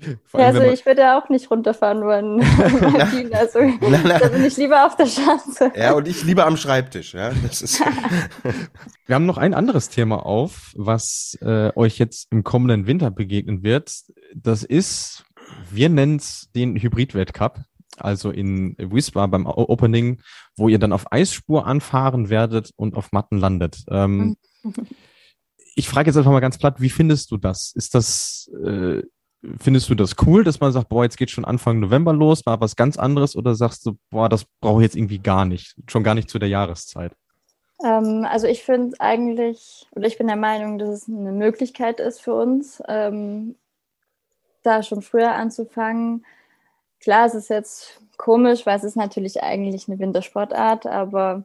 Ja, 0.00 0.46
also 0.46 0.62
ich 0.62 0.84
würde 0.86 1.16
auch 1.16 1.28
nicht 1.28 1.50
runterfahren 1.50 2.02
wollen. 2.02 2.40
also 3.32 3.60
nein, 3.60 4.02
nein. 4.04 4.20
da 4.20 4.28
bin 4.28 4.44
ich 4.44 4.56
lieber 4.56 4.86
auf 4.86 4.96
der 4.96 5.06
Straße. 5.06 5.72
Ja, 5.76 5.92
und 5.92 6.08
ich 6.08 6.24
lieber 6.24 6.46
am 6.46 6.56
Schreibtisch. 6.56 7.14
Ja, 7.14 7.32
Wir 9.06 9.14
haben 9.14 9.26
noch 9.26 9.38
ein 9.38 9.54
anderes 9.54 9.88
Thema 9.88 10.26
auf, 10.26 10.72
was 10.76 11.38
äh, 11.40 11.70
euch 11.76 11.98
jetzt 11.98 12.30
im 12.32 12.44
kommenden 12.44 12.86
Winter 12.86 13.10
begegnen 13.10 13.62
wird. 13.62 13.92
Das 14.34 14.62
ist, 14.62 15.24
wir 15.70 15.88
nennen 15.88 16.16
es 16.16 16.50
den 16.54 16.76
Hybrid-Weltcup. 16.76 17.60
Also 17.96 18.30
in 18.30 18.74
Wismar 18.76 19.28
beim 19.28 19.46
Opening, 19.46 20.20
wo 20.56 20.68
ihr 20.68 20.80
dann 20.80 20.92
auf 20.92 21.12
Eisspur 21.12 21.64
anfahren 21.64 22.28
werdet 22.28 22.72
und 22.74 22.96
auf 22.96 23.12
Matten 23.12 23.38
landet. 23.38 23.84
Ähm, 23.88 24.36
ich 25.76 25.88
frage 25.88 26.08
jetzt 26.08 26.16
einfach 26.16 26.32
mal 26.32 26.40
ganz 26.40 26.58
platt, 26.58 26.80
wie 26.80 26.90
findest 26.90 27.30
du 27.30 27.36
das? 27.36 27.72
Ist 27.76 27.94
das 27.94 28.50
äh, 28.64 29.02
Findest 29.60 29.90
du 29.90 29.94
das 29.94 30.16
cool, 30.26 30.44
dass 30.44 30.60
man 30.60 30.72
sagt, 30.72 30.88
boah, 30.88 31.04
jetzt 31.04 31.16
geht 31.16 31.30
schon 31.30 31.44
Anfang 31.44 31.80
November 31.80 32.12
los, 32.12 32.46
war 32.46 32.60
was 32.60 32.76
ganz 32.76 32.96
anderes, 32.96 33.36
oder 33.36 33.54
sagst 33.54 33.84
du, 33.86 33.96
boah, 34.10 34.28
das 34.28 34.44
brauche 34.60 34.80
ich 34.80 34.84
jetzt 34.84 34.96
irgendwie 34.96 35.18
gar 35.18 35.44
nicht, 35.44 35.74
schon 35.88 36.02
gar 36.02 36.14
nicht 36.14 36.30
zu 36.30 36.38
der 36.38 36.48
Jahreszeit? 36.48 37.12
Ähm, 37.82 38.26
also 38.28 38.46
ich 38.46 38.62
finde 38.62 38.98
eigentlich, 39.00 39.86
oder 39.92 40.06
ich 40.06 40.18
bin 40.18 40.26
der 40.26 40.36
Meinung, 40.36 40.78
dass 40.78 40.88
es 40.88 41.08
eine 41.08 41.32
Möglichkeit 41.32 42.00
ist 42.00 42.20
für 42.20 42.34
uns, 42.34 42.82
ähm, 42.88 43.56
da 44.62 44.82
schon 44.82 45.02
früher 45.02 45.32
anzufangen. 45.32 46.24
Klar, 47.00 47.26
es 47.26 47.34
ist 47.34 47.50
jetzt 47.50 48.00
komisch, 48.16 48.64
weil 48.64 48.78
es 48.78 48.84
ist 48.84 48.96
natürlich 48.96 49.42
eigentlich 49.42 49.88
eine 49.88 49.98
Wintersportart, 49.98 50.86
aber 50.86 51.44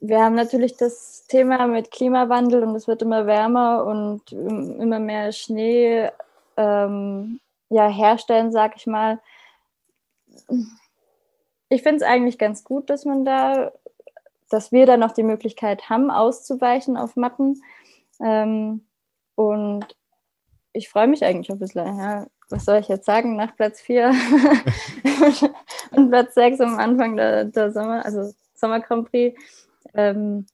wir 0.00 0.20
haben 0.20 0.34
natürlich 0.34 0.76
das 0.76 1.26
Thema 1.26 1.66
mit 1.66 1.90
Klimawandel 1.90 2.62
und 2.62 2.74
es 2.74 2.88
wird 2.88 3.02
immer 3.02 3.26
wärmer 3.26 3.84
und 3.84 4.32
immer 4.32 4.98
mehr 4.98 5.32
Schnee 5.32 6.10
ähm, 6.60 7.40
ja, 7.70 7.88
herstellen, 7.88 8.52
sag 8.52 8.76
ich 8.76 8.86
mal. 8.86 9.20
Ich 11.68 11.82
finde 11.82 11.96
es 11.96 12.02
eigentlich 12.02 12.38
ganz 12.38 12.64
gut, 12.64 12.90
dass 12.90 13.04
man 13.04 13.24
da, 13.24 13.72
dass 14.50 14.72
wir 14.72 14.86
da 14.86 14.96
noch 14.96 15.12
die 15.12 15.22
Möglichkeit 15.22 15.88
haben, 15.88 16.10
auszuweichen 16.10 16.96
auf 16.96 17.16
Matten. 17.16 17.62
Ähm, 18.20 18.84
und 19.36 19.86
ich 20.72 20.88
freue 20.88 21.06
mich 21.06 21.24
eigentlich 21.24 21.50
ein 21.50 21.58
bisschen. 21.58 21.86
Ja. 21.98 22.26
Was 22.50 22.64
soll 22.64 22.80
ich 22.80 22.88
jetzt 22.88 23.06
sagen? 23.06 23.36
Nach 23.36 23.54
Platz 23.56 23.80
4 23.80 24.10
und 25.92 26.10
Platz 26.10 26.34
6 26.34 26.60
am 26.60 26.78
Anfang 26.78 27.16
der, 27.16 27.44
der 27.44 27.72
Sommer, 27.72 28.04
also 28.04 28.32
Sommer 28.54 28.80
Grand 28.80 29.08
Prix. 29.08 29.40
Ähm, 29.94 30.46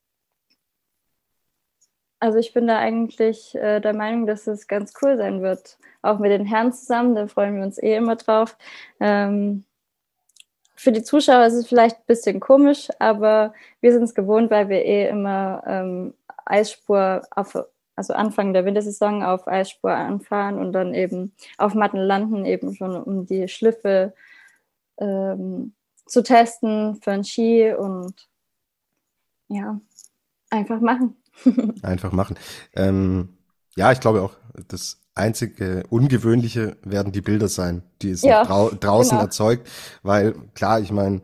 also 2.18 2.38
ich 2.38 2.52
bin 2.52 2.66
da 2.66 2.79
eigentlich 2.79 3.55
äh, 3.55 3.81
der 3.81 3.94
Meinung, 3.94 4.26
dass 4.26 4.46
es 4.46 4.68
ganz 4.68 4.94
cool 5.02 5.16
sein 5.16 5.42
wird. 5.42 5.79
Auch 6.02 6.18
mit 6.18 6.31
den 6.31 6.46
Herren 6.46 6.72
zusammen, 6.72 7.14
da 7.14 7.26
freuen 7.26 7.57
wir 7.57 7.64
uns 7.64 7.83
eh 7.83 7.96
immer 7.96 8.16
drauf. 8.16 8.57
Ähm, 9.00 9.64
für 10.74 10.92
die 10.92 11.02
Zuschauer 11.02 11.46
ist 11.46 11.55
es 11.55 11.66
vielleicht 11.66 11.96
ein 11.96 12.07
bisschen 12.07 12.38
komisch, 12.38 12.88
aber 12.98 13.55
wir 13.81 13.92
sind 13.92 14.02
es 14.05 14.14
gewohnt, 14.14 14.50
weil 14.50 14.68
wir 14.68 14.85
eh 14.85 15.09
immer 15.09 15.62
ähm, 15.66 16.14
Eisspur 16.44 17.22
auf, 17.31 17.57
also 17.96 18.12
Anfang 18.12 18.52
der 18.52 18.64
Wintersaison 18.64 19.22
auf 19.22 19.48
Eisspur 19.48 19.92
anfahren 19.92 20.59
und 20.59 20.72
dann 20.72 20.94
eben 20.94 21.33
auf 21.59 21.74
Matten 21.74 21.98
landen, 21.98 22.44
eben 22.44 22.74
schon 22.74 22.94
um 22.94 23.26
die 23.26 23.48
Schliffe 23.48 24.14
ähm, 24.98 25.74
zu 26.05 26.22
testen 26.22 26.96
für 27.02 27.12
einen 27.12 27.24
Ski 27.24 27.72
und 27.72 28.29
ja, 29.48 29.81
einfach 30.50 30.81
machen. 30.81 31.16
Einfach 31.83 32.12
machen. 32.12 32.37
Ähm, 32.75 33.31
ja, 33.77 33.92
ich 33.92 34.01
glaube 34.01 34.22
auch, 34.22 34.33
das 34.68 34.99
einzige 35.14 35.85
Ungewöhnliche 35.88 36.77
werden 36.85 37.12
die 37.12 37.20
Bilder 37.20 37.49
sein, 37.49 37.83
die 38.03 38.11
es 38.11 38.22
ja, 38.22 38.44
drau 38.44 38.70
draußen 38.70 39.12
genau. 39.12 39.22
erzeugt, 39.22 39.68
weil 40.03 40.35
klar, 40.55 40.81
ich 40.81 40.90
meine, 40.90 41.22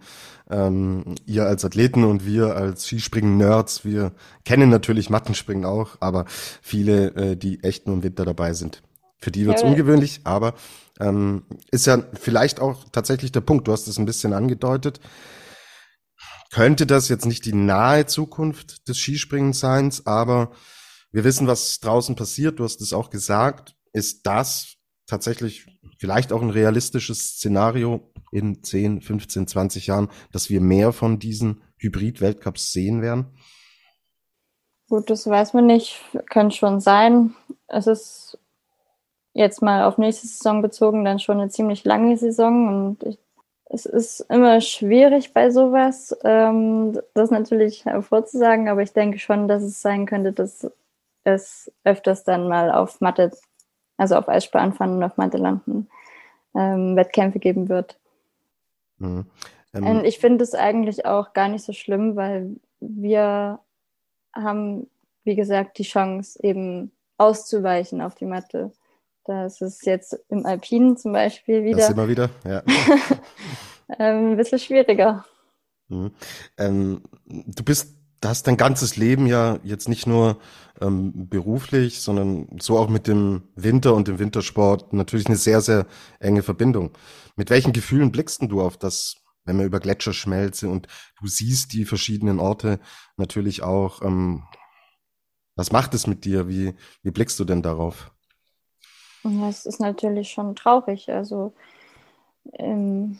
ähm, 0.50 1.14
ihr 1.26 1.46
als 1.46 1.64
Athleten 1.64 2.04
und 2.04 2.26
wir 2.26 2.56
als 2.56 2.86
Skispringen-Nerds, 2.86 3.84
wir 3.84 4.12
kennen 4.44 4.70
natürlich 4.70 5.10
Mattenspringen 5.10 5.64
auch, 5.64 5.96
aber 6.00 6.24
viele, 6.26 7.14
äh, 7.14 7.36
die 7.36 7.62
echt 7.62 7.86
nur 7.86 7.96
im 7.96 8.02
Winter 8.02 8.24
dabei 8.24 8.54
sind. 8.54 8.82
Für 9.18 9.30
die 9.30 9.46
wird's 9.46 9.62
ja, 9.62 9.68
ungewöhnlich, 9.68 10.20
aber 10.24 10.54
ähm, 11.00 11.44
ist 11.70 11.86
ja 11.86 12.02
vielleicht 12.14 12.60
auch 12.60 12.84
tatsächlich 12.92 13.32
der 13.32 13.40
Punkt. 13.40 13.68
Du 13.68 13.72
hast 13.72 13.86
es 13.88 13.98
ein 13.98 14.06
bisschen 14.06 14.32
angedeutet. 14.32 15.00
Könnte 16.52 16.86
das 16.86 17.08
jetzt 17.08 17.24
nicht 17.24 17.46
die 17.46 17.54
nahe 17.54 18.04
Zukunft 18.04 18.86
des 18.86 18.98
Skispringens 18.98 19.58
sein, 19.58 19.90
aber 20.04 20.52
wir 21.10 21.24
wissen, 21.24 21.46
was 21.46 21.80
draußen 21.80 22.14
passiert. 22.14 22.58
Du 22.58 22.64
hast 22.64 22.82
es 22.82 22.92
auch 22.92 23.08
gesagt. 23.08 23.74
Ist 23.94 24.26
das 24.26 24.76
tatsächlich 25.06 25.66
vielleicht 25.98 26.30
auch 26.30 26.42
ein 26.42 26.50
realistisches 26.50 27.36
Szenario 27.36 28.12
in 28.32 28.62
10, 28.62 29.00
15, 29.00 29.46
20 29.46 29.86
Jahren, 29.86 30.10
dass 30.30 30.50
wir 30.50 30.60
mehr 30.60 30.92
von 30.92 31.18
diesen 31.18 31.62
Hybrid-Weltcups 31.78 32.70
sehen 32.70 33.00
werden? 33.00 33.34
Gut, 34.90 35.08
das 35.08 35.26
weiß 35.26 35.54
man 35.54 35.66
nicht. 35.66 36.00
Könnte 36.28 36.54
schon 36.54 36.80
sein. 36.80 37.34
Es 37.66 37.86
ist 37.86 38.38
jetzt 39.32 39.62
mal 39.62 39.84
auf 39.84 39.96
nächste 39.96 40.26
Saison 40.26 40.60
bezogen 40.60 41.06
dann 41.06 41.18
schon 41.18 41.40
eine 41.40 41.48
ziemlich 41.48 41.84
lange 41.84 42.18
Saison 42.18 42.68
und 42.68 43.02
ich, 43.04 43.18
es 43.72 43.86
ist 43.86 44.20
immer 44.28 44.60
schwierig 44.60 45.32
bei 45.32 45.50
sowas, 45.50 46.16
ähm, 46.24 47.00
das 47.14 47.30
natürlich 47.30 47.84
hervorzusagen, 47.84 48.68
aber 48.68 48.82
ich 48.82 48.92
denke 48.92 49.18
schon, 49.18 49.48
dass 49.48 49.62
es 49.62 49.80
sein 49.80 50.04
könnte, 50.06 50.32
dass 50.32 50.70
es 51.24 51.72
öfters 51.84 52.24
dann 52.24 52.48
mal 52.48 52.70
auf 52.70 53.00
Mathe 53.00 53.32
also 53.96 54.16
auf 54.16 54.28
Eisbahnfahren 54.28 54.96
und 54.96 55.02
auf 55.04 55.16
Mathelanden 55.16 55.88
ähm, 56.54 56.96
Wettkämpfe 56.96 57.38
geben 57.38 57.68
wird. 57.68 57.98
Mhm. 58.98 59.26
Ähm, 59.74 60.04
ich 60.04 60.18
finde 60.18 60.44
es 60.44 60.54
eigentlich 60.54 61.06
auch 61.06 61.32
gar 61.32 61.48
nicht 61.48 61.64
so 61.64 61.72
schlimm, 61.72 62.16
weil 62.16 62.56
wir 62.80 63.60
haben, 64.34 64.90
wie 65.24 65.36
gesagt, 65.36 65.78
die 65.78 65.84
Chance 65.84 66.38
eben 66.42 66.92
auszuweichen 67.16 68.02
auf 68.02 68.14
die 68.16 68.26
Matte. 68.26 68.72
Das 69.24 69.60
ist 69.60 69.86
jetzt 69.86 70.18
im 70.28 70.46
Alpinen 70.46 70.96
zum 70.96 71.12
Beispiel 71.12 71.64
wieder. 71.64 71.78
Das 71.78 71.90
immer 71.90 72.08
wieder, 72.08 72.30
ja. 72.44 72.62
ähm, 73.98 74.32
ein 74.32 74.36
bisschen 74.36 74.58
schwieriger. 74.58 75.24
Mhm. 75.88 76.12
Ähm, 76.58 77.02
du 77.26 77.62
bist 77.62 78.02
da 78.22 78.28
hast 78.28 78.46
dein 78.46 78.56
ganzes 78.56 78.96
Leben 78.96 79.26
ja 79.26 79.58
jetzt 79.64 79.88
nicht 79.88 80.06
nur 80.06 80.38
ähm, 80.80 81.28
beruflich, 81.28 82.00
sondern 82.00 82.46
so 82.60 82.78
auch 82.78 82.88
mit 82.88 83.08
dem 83.08 83.42
Winter 83.56 83.94
und 83.94 84.06
dem 84.06 84.20
Wintersport 84.20 84.92
natürlich 84.92 85.26
eine 85.26 85.36
sehr, 85.36 85.60
sehr 85.60 85.86
enge 86.20 86.44
Verbindung. 86.44 86.92
Mit 87.34 87.50
welchen 87.50 87.72
Gefühlen 87.72 88.12
blickst 88.12 88.40
du 88.42 88.62
auf 88.62 88.76
das, 88.76 89.16
wenn 89.44 89.58
wir 89.58 89.66
über 89.66 89.80
Gletscherschmelze 89.80 90.68
und 90.68 90.86
du 91.20 91.26
siehst 91.26 91.72
die 91.72 91.84
verschiedenen 91.84 92.38
Orte 92.38 92.78
natürlich 93.16 93.64
auch, 93.64 94.02
ähm, 94.02 94.44
was 95.56 95.72
macht 95.72 95.92
es 95.92 96.06
mit 96.06 96.24
dir? 96.24 96.48
Wie, 96.48 96.74
wie 97.02 97.10
blickst 97.10 97.40
du 97.40 97.44
denn 97.44 97.60
darauf? 97.60 98.11
Ja, 99.24 99.48
es 99.48 99.66
ist 99.66 99.80
natürlich 99.80 100.30
schon 100.30 100.56
traurig. 100.56 101.10
Also 101.10 101.52
ähm, 102.58 103.18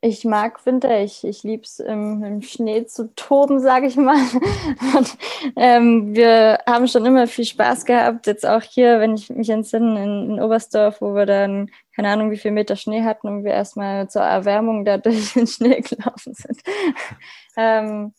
ich 0.00 0.24
mag 0.24 0.64
Winter, 0.66 1.02
ich, 1.02 1.24
ich 1.24 1.42
liebe 1.44 1.62
es 1.62 1.80
im, 1.80 2.22
im, 2.22 2.42
Schnee 2.42 2.84
zu 2.84 3.14
toben, 3.14 3.58
sage 3.60 3.86
ich 3.86 3.96
mal. 3.96 4.16
Und, 4.96 5.16
ähm, 5.56 6.14
wir 6.14 6.58
haben 6.66 6.86
schon 6.88 7.06
immer 7.06 7.26
viel 7.26 7.46
Spaß 7.46 7.86
gehabt, 7.86 8.26
jetzt 8.26 8.46
auch 8.46 8.62
hier, 8.62 9.00
wenn 9.00 9.14
ich 9.14 9.30
mich 9.30 9.48
entsinne, 9.48 10.04
in, 10.04 10.30
in 10.32 10.42
Oberstdorf, 10.42 11.00
wo 11.00 11.14
wir 11.14 11.26
dann 11.26 11.70
keine 11.96 12.08
Ahnung, 12.08 12.30
wie 12.30 12.36
viel 12.36 12.50
Meter 12.50 12.76
Schnee 12.76 13.02
hatten 13.02 13.28
und 13.28 13.44
wir 13.44 13.52
erstmal 13.52 14.08
zur 14.08 14.22
Erwärmung 14.22 14.84
da 14.84 14.98
durch 14.98 15.32
den 15.32 15.46
Schnee 15.46 15.80
gelaufen 15.80 16.34
sind. 16.34 16.60
ähm, 17.56 18.12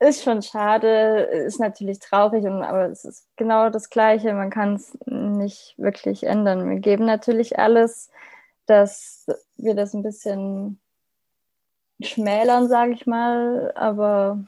ist 0.00 0.22
schon 0.22 0.42
schade, 0.42 1.22
ist 1.46 1.60
natürlich 1.60 1.98
traurig, 1.98 2.44
und, 2.44 2.62
aber 2.62 2.86
es 2.90 3.04
ist 3.04 3.26
genau 3.36 3.70
das 3.70 3.90
Gleiche. 3.90 4.34
Man 4.34 4.50
kann 4.50 4.74
es 4.74 4.96
nicht 5.06 5.74
wirklich 5.78 6.24
ändern. 6.24 6.68
Wir 6.68 6.80
geben 6.80 7.06
natürlich 7.06 7.58
alles 7.58 8.10
dass 8.66 9.26
wir 9.56 9.74
das 9.74 9.94
ein 9.94 10.02
bisschen 10.02 10.78
schmälern, 12.00 12.68
sage 12.68 12.92
ich 12.92 13.06
mal, 13.06 13.72
aber 13.74 14.44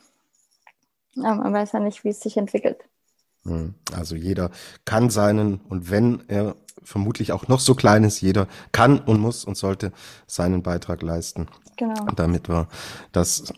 ja, 1.14 1.34
man 1.34 1.52
weiß 1.52 1.72
ja 1.72 1.80
nicht, 1.80 2.04
wie 2.04 2.10
es 2.10 2.20
sich 2.20 2.36
entwickelt. 2.36 2.78
Hm, 3.44 3.74
also 3.94 4.16
jeder 4.16 4.50
kann 4.84 5.10
seinen 5.10 5.60
und 5.68 5.90
wenn 5.90 6.24
er 6.28 6.56
vermutlich 6.82 7.32
auch 7.32 7.48
noch 7.48 7.60
so 7.60 7.74
klein 7.74 8.04
ist, 8.04 8.20
jeder 8.20 8.46
kann 8.72 9.00
und 9.00 9.20
muss 9.20 9.44
und 9.44 9.56
sollte 9.56 9.92
seinen 10.26 10.62
Beitrag 10.62 11.02
leisten. 11.02 11.48
Genau. 11.76 12.06
Damit 12.14 12.48
wir 12.48 12.68
das 13.12 13.52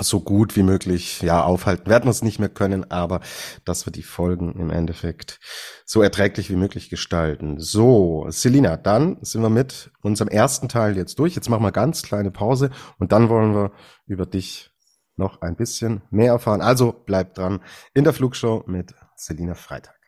so 0.00 0.20
gut 0.20 0.56
wie 0.56 0.62
möglich 0.62 1.22
ja 1.22 1.42
aufhalten. 1.42 1.88
Werden 1.88 2.06
wir 2.06 2.10
es 2.10 2.22
nicht 2.22 2.38
mehr 2.38 2.48
können, 2.48 2.90
aber 2.90 3.20
dass 3.64 3.86
wir 3.86 3.92
die 3.92 4.02
Folgen 4.02 4.54
im 4.58 4.70
Endeffekt 4.70 5.38
so 5.84 6.02
erträglich 6.02 6.50
wie 6.50 6.56
möglich 6.56 6.90
gestalten. 6.90 7.60
So, 7.60 8.26
Selina, 8.28 8.76
dann 8.76 9.18
sind 9.22 9.42
wir 9.42 9.50
mit 9.50 9.92
unserem 10.02 10.28
ersten 10.28 10.68
Teil 10.68 10.96
jetzt 10.96 11.18
durch. 11.18 11.34
Jetzt 11.34 11.48
machen 11.48 11.62
wir 11.62 11.72
ganz 11.72 12.02
kleine 12.02 12.30
Pause 12.30 12.70
und 12.98 13.12
dann 13.12 13.28
wollen 13.28 13.54
wir 13.54 13.72
über 14.06 14.26
dich 14.26 14.70
noch 15.16 15.42
ein 15.42 15.56
bisschen 15.56 16.02
mehr 16.10 16.32
erfahren. 16.32 16.60
Also 16.60 16.92
bleibt 16.92 17.38
dran 17.38 17.60
in 17.92 18.04
der 18.04 18.12
Flugshow 18.12 18.64
mit 18.66 18.94
Selina 19.16 19.54
Freitag. 19.54 20.03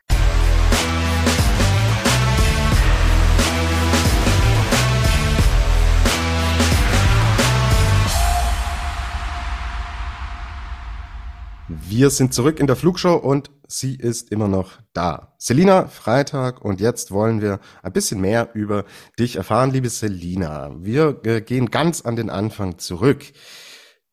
Wir 11.68 12.10
sind 12.10 12.32
zurück 12.32 12.60
in 12.60 12.68
der 12.68 12.76
Flugshow 12.76 13.16
und 13.16 13.50
sie 13.66 13.96
ist 13.96 14.30
immer 14.30 14.46
noch 14.46 14.74
da. 14.92 15.34
Selina 15.36 15.88
Freitag 15.88 16.64
und 16.64 16.80
jetzt 16.80 17.10
wollen 17.10 17.40
wir 17.40 17.58
ein 17.82 17.92
bisschen 17.92 18.20
mehr 18.20 18.50
über 18.54 18.84
dich 19.18 19.34
erfahren, 19.34 19.72
liebe 19.72 19.88
Selina. 19.88 20.76
Wir 20.78 21.20
äh, 21.24 21.40
gehen 21.40 21.72
ganz 21.72 22.02
an 22.02 22.14
den 22.14 22.30
Anfang 22.30 22.78
zurück. 22.78 23.24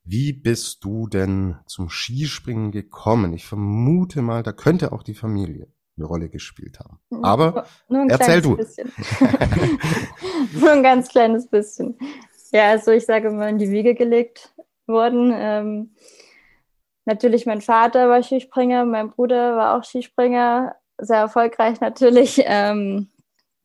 Wie 0.03 0.33
bist 0.33 0.83
du 0.83 1.07
denn 1.07 1.57
zum 1.67 1.91
Skispringen 1.91 2.71
gekommen? 2.71 3.33
Ich 3.33 3.45
vermute 3.45 4.23
mal, 4.23 4.41
da 4.41 4.51
könnte 4.51 4.91
auch 4.91 5.03
die 5.03 5.13
Familie 5.13 5.67
eine 5.95 6.07
Rolle 6.07 6.29
gespielt 6.29 6.79
haben. 6.79 6.97
Aber 7.21 7.67
erzähl 8.09 8.41
du. 8.41 8.57
Nur 10.59 10.71
ein 10.71 10.81
ganz 10.81 11.09
kleines 11.09 11.47
bisschen. 11.47 11.99
Ja, 12.51 12.71
also 12.71 12.89
ich 12.89 13.05
sage 13.05 13.29
mal 13.29 13.49
in 13.49 13.59
die 13.59 13.69
Wiege 13.69 13.93
gelegt 13.93 14.55
worden. 14.87 15.31
Ähm, 15.35 15.91
Natürlich, 17.05 17.45
mein 17.45 17.61
Vater 17.61 18.09
war 18.09 18.23
Skispringer, 18.23 18.85
mein 18.85 19.09
Bruder 19.09 19.57
war 19.57 19.77
auch 19.77 19.83
Skispringer, 19.83 20.75
sehr 20.97 21.17
erfolgreich 21.17 21.81
natürlich. 21.81 22.41
Ähm, 22.45 23.09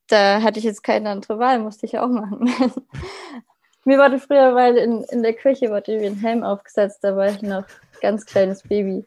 da 0.09 0.43
hatte 0.43 0.59
ich 0.59 0.65
jetzt 0.65 0.83
keine 0.83 1.11
andere 1.11 1.39
Wahl, 1.39 1.59
musste 1.59 1.87
ich 1.87 1.99
auch 1.99 2.09
machen. 2.09 2.51
Mir 3.85 3.99
wurde 3.99 4.19
früher, 4.19 4.55
weil 4.55 4.77
in, 4.77 5.03
in 5.05 5.23
der 5.23 5.35
Küche 5.35 5.71
wurde 5.71 5.99
mir 5.99 6.11
ein 6.11 6.17
Helm 6.17 6.43
aufgesetzt, 6.43 6.99
da 7.03 7.17
war 7.17 7.29
ich 7.29 7.41
noch 7.41 7.65
ganz 8.01 8.27
kleines 8.27 8.63
Baby. 8.63 9.07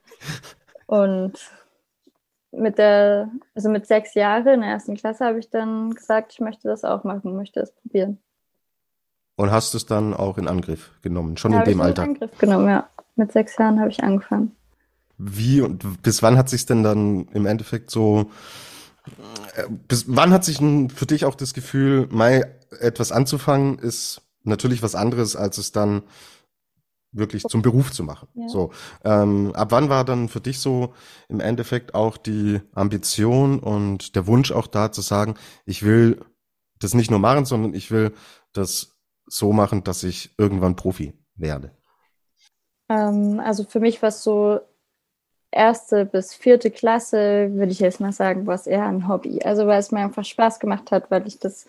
Und 0.87 1.33
mit 2.51 2.77
der, 2.77 3.29
also 3.55 3.69
mit 3.69 3.85
sechs 3.85 4.13
Jahren 4.15 4.47
in 4.47 4.61
der 4.61 4.71
ersten 4.71 4.95
Klasse 4.95 5.25
habe 5.25 5.39
ich 5.39 5.49
dann 5.49 5.93
gesagt, 5.93 6.33
ich 6.33 6.39
möchte 6.39 6.67
das 6.67 6.83
auch 6.83 7.03
machen, 7.03 7.35
möchte 7.35 7.59
das 7.59 7.71
probieren. 7.73 8.19
Und 9.35 9.51
hast 9.51 9.73
du 9.73 9.77
es 9.77 9.85
dann 9.85 10.13
auch 10.13 10.37
in 10.37 10.47
Angriff 10.47 10.91
genommen, 11.01 11.37
schon 11.37 11.53
in 11.53 11.63
dem 11.63 11.79
ich 11.79 11.83
Alter? 11.83 12.03
In 12.03 12.09
Angriff 12.09 12.37
genommen, 12.37 12.67
ja. 12.67 12.89
Mit 13.15 13.31
sechs 13.31 13.57
Jahren 13.57 13.79
habe 13.79 13.89
ich 13.89 14.03
angefangen. 14.03 14.55
Wie 15.17 15.61
und 15.61 16.01
bis 16.01 16.23
wann 16.23 16.37
hat 16.37 16.49
sich 16.49 16.65
denn 16.65 16.83
dann 16.83 17.27
im 17.27 17.45
Endeffekt 17.45 17.91
so, 17.91 18.31
äh, 19.55 19.63
bis 19.87 20.05
wann 20.07 20.31
hat 20.31 20.43
sich 20.43 20.57
für 20.57 21.05
dich 21.05 21.25
auch 21.25 21.35
das 21.35 21.53
Gefühl, 21.53 22.07
mal 22.11 22.55
etwas 22.79 23.11
anzufangen, 23.11 23.77
ist 23.77 24.21
natürlich 24.43 24.81
was 24.81 24.95
anderes, 24.95 25.35
als 25.35 25.57
es 25.57 25.71
dann 25.71 26.03
wirklich 27.11 27.43
zum 27.43 27.61
Beruf 27.61 27.91
zu 27.91 28.03
machen. 28.03 28.29
Ja. 28.33 28.47
So, 28.47 28.71
ähm, 29.03 29.51
ab 29.53 29.71
wann 29.71 29.89
war 29.89 30.05
dann 30.05 30.29
für 30.29 30.39
dich 30.39 30.59
so 30.59 30.93
im 31.27 31.39
Endeffekt 31.39 31.93
auch 31.93 32.17
die 32.17 32.61
Ambition 32.73 33.59
und 33.59 34.15
der 34.15 34.27
Wunsch 34.27 34.51
auch 34.51 34.67
da 34.67 34.91
zu 34.91 35.01
sagen, 35.01 35.35
ich 35.65 35.83
will 35.83 36.23
das 36.79 36.93
nicht 36.93 37.11
nur 37.11 37.19
machen, 37.19 37.45
sondern 37.45 37.73
ich 37.73 37.91
will 37.91 38.13
das 38.53 38.97
so 39.27 39.53
machen, 39.53 39.83
dass 39.83 40.03
ich 40.03 40.33
irgendwann 40.37 40.75
Profi 40.75 41.13
werde? 41.35 41.71
Ähm, 42.91 43.39
also 43.39 43.63
für 43.63 43.79
mich 43.79 44.01
war 44.01 44.09
es 44.09 44.23
so 44.23 44.59
erste 45.51 46.05
bis 46.05 46.33
vierte 46.33 46.71
Klasse, 46.71 47.51
würde 47.53 47.71
ich 47.71 47.79
jetzt 47.79 47.99
mal 48.01 48.13
sagen, 48.13 48.47
war 48.47 48.55
es 48.55 48.67
eher 48.67 48.85
ein 48.85 49.07
Hobby. 49.07 49.41
Also 49.43 49.67
weil 49.67 49.79
es 49.79 49.91
mir 49.91 50.01
einfach 50.01 50.25
Spaß 50.25 50.59
gemacht 50.59 50.91
hat, 50.91 51.11
weil 51.11 51.27
ich 51.27 51.39
das 51.39 51.67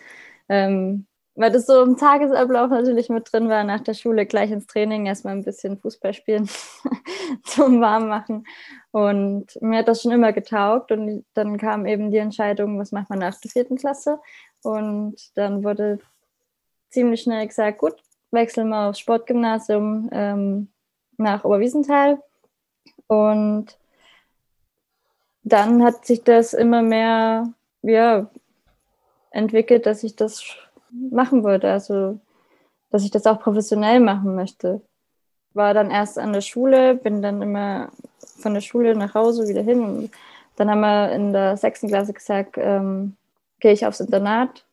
ähm, 0.49 1.07
weil 1.35 1.51
das 1.51 1.67
so 1.67 1.83
im 1.83 1.97
Tagesablauf 1.97 2.71
natürlich 2.71 3.09
mit 3.09 3.33
drin 3.33 3.49
war, 3.49 3.65
nach 3.65 3.81
der 3.81 3.95
Schule 3.95 4.27
gleich 4.27 4.51
ins 4.51 4.67
Training, 4.67 5.07
erstmal 5.07 5.35
ein 5.35 5.45
bisschen 5.45 5.79
Fußball 5.79 6.13
spielen 6.13 6.49
zum 7.45 7.81
Warmmachen. 7.81 8.47
Und 8.91 9.47
mir 9.63 9.79
hat 9.79 9.89
das 9.89 10.03
schon 10.03 10.13
immer 10.13 10.33
getaugt. 10.33 10.93
Und 10.93 11.25
dann 11.35 11.57
kam 11.57 11.87
eben 11.87 12.11
die 12.11 12.19
Entscheidung, 12.19 12.79
was 12.79 12.93
macht 12.93 13.09
man 13.09 13.21
nach 13.21 13.41
der 13.41 13.51
vierten 13.51 13.77
Klasse? 13.77 14.21
Und 14.63 15.17
dann 15.35 15.65
wurde 15.65 16.01
ziemlich 16.91 17.23
schnell 17.23 17.47
gesagt, 17.47 17.79
gut, 17.79 17.95
wechseln 18.31 18.69
wir 18.69 18.89
aufs 18.89 19.01
Sportgymnasium 19.01 20.11
ähm, 20.13 20.69
nach 21.17 21.45
Oberwiesenthal. 21.45 22.23
Und 23.07 23.77
dann 25.45 25.83
hat 25.83 26.07
sich 26.07 26.23
das 26.23 26.55
immer 26.55 26.83
mehr 26.83 27.53
ja, 27.83 28.31
entwickelt, 29.31 29.87
dass 29.87 30.05
ich 30.05 30.17
das 30.17 30.45
machen 30.91 31.43
wollte, 31.43 31.71
also 31.71 32.19
dass 32.91 33.05
ich 33.05 33.11
das 33.11 33.27
auch 33.27 33.41
professionell 33.41 34.01
machen 34.01 34.35
möchte. 34.35 34.81
War 35.55 35.75
dann 35.75 35.91
erst 35.91 36.19
an 36.19 36.33
der 36.33 36.41
Schule, 36.41 36.95
bin 36.95 37.23
dann 37.23 37.43
immer 37.43 37.91
von 38.39 38.55
der 38.55 38.61
Schule 38.61 38.95
nach 38.95 39.15
Hause 39.15 39.49
wieder 39.49 39.63
hin. 39.63 39.83
Und 39.83 40.11
dann 40.57 40.71
haben 40.71 40.81
wir 40.81 41.13
in 41.13 41.33
der 41.33 41.57
sechsten 41.57 41.89
Klasse 41.89 42.13
gesagt, 42.13 42.57
ähm, 42.59 43.17
gehe 43.61 43.73
ich 43.73 43.87
aufs 43.87 44.01
Internat. 44.01 44.65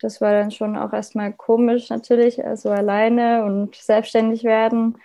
Das 0.00 0.20
war 0.20 0.32
dann 0.32 0.50
schon 0.50 0.76
auch 0.76 0.92
erstmal 0.92 1.32
komisch 1.32 1.88
natürlich, 1.88 2.44
also 2.44 2.70
alleine 2.70 3.44
und 3.44 3.74
selbstständig 3.76 4.44
werden. 4.44 4.98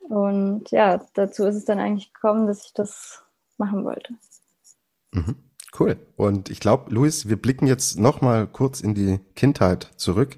Und 0.00 0.70
ja, 0.70 1.00
dazu 1.14 1.44
ist 1.44 1.56
es 1.56 1.64
dann 1.64 1.78
eigentlich 1.78 2.12
gekommen, 2.12 2.46
dass 2.46 2.64
ich 2.64 2.72
das 2.72 3.22
machen 3.58 3.84
wollte. 3.84 4.14
Mhm. 5.12 5.36
Cool. 5.78 5.96
Und 6.16 6.50
ich 6.50 6.58
glaube, 6.60 6.92
Luis, 6.92 7.28
wir 7.28 7.40
blicken 7.40 7.66
jetzt 7.66 7.98
noch 7.98 8.20
mal 8.20 8.46
kurz 8.46 8.80
in 8.80 8.94
die 8.94 9.20
Kindheit 9.36 9.90
zurück. 9.96 10.36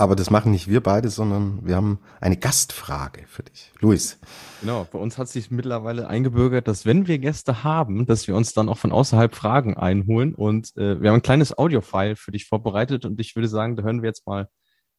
Aber 0.00 0.14
das 0.14 0.30
machen 0.30 0.52
nicht 0.52 0.68
wir 0.68 0.80
beide, 0.80 1.08
sondern 1.08 1.58
wir 1.66 1.74
haben 1.74 1.98
eine 2.20 2.36
Gastfrage 2.36 3.24
für 3.26 3.42
dich. 3.42 3.72
Luis. 3.80 4.20
Genau, 4.60 4.86
bei 4.92 4.96
uns 4.96 5.18
hat 5.18 5.26
sich 5.28 5.50
mittlerweile 5.50 6.06
eingebürgert, 6.06 6.68
dass 6.68 6.86
wenn 6.86 7.08
wir 7.08 7.18
Gäste 7.18 7.64
haben, 7.64 8.06
dass 8.06 8.28
wir 8.28 8.36
uns 8.36 8.54
dann 8.54 8.68
auch 8.68 8.78
von 8.78 8.92
außerhalb 8.92 9.34
Fragen 9.34 9.76
einholen. 9.76 10.36
Und 10.36 10.68
äh, 10.76 11.02
wir 11.02 11.10
haben 11.10 11.16
ein 11.16 11.22
kleines 11.22 11.58
Audiofile 11.58 12.14
für 12.14 12.30
dich 12.30 12.46
vorbereitet 12.46 13.06
und 13.06 13.18
ich 13.18 13.34
würde 13.34 13.48
sagen, 13.48 13.74
da 13.74 13.82
hören 13.82 14.00
wir 14.00 14.08
jetzt 14.08 14.24
mal 14.24 14.48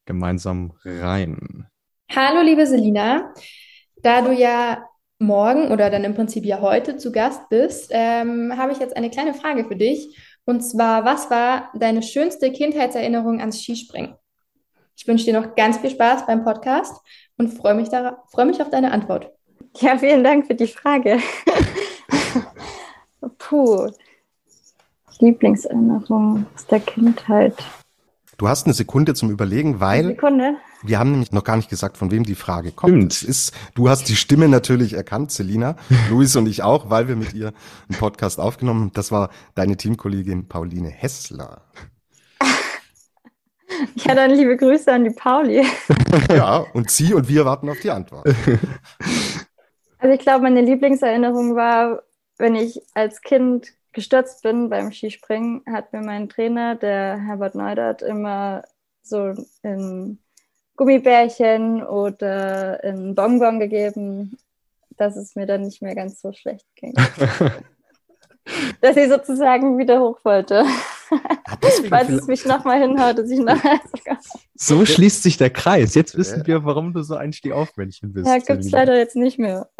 gemeinsam 0.04 0.74
rein. 0.84 1.68
Hallo, 2.14 2.42
liebe 2.42 2.68
Selina. 2.68 3.34
Da 4.04 4.22
du 4.22 4.34
ja 4.34 4.84
morgen 5.18 5.72
oder 5.72 5.90
dann 5.90 6.04
im 6.04 6.14
Prinzip 6.14 6.44
ja 6.44 6.60
heute 6.60 6.98
zu 6.98 7.14
Gast 7.14 7.48
bist, 7.48 7.92
ähm, 7.94 8.54
habe 8.58 8.74
ich 8.74 8.80
jetzt 8.80 8.98
eine 8.98 9.10
kleine 9.10 9.34
Frage 9.34 9.64
für 9.64 9.78
dich. 9.78 10.18
Und 10.44 10.60
zwar, 10.60 11.06
was 11.06 11.30
war 11.30 11.72
deine 11.74 12.04
schönste 12.04 12.52
Kindheitserinnerung 12.52 13.40
ans 13.40 13.62
Skispringen? 13.62 14.19
Ich 15.00 15.08
wünsche 15.08 15.24
dir 15.24 15.40
noch 15.40 15.56
ganz 15.56 15.78
viel 15.78 15.92
Spaß 15.92 16.26
beim 16.28 16.44
Podcast 16.44 16.94
und 17.38 17.54
freue 17.54 17.74
mich, 17.74 17.88
freu 17.88 18.44
mich 18.44 18.62
auf 18.62 18.70
deine 18.70 18.92
Antwort. 18.92 19.32
Ja, 19.78 19.98
vielen 19.98 20.26
Dank 20.26 20.46
für 20.46 20.56
die 20.56 20.68
Frage. 20.68 21.20
Puh. 23.38 23.90
Lieblingserinnerung 25.20 26.46
aus 26.54 26.66
der 26.66 26.82
Kindheit. 26.82 27.56
Du 28.38 28.50
hast 28.50 28.66
eine 28.66 28.74
Sekunde 28.74 29.14
zum 29.14 29.30
Überlegen, 29.30 29.80
weil 29.80 30.08
Sekunde. 30.08 30.58
wir 30.84 31.00
haben 31.00 31.12
nämlich 31.12 31.32
noch 31.32 31.46
gar 31.46 31.56
nicht 31.56 31.70
gesagt, 31.70 31.96
von 31.96 32.12
wem 32.12 32.24
die 32.24 32.36
Frage 32.36 32.74
kommt. 32.74 33.14
Es 33.14 33.24
ist, 33.24 33.54
du 33.76 33.88
hast 33.88 34.10
die 34.10 34.18
Stimme 34.18 34.50
natürlich 34.50 34.96
erkannt, 34.96 35.32
Selina, 35.32 35.78
Luis 36.10 36.36
und 36.36 36.46
ich 36.46 36.62
auch, 36.62 36.90
weil 36.90 37.08
wir 37.08 37.16
mit 37.16 37.34
ihr 37.34 37.54
einen 37.88 37.98
Podcast 37.98 38.38
aufgenommen 38.38 38.82
haben. 38.82 38.94
Das 38.94 39.14
war 39.14 39.30
deine 39.56 39.78
Teamkollegin 39.78 40.50
Pauline 40.50 40.90
Hessler. 40.90 41.62
Ja, 43.96 44.16
dann 44.16 44.32
liebe 44.32 44.58
Grüße 44.58 44.92
an 44.92 45.04
die 45.04 45.12
Pauli. 45.12 45.66
Ja, 46.32 46.66
und 46.74 46.90
sie 46.90 47.14
und 47.14 47.28
wir 47.28 47.46
warten 47.46 47.70
auf 47.70 47.80
die 47.80 47.92
Antwort. 47.92 48.28
Also 50.02 50.16
ich 50.16 50.22
glaube, 50.22 50.44
meine 50.44 50.62
Lieblingserinnerung 50.62 51.58
war, 51.58 52.04
wenn 52.38 52.56
ich 52.56 52.82
als 52.94 53.20
Kind 53.20 53.74
gestürzt 53.92 54.44
bin 54.44 54.70
beim 54.70 54.94
Skispringen, 54.94 55.62
hat 55.70 55.92
mir 55.92 56.00
mein 56.00 56.30
Trainer, 56.30 56.76
der 56.76 57.20
Herbert 57.20 57.54
Neudert, 57.54 58.02
immer 58.02 58.64
so 59.02 59.34
ein 59.62 60.20
Gummibärchen 60.78 61.84
oder 61.84 62.80
ein 62.82 63.14
Bonbon 63.14 63.60
gegeben, 63.60 64.38
dass 64.96 65.18
es 65.18 65.36
mir 65.36 65.46
dann 65.46 65.64
nicht 65.64 65.82
mehr 65.82 65.96
ganz 65.96 66.22
so 66.22 66.32
schlecht 66.32 66.66
ging. 66.78 66.94
dass 68.80 68.96
ich 68.96 69.10
sozusagen 69.10 69.78
wieder 69.78 70.00
hoch 70.00 70.20
wollte. 70.24 70.64
Ah, 71.12 71.58
Falls 71.90 72.10
es 72.10 72.28
mich 72.28 72.46
nochmal 72.46 72.82
hinhaut, 72.82 73.18
dass 73.18 73.30
ich 73.30 73.40
nachher 73.40 73.80
So 74.56 74.86
schließt 74.86 75.24
sich 75.24 75.38
der 75.38 75.50
Kreis. 75.50 75.96
Jetzt 75.96 76.18
wissen 76.18 76.46
wir, 76.46 76.64
warum 76.66 76.94
du 76.94 77.02
so 77.02 77.16
ein 77.16 77.34
Stehaufmännchen 77.34 78.14
bist. 78.14 78.28
Ja, 78.28 78.38
gibt 78.38 78.64
es 78.64 78.72
leider 78.72 78.98
jetzt 78.98 79.16
nicht 79.16 79.40
mehr. 79.40 79.70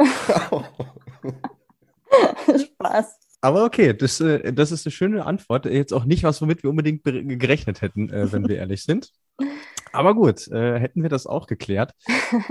Spaß. 2.48 3.20
Aber 3.42 3.64
okay, 3.66 3.94
das, 3.94 4.20
äh, 4.20 4.52
das 4.52 4.72
ist 4.72 4.86
eine 4.86 4.92
schöne 4.92 5.26
Antwort. 5.26 5.66
Jetzt 5.66 5.94
auch 5.94 6.06
nicht 6.06 6.24
was, 6.24 6.42
womit 6.42 6.64
wir 6.64 6.70
unbedingt 6.70 7.04
gerechnet 7.04 7.82
hätten, 7.82 8.10
äh, 8.10 8.32
wenn 8.32 8.48
wir 8.48 8.58
ehrlich 8.58 8.84
sind. 8.84 9.12
Aber 9.92 10.14
gut, 10.14 10.48
äh, 10.50 10.80
hätten 10.80 11.02
wir 11.02 11.10
das 11.10 11.26
auch 11.26 11.48
geklärt. 11.48 11.94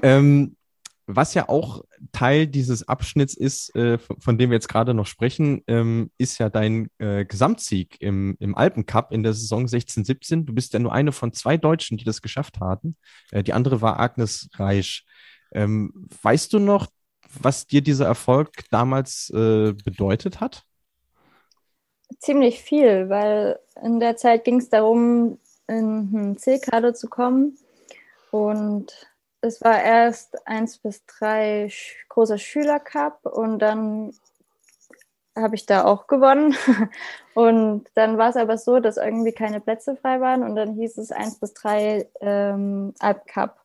ähm, 0.03 0.57
was 1.11 1.33
ja 1.33 1.49
auch 1.49 1.83
Teil 2.13 2.47
dieses 2.47 2.87
Abschnitts 2.87 3.35
ist, 3.35 3.75
äh, 3.75 3.99
von, 3.99 4.37
dem 4.37 4.51
wir 4.51 4.57
jetzt 4.57 4.69
gerade 4.69 4.93
noch 4.93 5.07
sprechen, 5.07 5.63
ähm, 5.67 6.11
ist 6.19 6.37
ja 6.39 6.51
dein 6.51 6.91
äh, 6.99 7.25
Gesamtsieg 7.25 7.97
im, 8.01 8.37
im 8.41 8.55
Alpencup 8.55 9.11
in 9.11 9.23
der 9.23 9.33
Saison 9.33 9.65
16-17. 9.65 10.45
Du 10.45 10.53
bist 10.53 10.75
ja 10.75 10.79
nur 10.79 10.93
eine 10.93 11.13
von 11.13 11.33
zwei 11.33 11.57
Deutschen, 11.57 11.97
die 11.97 12.05
das 12.05 12.21
geschafft 12.21 12.61
haben. 12.61 12.95
Äh, 13.31 13.43
die 13.43 13.55
andere 13.55 13.81
war 13.81 13.99
Agnes 13.99 14.51
Reisch. 14.57 15.07
Ähm, 15.53 16.09
weißt 16.23 16.53
du 16.53 16.59
noch, 16.59 16.89
was 17.41 17.67
dir 17.67 17.81
dieser 17.81 18.05
Erfolg 18.05 18.51
damals 18.71 19.31
äh, 19.31 19.73
bedeutet 19.73 20.41
hat? 20.41 20.65
Ziemlich 22.19 22.61
viel, 22.61 23.09
weil 23.09 23.59
in 23.83 23.99
der 23.99 24.17
Zeit 24.17 24.45
ging 24.45 24.59
es 24.59 24.69
darum, 24.69 25.39
in 25.69 25.77
einen 26.15 26.37
C-Kader 26.37 26.93
zu 26.93 27.09
kommen. 27.09 27.57
Und 28.31 29.09
es 29.41 29.61
war 29.61 29.83
erst 29.83 30.47
eins 30.47 30.79
bis 30.79 31.05
drei 31.07 31.71
großer 32.09 32.39
Schülercup 32.39 33.25
und 33.25 33.59
dann 33.61 34.13
habe 35.37 35.55
ich 35.55 35.67
da 35.67 35.85
auch 35.85 36.07
gewonnen. 36.07 36.57
Und 37.35 37.87
dann 37.95 38.19
war 38.19 38.31
es 38.31 38.37
aber 38.37 38.59
so, 38.59 38.81
dass 38.81 38.97
irgendwie 38.97 39.31
keine 39.31 39.61
Plätze 39.61 39.95
frei 39.95 40.21
waren 40.21 40.43
und 40.43 40.57
dann 40.57 40.75
hieß 40.75 40.99
es 40.99 41.13
eins 41.13 41.39
bis 41.39 41.55
drei 41.55 42.09
ähm, 42.21 42.93
Alpcup. 42.99 43.61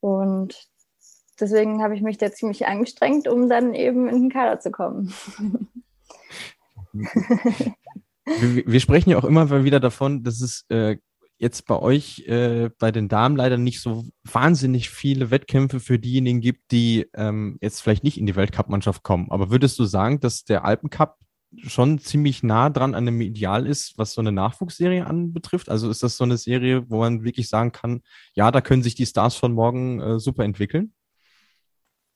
Und 0.00 0.68
deswegen 1.38 1.84
habe 1.84 1.94
ich 1.94 2.02
mich 2.02 2.18
da 2.18 2.32
ziemlich 2.32 2.66
angestrengt, 2.66 3.28
um 3.28 3.48
dann 3.48 3.74
eben 3.74 4.08
in 4.08 4.22
den 4.22 4.30
Kader 4.32 4.58
zu 4.58 4.72
kommen. 4.72 5.14
wir, 6.92 8.66
wir, 8.66 8.80
sprechen 8.80 9.10
ja 9.10 9.18
auch 9.18 9.24
immer 9.24 9.62
wieder 9.62 9.78
davon, 9.78 10.24
dass 10.24 10.40
es 10.40 10.64
äh, 10.68 10.96
jetzt 11.38 11.66
bei 11.66 11.78
euch 11.78 12.26
äh, 12.26 12.70
bei 12.78 12.90
den 12.90 13.08
Damen 13.08 13.36
leider 13.36 13.58
nicht 13.58 13.80
so 13.80 14.04
wahnsinnig 14.24 14.90
viele 14.90 15.30
Wettkämpfe 15.30 15.80
für 15.80 15.98
diejenigen 15.98 16.40
gibt, 16.40 16.70
die 16.70 17.06
ähm, 17.14 17.58
jetzt 17.60 17.80
vielleicht 17.82 18.04
nicht 18.04 18.18
in 18.18 18.26
die 18.26 18.36
Weltcup-Mannschaft 18.36 19.02
kommen. 19.02 19.30
Aber 19.30 19.50
würdest 19.50 19.78
du 19.78 19.84
sagen, 19.84 20.20
dass 20.20 20.44
der 20.44 20.64
Alpencup 20.64 21.16
schon 21.62 21.98
ziemlich 21.98 22.42
nah 22.42 22.70
dran 22.70 22.94
an 22.94 23.06
einem 23.06 23.20
Ideal 23.20 23.66
ist, 23.66 23.96
was 23.98 24.12
so 24.12 24.20
eine 24.20 24.32
Nachwuchsserie 24.32 25.06
anbetrifft? 25.06 25.68
Also 25.68 25.90
ist 25.90 26.02
das 26.02 26.16
so 26.16 26.24
eine 26.24 26.36
Serie, 26.36 26.90
wo 26.90 26.98
man 26.98 27.24
wirklich 27.24 27.48
sagen 27.48 27.72
kann, 27.72 28.02
ja, 28.34 28.50
da 28.50 28.60
können 28.60 28.82
sich 28.82 28.94
die 28.94 29.06
Stars 29.06 29.36
von 29.36 29.52
morgen 29.52 30.00
äh, 30.00 30.18
super 30.18 30.44
entwickeln? 30.44 30.92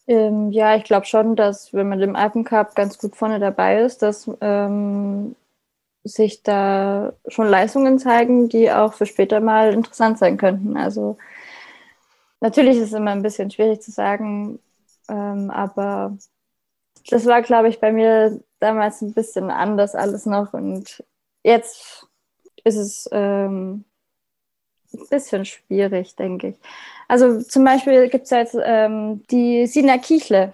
Ähm, 0.06 0.50
ja, 0.50 0.76
ich 0.76 0.84
glaube 0.84 1.06
schon, 1.06 1.36
dass 1.36 1.72
wenn 1.72 1.88
man 1.88 2.00
im 2.00 2.16
Alpencup 2.16 2.74
ganz 2.74 2.98
gut 2.98 3.14
vorne 3.14 3.38
dabei 3.38 3.82
ist, 3.82 4.02
dass 4.02 4.30
ähm, 4.40 5.36
sich 6.04 6.42
da 6.42 7.12
schon 7.28 7.48
Leistungen 7.48 7.98
zeigen, 7.98 8.48
die 8.48 8.70
auch 8.70 8.94
für 8.94 9.06
später 9.06 9.40
mal 9.40 9.72
interessant 9.72 10.18
sein 10.18 10.36
könnten. 10.36 10.76
Also 10.76 11.18
natürlich 12.40 12.76
ist 12.78 12.88
es 12.88 12.92
immer 12.92 13.10
ein 13.12 13.22
bisschen 13.22 13.50
schwierig 13.50 13.82
zu 13.82 13.90
sagen, 13.90 14.58
ähm, 15.08 15.50
aber 15.50 16.16
das 17.10 17.26
war, 17.26 17.42
glaube 17.42 17.68
ich, 17.68 17.80
bei 17.80 17.92
mir 17.92 18.40
damals 18.60 19.02
ein 19.02 19.12
bisschen 19.12 19.50
anders 19.50 19.94
alles 19.94 20.26
noch 20.26 20.52
und 20.52 21.04
jetzt 21.42 22.06
ist 22.64 22.76
es 22.76 23.08
ähm, 23.12 23.84
ein 24.92 25.06
bisschen 25.08 25.44
schwierig, 25.44 26.16
denke 26.16 26.48
ich. 26.48 26.56
Also 27.08 27.42
zum 27.42 27.64
Beispiel 27.64 28.08
gibt 28.08 28.24
es 28.24 28.30
jetzt 28.30 28.56
ähm, 28.62 29.22
die 29.30 29.66
Sina 29.66 29.98
Kichle, 29.98 30.52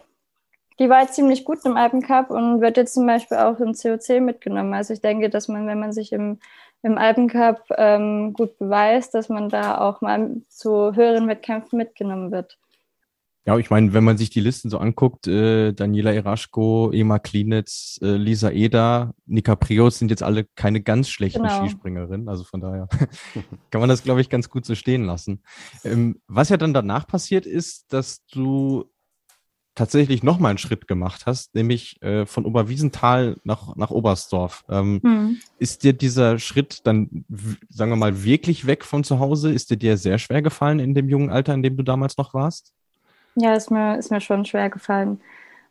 die 0.78 0.88
war 0.88 1.02
jetzt 1.02 1.14
ziemlich 1.14 1.44
gut 1.44 1.58
im 1.64 1.76
Alpencup 1.76 2.30
und 2.30 2.60
wird 2.60 2.76
jetzt 2.76 2.94
zum 2.94 3.06
Beispiel 3.06 3.38
auch 3.38 3.58
im 3.60 3.72
COC 3.72 4.20
mitgenommen. 4.20 4.74
Also 4.74 4.92
ich 4.92 5.00
denke, 5.00 5.30
dass 5.30 5.48
man, 5.48 5.66
wenn 5.66 5.80
man 5.80 5.92
sich 5.92 6.12
im, 6.12 6.38
im 6.82 6.98
Alpencup 6.98 7.62
ähm, 7.76 8.32
gut 8.32 8.58
beweist, 8.58 9.14
dass 9.14 9.28
man 9.28 9.48
da 9.48 9.78
auch 9.78 10.00
mal 10.00 10.42
zu 10.48 10.94
höheren 10.94 11.28
Wettkämpfen 11.28 11.78
mitgenommen 11.78 12.30
wird. 12.30 12.58
Ja, 13.46 13.56
ich 13.56 13.70
meine, 13.70 13.92
wenn 13.92 14.02
man 14.02 14.18
sich 14.18 14.28
die 14.28 14.40
Listen 14.40 14.70
so 14.70 14.78
anguckt, 14.78 15.28
äh, 15.28 15.72
Daniela 15.72 16.12
Eraschko, 16.12 16.90
Ema 16.92 17.20
Klinitz, 17.20 17.96
äh, 18.02 18.16
Lisa 18.16 18.50
Eder, 18.50 19.14
Nika 19.24 19.54
Prios 19.54 20.00
sind 20.00 20.10
jetzt 20.10 20.24
alle 20.24 20.46
keine 20.56 20.80
ganz 20.80 21.08
schlechten 21.08 21.42
genau. 21.42 21.60
Skispringerinnen. 21.60 22.28
Also 22.28 22.42
von 22.42 22.60
daher 22.60 22.88
kann 23.70 23.80
man 23.80 23.88
das, 23.88 24.02
glaube 24.02 24.20
ich, 24.20 24.30
ganz 24.30 24.50
gut 24.50 24.66
so 24.66 24.74
stehen 24.74 25.04
lassen. 25.04 25.44
Ähm, 25.84 26.20
was 26.26 26.48
ja 26.48 26.56
dann 26.56 26.74
danach 26.74 27.06
passiert 27.06 27.46
ist, 27.46 27.92
dass 27.92 28.26
du 28.26 28.90
tatsächlich 29.76 30.24
noch 30.24 30.40
mal 30.40 30.48
einen 30.48 30.58
Schritt 30.58 30.88
gemacht 30.88 31.26
hast, 31.26 31.54
nämlich 31.54 32.02
äh, 32.02 32.26
von 32.26 32.44
Oberwiesenthal 32.44 33.36
nach, 33.44 33.76
nach 33.76 33.90
Oberstdorf. 33.90 34.64
Ähm, 34.68 35.00
hm. 35.04 35.36
Ist 35.58 35.84
dir 35.84 35.92
dieser 35.92 36.38
Schritt 36.40 36.86
dann, 36.86 37.24
sagen 37.68 37.92
wir 37.92 37.96
mal, 37.96 38.24
wirklich 38.24 38.66
weg 38.66 38.84
von 38.84 39.04
zu 39.04 39.20
Hause? 39.20 39.52
Ist 39.52 39.70
dir 39.70 39.76
dir 39.76 39.96
sehr 39.96 40.18
schwer 40.18 40.42
gefallen 40.42 40.80
in 40.80 40.94
dem 40.94 41.08
jungen 41.08 41.30
Alter, 41.30 41.54
in 41.54 41.62
dem 41.62 41.76
du 41.76 41.84
damals 41.84 42.16
noch 42.16 42.34
warst? 42.34 42.72
Ja, 43.36 43.54
ist 43.54 43.70
mir, 43.70 43.98
ist 43.98 44.10
mir 44.10 44.20
schon 44.20 44.46
schwer 44.46 44.70
gefallen. 44.70 45.20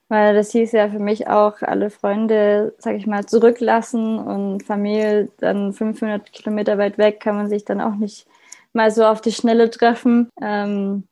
Weil 0.08 0.36
das 0.36 0.52
hieß 0.52 0.72
ja 0.74 0.88
für 0.88 1.00
mich 1.00 1.28
auch, 1.28 1.64
alle 1.64 1.90
Freunde, 1.90 2.76
sag 2.78 2.96
ich 2.96 3.08
mal, 3.08 3.26
zurücklassen 3.26 4.20
und 4.20 4.64
Familie 4.64 5.30
dann 5.40 5.74
500 5.74 6.32
Kilometer 6.32 6.78
weit 6.78 7.00
weg, 7.00 7.20
kann 7.20 7.36
man 7.36 7.50
sich 7.50 7.66
dann 7.66 7.82
auch 7.82 7.96
nicht 7.96 8.28
mal 8.72 8.92
so 8.92 9.04
auf 9.04 9.20
die 9.20 9.32
Schnelle 9.32 9.72
treffen. 9.72 10.30
Ähm, 10.40 11.08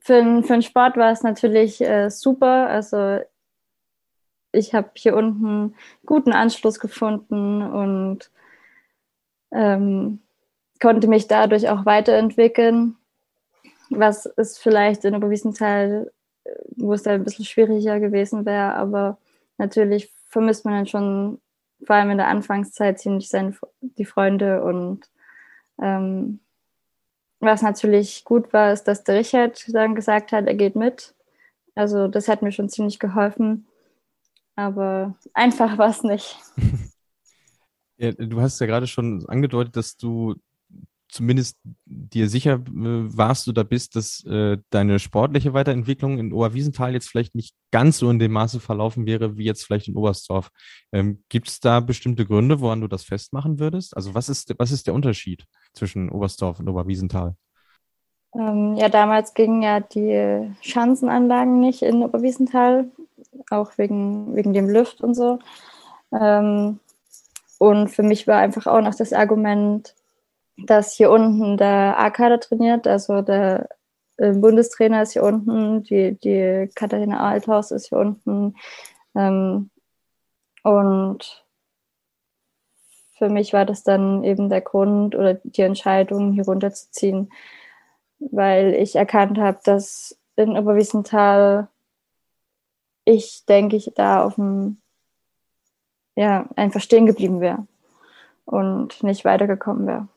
für, 0.00 0.42
für 0.42 0.52
den 0.52 0.62
Sport 0.62 0.96
war 0.96 1.12
es 1.12 1.22
natürlich 1.22 1.80
äh, 1.80 2.10
super. 2.10 2.68
Also 2.68 3.20
ich 4.52 4.74
habe 4.74 4.90
hier 4.94 5.16
unten 5.16 5.74
guten 6.06 6.32
Anschluss 6.32 6.80
gefunden 6.80 7.62
und 7.62 8.30
ähm, 9.52 10.20
konnte 10.80 11.08
mich 11.08 11.26
dadurch 11.26 11.68
auch 11.68 11.86
weiterentwickeln. 11.86 12.96
Was 13.90 14.26
ist 14.26 14.58
vielleicht 14.58 15.04
in 15.04 15.14
Oberwiesenthal, 15.14 16.12
äh, 16.44 16.50
wo 16.76 16.92
es 16.92 17.02
da 17.02 17.12
ein 17.12 17.24
bisschen 17.24 17.44
schwieriger 17.44 18.00
gewesen 18.00 18.46
wäre, 18.46 18.74
aber 18.74 19.18
natürlich 19.56 20.12
vermisst 20.28 20.64
man 20.64 20.74
dann 20.74 20.86
schon, 20.86 21.40
vor 21.84 21.96
allem 21.96 22.10
in 22.10 22.18
der 22.18 22.28
Anfangszeit, 22.28 22.98
ziemlich 22.98 23.28
seine, 23.28 23.54
die 23.80 24.04
Freunde 24.04 24.62
und 24.62 25.08
ähm, 25.80 26.40
was 27.40 27.62
natürlich 27.62 28.24
gut 28.24 28.52
war, 28.52 28.72
ist, 28.72 28.84
dass 28.84 29.04
der 29.04 29.16
Richard 29.16 29.64
dann 29.72 29.94
gesagt 29.94 30.32
hat, 30.32 30.46
er 30.46 30.54
geht 30.54 30.76
mit. 30.76 31.14
Also 31.74 32.08
das 32.08 32.28
hat 32.28 32.42
mir 32.42 32.52
schon 32.52 32.68
ziemlich 32.68 32.98
geholfen. 32.98 33.66
Aber 34.56 35.14
einfach 35.34 35.78
war 35.78 35.90
es 35.90 36.02
nicht. 36.02 36.36
Ja, 38.00 38.12
du 38.12 38.40
hast 38.40 38.60
ja 38.60 38.66
gerade 38.68 38.86
schon 38.86 39.28
angedeutet, 39.28 39.74
dass 39.74 39.96
du 39.96 40.36
zumindest 41.08 41.58
dir 41.84 42.28
sicher 42.28 42.54
äh, 42.54 42.60
warst 43.16 43.48
oder 43.48 43.64
bist, 43.64 43.96
dass 43.96 44.24
äh, 44.24 44.58
deine 44.70 44.98
sportliche 44.98 45.54
Weiterentwicklung 45.54 46.18
in 46.18 46.32
Oberwiesenthal 46.32 46.92
jetzt 46.92 47.08
vielleicht 47.08 47.34
nicht 47.34 47.54
ganz 47.70 47.98
so 47.98 48.10
in 48.10 48.18
dem 48.18 48.32
Maße 48.32 48.60
verlaufen 48.60 49.06
wäre, 49.06 49.36
wie 49.36 49.44
jetzt 49.44 49.64
vielleicht 49.64 49.88
in 49.88 49.96
Oberstdorf. 49.96 50.50
Ähm, 50.92 51.22
Gibt 51.28 51.48
es 51.48 51.60
da 51.60 51.80
bestimmte 51.80 52.26
Gründe, 52.26 52.60
woran 52.60 52.80
du 52.80 52.88
das 52.88 53.04
festmachen 53.04 53.58
würdest? 53.58 53.96
Also 53.96 54.14
was 54.14 54.28
ist, 54.28 54.54
was 54.58 54.70
ist 54.70 54.86
der 54.86 54.94
Unterschied 54.94 55.44
zwischen 55.72 56.10
Oberstdorf 56.10 56.60
und 56.60 56.68
Oberwiesenthal? 56.68 57.34
Ähm, 58.34 58.76
ja, 58.76 58.88
damals 58.88 59.34
gingen 59.34 59.62
ja 59.62 59.80
die 59.80 60.54
Schanzenanlagen 60.60 61.60
nicht 61.60 61.82
in 61.82 62.02
Oberwiesenthal, 62.02 62.90
auch 63.50 63.78
wegen, 63.78 64.34
wegen 64.36 64.52
dem 64.52 64.68
Lüft 64.68 65.00
und 65.00 65.14
so. 65.14 65.38
Ähm, 66.12 66.80
und 67.58 67.88
für 67.88 68.02
mich 68.02 68.26
war 68.26 68.38
einfach 68.38 68.66
auch 68.66 68.80
noch 68.80 68.94
das 68.94 69.12
Argument, 69.12 69.94
dass 70.66 70.92
hier 70.94 71.10
unten 71.10 71.56
der 71.56 71.98
A-Kader 71.98 72.40
trainiert, 72.40 72.86
also 72.86 73.22
der 73.22 73.68
äh, 74.16 74.32
Bundestrainer 74.32 75.02
ist 75.02 75.12
hier 75.12 75.22
unten, 75.22 75.82
die, 75.84 76.18
die 76.18 76.70
Katharina 76.74 77.20
Althaus 77.20 77.70
ist 77.70 77.88
hier 77.88 77.98
unten. 77.98 78.56
Ähm, 79.14 79.70
und 80.64 81.44
für 83.16 83.28
mich 83.28 83.52
war 83.52 83.64
das 83.64 83.82
dann 83.82 84.24
eben 84.24 84.48
der 84.48 84.60
Grund 84.60 85.14
oder 85.14 85.34
die 85.34 85.62
Entscheidung, 85.62 86.32
hier 86.32 86.44
runterzuziehen, 86.44 87.32
weil 88.18 88.74
ich 88.74 88.96
erkannt 88.96 89.38
habe, 89.38 89.58
dass 89.64 90.18
in 90.36 90.56
Oberwiesenthal 90.56 91.68
ich, 93.04 93.44
denke 93.46 93.76
ich, 93.76 93.92
da 93.94 94.24
auf 94.24 94.34
dem, 94.34 94.80
ja, 96.14 96.48
einfach 96.56 96.80
stehen 96.80 97.06
geblieben 97.06 97.40
wäre 97.40 97.66
und 98.44 99.02
nicht 99.02 99.24
weitergekommen 99.24 99.86
wäre. 99.86 100.08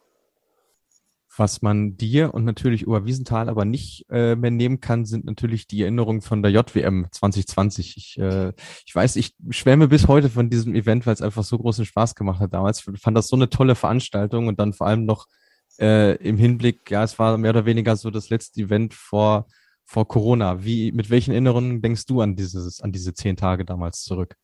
Was 1.38 1.62
man 1.62 1.96
dir 1.96 2.34
und 2.34 2.44
natürlich 2.44 2.88
Oberwiesenthal 2.88 3.48
aber 3.48 3.64
nicht 3.64 4.06
äh, 4.10 4.36
mehr 4.36 4.52
nehmen 4.52 4.82
kann, 4.82 5.06
sind 5.06 5.24
natürlich 5.24 5.66
die 5.66 5.82
Erinnerungen 5.82 6.20
von 6.20 6.44
der 6.44 6.52
JWM 6.52 7.08
2020. 7.10 7.96
Ich, 7.96 8.20
äh, 8.20 8.52
ich 8.86 8.94
weiß, 8.94 9.16
ich 9.16 9.36
schwärme 9.50 9.88
bis 9.88 10.10
heute 10.10 10.30
von 10.30 10.50
diesem 10.50 10.76
Event, 10.76 11.06
weil 11.06 11.14
es 11.14 11.22
einfach 11.22 11.46
so 11.46 11.58
großen 11.58 11.86
Spaß 11.86 12.16
gemacht 12.16 12.42
hat 12.42 12.54
damals. 12.54 12.86
Ich 12.94 13.02
fand 13.02 13.16
das 13.16 13.30
so 13.30 13.38
eine 13.38 13.50
tolle 13.50 13.76
Veranstaltung 13.76 14.50
und 14.50 14.60
dann 14.60 14.74
vor 14.74 14.88
allem 14.88 15.06
noch 15.06 15.28
äh, 15.80 16.16
im 16.18 16.38
Hinblick, 16.38 16.92
ja, 16.92 17.04
es 17.04 17.18
war 17.18 17.38
mehr 17.38 17.52
oder 17.52 17.66
weniger 17.66 17.96
so 17.96 18.12
das 18.12 18.30
letzte 18.30 18.62
Event 18.62 18.94
vor, 18.94 19.48
vor 19.86 20.10
Corona. 20.10 20.66
Wie, 20.66 20.92
mit 20.92 21.10
welchen 21.10 21.32
Erinnerungen 21.32 21.82
denkst 21.82 22.08
du 22.08 22.20
an 22.20 22.36
dieses, 22.36 22.82
an 22.82 22.92
diese 22.92 23.14
zehn 23.14 23.38
Tage 23.38 23.64
damals 23.64 24.04
zurück? 24.04 24.36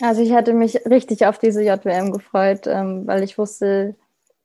Also 0.00 0.22
ich 0.22 0.32
hatte 0.32 0.54
mich 0.54 0.86
richtig 0.86 1.26
auf 1.26 1.38
diese 1.38 1.62
JWM 1.62 2.12
gefreut, 2.12 2.66
ähm, 2.66 3.06
weil 3.06 3.22
ich 3.22 3.38
wusste, 3.38 3.96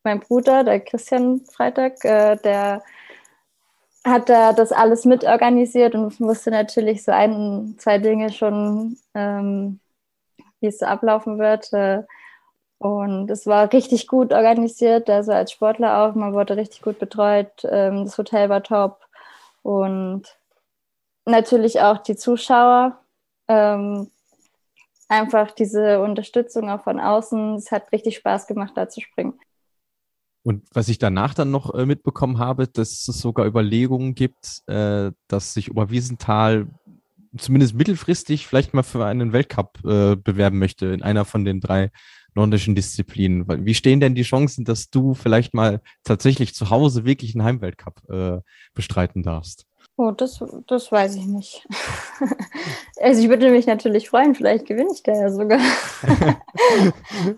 mein 0.09 0.19
Bruder, 0.21 0.63
der 0.63 0.79
Christian 0.79 1.41
Freitag, 1.41 2.03
äh, 2.03 2.35
der 2.37 2.81
hat 4.03 4.27
da 4.29 4.53
das 4.53 4.71
alles 4.71 5.05
mitorganisiert 5.05 5.93
und 5.93 6.19
wusste 6.19 6.49
natürlich 6.49 7.03
so 7.03 7.11
ein, 7.11 7.75
zwei 7.77 7.99
Dinge 7.99 8.31
schon, 8.31 8.97
ähm, 9.13 9.79
wie 10.61 10.67
es 10.67 10.79
so 10.79 10.85
ablaufen 10.87 11.37
wird. 11.37 11.71
Äh, 11.73 12.03
und 12.79 13.29
es 13.29 13.45
war 13.45 13.71
richtig 13.71 14.07
gut 14.07 14.33
organisiert, 14.33 15.09
also 15.09 15.31
als 15.31 15.51
Sportler 15.51 15.99
auch. 15.99 16.15
Man 16.15 16.33
wurde 16.33 16.57
richtig 16.57 16.81
gut 16.81 16.97
betreut. 16.97 17.51
Ähm, 17.69 18.05
das 18.05 18.17
Hotel 18.17 18.49
war 18.49 18.63
top. 18.63 19.05
Und 19.61 20.23
natürlich 21.25 21.81
auch 21.81 21.99
die 21.99 22.15
Zuschauer. 22.15 22.97
Ähm, 23.47 24.09
einfach 25.07 25.51
diese 25.51 26.01
Unterstützung 26.01 26.69
auch 26.71 26.83
von 26.83 26.99
außen. 26.99 27.55
Es 27.55 27.71
hat 27.71 27.91
richtig 27.91 28.15
Spaß 28.17 28.47
gemacht, 28.47 28.73
da 28.75 28.89
zu 28.89 29.01
springen. 29.01 29.39
Und 30.49 30.63
was 30.73 30.89
ich 30.89 30.97
danach 30.97 31.35
dann 31.35 31.51
noch 31.51 31.75
äh, 31.75 31.85
mitbekommen 31.85 32.39
habe, 32.39 32.67
dass 32.67 33.07
es 33.07 33.19
sogar 33.19 33.45
Überlegungen 33.45 34.15
gibt, 34.15 34.63
äh, 34.65 35.11
dass 35.27 35.53
sich 35.53 35.69
Oberwiesenthal 35.69 36.65
zumindest 37.37 37.75
mittelfristig 37.75 38.47
vielleicht 38.47 38.73
mal 38.73 38.81
für 38.81 39.05
einen 39.05 39.31
Weltcup 39.31 39.77
äh, 39.85 40.15
bewerben 40.15 40.57
möchte 40.57 40.87
in 40.87 41.03
einer 41.03 41.25
von 41.25 41.45
den 41.45 41.61
drei 41.61 41.91
nordischen 42.33 42.73
Disziplinen. 42.73 43.45
Wie 43.63 43.75
stehen 43.75 43.99
denn 43.99 44.15
die 44.15 44.23
Chancen, 44.23 44.65
dass 44.65 44.89
du 44.89 45.13
vielleicht 45.13 45.53
mal 45.53 45.81
tatsächlich 46.03 46.55
zu 46.55 46.71
Hause 46.71 47.05
wirklich 47.05 47.35
einen 47.35 47.43
Heimweltcup 47.43 48.09
äh, 48.09 48.39
bestreiten 48.73 49.21
darfst? 49.21 49.67
Oh, 49.97 50.09
das, 50.09 50.43
das 50.65 50.91
weiß 50.91 51.15
ich 51.15 51.27
nicht. 51.27 51.67
also 52.99 53.21
ich 53.21 53.29
würde 53.29 53.51
mich 53.51 53.67
natürlich 53.67 54.09
freuen, 54.09 54.33
vielleicht 54.33 54.65
gewinne 54.65 54.89
ich 54.95 55.03
da 55.03 55.11
ja 55.11 55.29
sogar. 55.29 55.59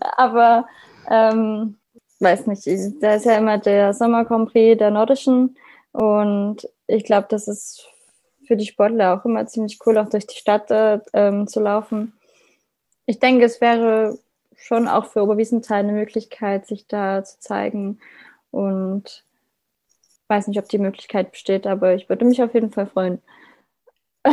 Aber 0.16 0.66
ähm, 1.10 1.76
weiß 2.22 2.46
nicht, 2.46 2.66
da 3.02 3.14
ist 3.14 3.26
ja 3.26 3.36
immer 3.36 3.58
der 3.58 3.92
Sommer 3.94 4.24
Prix 4.24 4.78
der 4.78 4.90
Nordischen 4.90 5.56
und 5.92 6.68
ich 6.86 7.04
glaube, 7.04 7.26
das 7.30 7.48
ist 7.48 7.88
für 8.46 8.56
die 8.56 8.66
Sportler 8.66 9.14
auch 9.14 9.24
immer 9.24 9.46
ziemlich 9.46 9.78
cool, 9.86 9.98
auch 9.98 10.08
durch 10.08 10.26
die 10.26 10.36
Stadt 10.36 10.70
äh, 10.70 11.00
ähm, 11.12 11.46
zu 11.46 11.60
laufen. 11.60 12.12
Ich 13.06 13.18
denke, 13.18 13.44
es 13.44 13.60
wäre 13.60 14.18
schon 14.56 14.88
auch 14.88 15.06
für 15.06 15.22
Oberwiesenthal 15.22 15.80
eine 15.80 15.92
Möglichkeit, 15.92 16.66
sich 16.66 16.86
da 16.86 17.24
zu 17.24 17.40
zeigen 17.40 17.98
und 18.50 19.24
weiß 20.28 20.48
nicht, 20.48 20.58
ob 20.58 20.68
die 20.68 20.78
Möglichkeit 20.78 21.32
besteht, 21.32 21.66
aber 21.66 21.94
ich 21.94 22.08
würde 22.08 22.24
mich 22.24 22.42
auf 22.42 22.54
jeden 22.54 22.70
Fall 22.70 22.86
freuen. 22.86 23.20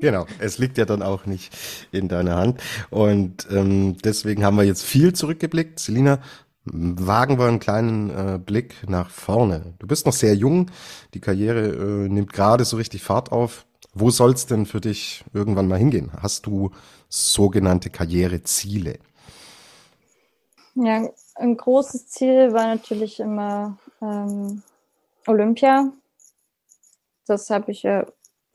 genau, 0.00 0.26
es 0.38 0.58
liegt 0.58 0.78
ja 0.78 0.86
dann 0.86 1.02
auch 1.02 1.26
nicht 1.26 1.54
in 1.92 2.08
deiner 2.08 2.36
Hand. 2.36 2.60
Und 2.90 3.46
ähm, 3.50 3.98
deswegen 4.02 4.44
haben 4.44 4.56
wir 4.56 4.64
jetzt 4.64 4.84
viel 4.84 5.12
zurückgeblickt. 5.12 5.78
Selina, 5.78 6.20
wagen 6.66 7.38
wir 7.38 7.46
einen 7.46 7.60
kleinen 7.60 8.10
äh, 8.10 8.38
Blick 8.38 8.88
nach 8.88 9.10
vorne. 9.10 9.74
Du 9.78 9.86
bist 9.86 10.06
noch 10.06 10.12
sehr 10.12 10.34
jung, 10.34 10.70
die 11.14 11.20
Karriere 11.20 11.68
äh, 11.68 12.08
nimmt 12.08 12.32
gerade 12.32 12.64
so 12.64 12.76
richtig 12.76 13.02
Fahrt 13.02 13.32
auf. 13.32 13.66
Wo 13.94 14.10
soll 14.10 14.32
es 14.32 14.46
denn 14.46 14.66
für 14.66 14.80
dich 14.80 15.24
irgendwann 15.32 15.68
mal 15.68 15.78
hingehen? 15.78 16.10
Hast 16.20 16.46
du 16.46 16.70
sogenannte 17.08 17.88
Karriereziele? 17.88 18.98
Ja, 20.74 21.08
ein 21.36 21.56
großes 21.56 22.08
Ziel 22.08 22.52
war 22.52 22.66
natürlich 22.66 23.20
immer 23.20 23.78
ähm, 24.02 24.62
Olympia. 25.26 25.90
Das 27.26 27.48
habe 27.48 27.72
ich 27.72 27.84
ja 27.84 28.06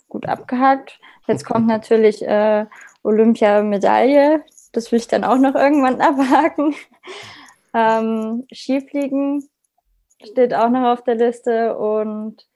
gut 0.07 0.27
abgehakt. 0.27 0.99
Jetzt 1.27 1.45
kommt 1.45 1.67
natürlich 1.67 2.21
äh, 2.21 2.65
Olympia-Medaille. 3.03 4.43
Das 4.71 4.91
will 4.91 4.99
ich 4.99 5.07
dann 5.07 5.23
auch 5.23 5.37
noch 5.37 5.55
irgendwann 5.55 5.99
abhaken. 6.01 6.75
Ähm, 7.73 8.45
Skifliegen 8.51 9.47
steht 10.23 10.53
auch 10.53 10.69
noch 10.69 10.93
auf 10.93 11.03
der 11.03 11.15
Liste 11.15 11.77
und 11.77 12.47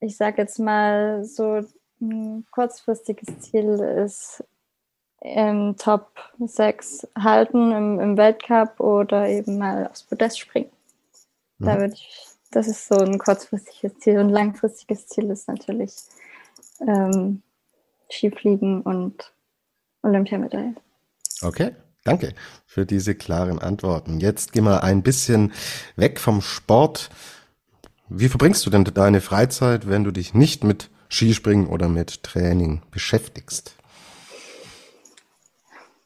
ich 0.00 0.16
sage 0.16 0.42
jetzt 0.42 0.58
mal, 0.58 1.24
so 1.24 1.60
ein 2.00 2.46
kurzfristiges 2.50 3.40
Ziel 3.40 3.70
ist 4.04 4.44
im 5.20 5.76
Top 5.76 6.12
6 6.38 7.08
halten 7.18 7.72
im, 7.72 8.00
im 8.00 8.16
Weltcup 8.16 8.78
oder 8.78 9.28
eben 9.28 9.58
mal 9.58 9.88
aufs 9.88 10.04
Podest 10.04 10.38
springen. 10.38 10.70
Mhm. 11.58 11.64
Da 11.64 11.78
würde 11.80 11.94
ich, 11.94 12.26
das 12.50 12.68
ist 12.68 12.86
so 12.86 12.96
ein 12.96 13.18
kurzfristiges 13.18 13.98
Ziel 13.98 14.18
und 14.18 14.28
langfristiges 14.28 15.08
Ziel 15.08 15.30
ist 15.30 15.48
natürlich 15.48 15.92
ähm, 16.80 17.42
Skifliegen 18.10 18.82
und 18.82 19.32
Olympiamedaille. 20.02 20.74
Okay, 21.42 21.74
danke 22.04 22.34
für 22.66 22.86
diese 22.86 23.14
klaren 23.14 23.58
Antworten. 23.58 24.20
Jetzt 24.20 24.52
gehen 24.52 24.64
wir 24.64 24.82
ein 24.82 25.02
bisschen 25.02 25.52
weg 25.96 26.20
vom 26.20 26.40
Sport. 26.40 27.10
Wie 28.08 28.28
verbringst 28.28 28.64
du 28.64 28.70
denn 28.70 28.84
deine 28.84 29.20
Freizeit, 29.20 29.88
wenn 29.88 30.04
du 30.04 30.10
dich 30.10 30.34
nicht 30.34 30.64
mit 30.64 30.90
Skispringen 31.10 31.66
oder 31.66 31.88
mit 31.88 32.22
Training 32.22 32.82
beschäftigst? 32.90 33.74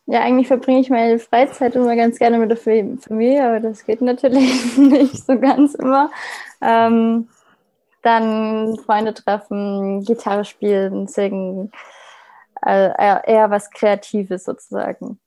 Ja, 0.06 0.20
eigentlich 0.20 0.48
verbringe 0.48 0.80
ich 0.80 0.90
meine 0.90 1.18
Freizeit 1.18 1.76
immer 1.76 1.94
ganz 1.94 2.18
gerne 2.18 2.38
mit 2.38 2.50
der 2.50 2.56
Familie, 2.56 3.46
aber 3.46 3.60
das 3.60 3.84
geht 3.86 4.02
natürlich 4.02 4.76
nicht 4.76 5.24
so 5.24 5.38
ganz 5.38 5.74
immer. 5.74 6.10
Ähm, 6.60 7.28
dann 8.02 8.76
Freunde 8.84 9.14
treffen, 9.14 10.02
Gitarre 10.04 10.44
spielen, 10.44 11.06
singen, 11.06 11.70
äh, 12.66 12.90
eher 12.98 13.50
was 13.50 13.70
Kreatives 13.70 14.44
sozusagen. 14.44 15.20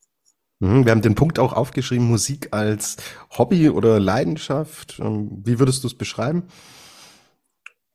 Mhm, 0.60 0.86
wir 0.86 0.92
haben 0.92 1.02
den 1.02 1.16
Punkt 1.16 1.40
auch 1.40 1.54
aufgeschrieben, 1.54 2.08
Musik 2.08 2.50
als 2.52 2.98
Hobby 3.38 3.70
oder 3.70 4.00
Leidenschaft. 4.00 5.00
Ähm, 5.00 5.42
wie 5.46 5.60
würdest 5.60 5.84
du 5.84 5.88
es 5.88 5.98
beschreiben? 5.98 6.44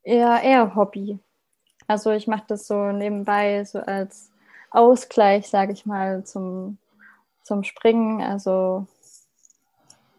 Ja, 0.05 0.39
eher 0.39 0.75
Hobby. 0.75 1.19
Also 1.87 2.13
ich 2.13 2.27
mache 2.27 2.45
das 2.49 2.67
so 2.67 2.93
nebenbei, 2.93 3.65
so 3.65 3.81
als 3.81 4.31
Ausgleich, 4.71 5.49
sage 5.49 5.73
ich 5.73 5.87
mal, 5.87 6.25
zum, 6.25 6.79
zum 7.45 7.65
Springen. 7.65 8.23
Also 8.23 8.87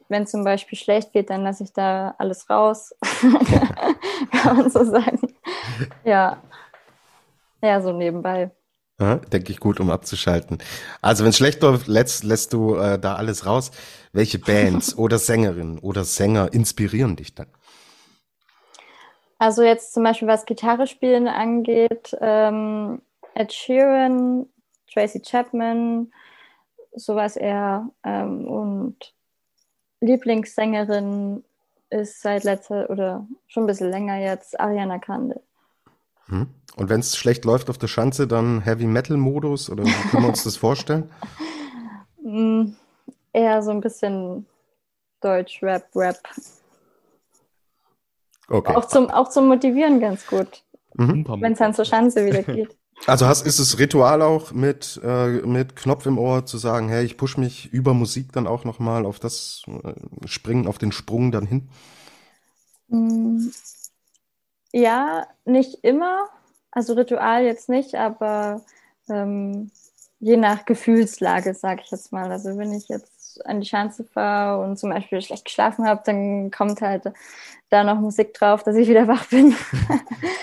wenn 0.09 0.27
zum 0.27 0.43
Beispiel 0.43 0.77
schlecht 0.77 1.13
geht, 1.13 1.29
dann 1.29 1.43
lasse 1.43 1.63
ich 1.63 1.73
da 1.73 2.15
alles 2.17 2.49
raus. 2.49 2.93
Kann 4.31 4.57
man 4.57 4.69
so 4.69 4.83
sagen. 4.83 5.19
Ja. 6.03 6.41
Ja, 7.61 7.81
so 7.81 7.91
nebenbei. 7.91 8.51
Ja, 9.01 9.15
denke 9.15 9.51
ich 9.51 9.59
gut, 9.59 9.79
um 9.79 9.89
abzuschalten. 9.89 10.59
Also 11.01 11.23
wenn 11.23 11.31
es 11.31 11.37
schlecht 11.37 11.63
läuft, 11.63 11.87
lässt, 11.87 12.23
lässt 12.23 12.53
du 12.53 12.75
äh, 12.75 12.99
da 12.99 13.15
alles 13.15 13.47
raus. 13.47 13.71
Welche 14.13 14.37
Bands 14.37 14.95
oder 14.97 15.17
Sängerinnen 15.17 15.79
oder 15.79 16.03
Sänger 16.03 16.53
inspirieren 16.53 17.15
dich 17.15 17.33
dann? 17.33 17.47
Also 19.39 19.63
jetzt 19.63 19.93
zum 19.93 20.03
Beispiel 20.03 20.27
was 20.27 20.45
Gitarre 20.45 20.85
spielen 20.85 21.27
angeht, 21.27 22.15
ähm, 22.21 23.01
Ed 23.33 23.51
Sheeran, 23.51 24.45
Tracy 24.93 25.19
Chapman, 25.19 26.13
sowas 26.93 27.37
eher. 27.37 27.89
Ähm, 28.03 28.47
und 28.47 29.15
Lieblingssängerin 30.01 31.43
ist 31.89 32.21
seit 32.21 32.43
letzter 32.43 32.87
oder 32.91 33.25
schon 33.47 33.63
ein 33.63 33.67
bisschen 33.67 33.89
länger 33.89 34.19
jetzt 34.19 34.59
Ariana 34.59 34.97
Grande. 34.97 35.41
Hm. 36.31 36.47
Und 36.77 36.89
wenn 36.89 37.01
es 37.01 37.17
schlecht 37.17 37.45
läuft 37.45 37.69
auf 37.69 37.77
der 37.77 37.87
Schanze, 37.87 38.27
dann 38.27 38.61
Heavy 38.61 38.85
Metal 38.85 39.17
Modus 39.17 39.69
oder 39.69 39.83
wie 39.85 40.09
können 40.09 40.23
wir 40.23 40.29
uns 40.29 40.43
das 40.43 40.57
vorstellen? 40.57 41.09
Mm, 42.23 42.73
eher 43.33 43.63
so 43.63 43.71
ein 43.71 43.81
bisschen 43.81 44.45
Deutsch, 45.21 45.61
Rap, 45.63 45.87
Rap. 45.95 46.19
Okay. 48.47 48.75
Auch 48.75 48.85
zum, 48.85 49.09
auch 49.09 49.27
zum 49.29 49.47
Motivieren 49.47 49.99
ganz 49.99 50.27
gut. 50.27 50.63
Mhm. 50.93 51.25
Wenn 51.39 51.53
es 51.53 51.59
dann 51.59 51.73
zur 51.73 51.83
Schanze 51.83 52.25
wieder 52.25 52.43
geht. 52.43 52.77
Also 53.07 53.25
hast, 53.25 53.47
ist 53.47 53.57
es 53.57 53.79
Ritual 53.79 54.21
auch 54.21 54.51
mit, 54.51 55.01
äh, 55.03 55.41
mit 55.41 55.75
Knopf 55.75 56.05
im 56.05 56.19
Ohr 56.19 56.45
zu 56.45 56.59
sagen, 56.59 56.87
hey, 56.87 57.03
ich 57.03 57.17
push 57.17 57.35
mich 57.35 57.73
über 57.73 57.95
Musik 57.95 58.31
dann 58.31 58.45
auch 58.45 58.63
nochmal 58.63 59.07
auf 59.07 59.17
das 59.17 59.63
äh, 59.83 60.27
Springen, 60.27 60.67
auf 60.67 60.77
den 60.77 60.91
Sprung 60.91 61.31
dann 61.31 61.47
hin? 61.47 61.69
Mm, 62.89 63.47
ja, 64.73 65.27
nicht 65.45 65.83
immer. 65.83 66.29
Also 66.71 66.93
Ritual 66.93 67.43
jetzt 67.43 67.69
nicht, 67.69 67.95
aber 67.95 68.61
ähm, 69.09 69.71
je 70.19 70.37
nach 70.37 70.65
Gefühlslage, 70.65 71.53
sage 71.53 71.81
ich 71.83 71.91
jetzt 71.91 72.11
mal. 72.13 72.31
Also 72.31 72.57
wenn 72.57 72.73
ich 72.73 72.87
jetzt 72.87 73.45
an 73.45 73.61
die 73.61 73.67
Schanze 73.67 74.03
fahre 74.05 74.63
und 74.63 74.77
zum 74.77 74.91
Beispiel 74.91 75.21
schlecht 75.21 75.45
geschlafen 75.45 75.85
habe, 75.85 76.01
dann 76.05 76.51
kommt 76.51 76.81
halt 76.81 77.03
da 77.69 77.83
noch 77.83 77.99
Musik 77.99 78.33
drauf, 78.33 78.63
dass 78.63 78.75
ich 78.75 78.87
wieder 78.87 79.07
wach 79.07 79.25
bin. 79.27 79.55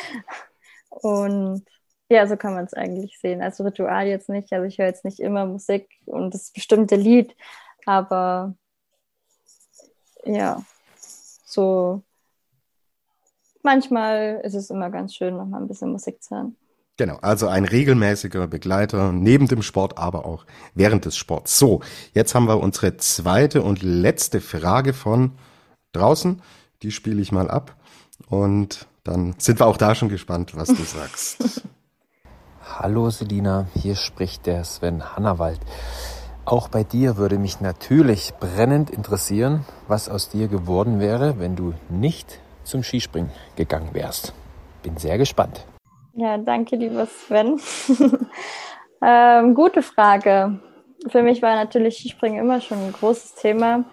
und 0.90 1.64
ja, 2.10 2.26
so 2.26 2.36
kann 2.36 2.54
man 2.54 2.64
es 2.64 2.74
eigentlich 2.74 3.18
sehen. 3.20 3.42
Also 3.42 3.64
Ritual 3.64 4.06
jetzt 4.06 4.28
nicht. 4.28 4.52
Also 4.52 4.66
ich 4.66 4.78
höre 4.78 4.86
jetzt 4.86 5.04
nicht 5.04 5.20
immer 5.20 5.46
Musik 5.46 5.88
und 6.06 6.34
das 6.34 6.50
bestimmte 6.52 6.96
Lied, 6.96 7.36
aber 7.86 8.54
ja, 10.24 10.62
so 11.44 12.02
manchmal 13.62 14.40
ist 14.44 14.54
es 14.54 14.70
immer 14.70 14.90
ganz 14.90 15.14
schön, 15.14 15.36
noch 15.36 15.46
mal 15.46 15.60
ein 15.60 15.68
bisschen 15.68 15.92
Musik 15.92 16.22
zu 16.22 16.34
hören. 16.34 16.56
Genau, 16.98 17.16
also 17.22 17.46
ein 17.46 17.64
regelmäßiger 17.64 18.48
Begleiter 18.48 19.12
neben 19.12 19.46
dem 19.46 19.62
Sport, 19.62 19.98
aber 19.98 20.26
auch 20.26 20.44
während 20.74 21.04
des 21.04 21.16
Sports. 21.16 21.56
So, 21.56 21.80
jetzt 22.12 22.34
haben 22.34 22.48
wir 22.48 22.58
unsere 22.58 22.96
zweite 22.96 23.62
und 23.62 23.82
letzte 23.82 24.40
Frage 24.40 24.92
von 24.92 25.32
draußen. 25.92 26.42
Die 26.82 26.90
spiele 26.90 27.22
ich 27.22 27.30
mal 27.30 27.50
ab 27.50 27.76
und 28.28 28.88
dann 29.04 29.36
sind 29.38 29.60
wir 29.60 29.66
auch 29.66 29.76
da 29.76 29.94
schon 29.94 30.08
gespannt, 30.08 30.56
was 30.56 30.68
du 30.68 30.82
sagst. 30.82 31.62
Hallo 32.62 33.10
Selina, 33.10 33.68
hier 33.74 33.94
spricht 33.94 34.46
der 34.46 34.64
Sven 34.64 35.14
Hannawald. 35.14 35.60
Auch 36.44 36.68
bei 36.68 36.82
dir 36.82 37.16
würde 37.16 37.38
mich 37.38 37.60
natürlich 37.60 38.34
brennend 38.40 38.90
interessieren, 38.90 39.64
was 39.86 40.08
aus 40.08 40.30
dir 40.30 40.48
geworden 40.48 40.98
wäre, 40.98 41.38
wenn 41.38 41.54
du 41.54 41.74
nicht 41.88 42.40
zum 42.68 42.82
Skispringen 42.82 43.30
gegangen 43.56 43.92
wärst. 43.94 44.34
Bin 44.82 44.96
sehr 44.96 45.18
gespannt. 45.18 45.64
Ja, 46.12 46.36
danke, 46.36 46.76
lieber 46.76 47.06
Sven. 47.06 47.60
ähm, 49.02 49.54
gute 49.54 49.82
Frage. 49.82 50.60
Für 51.08 51.22
mich 51.22 51.42
war 51.42 51.54
natürlich 51.54 51.98
Skispringen 51.98 52.40
immer 52.40 52.60
schon 52.60 52.78
ein 52.78 52.92
großes 52.92 53.36
Thema. 53.36 53.84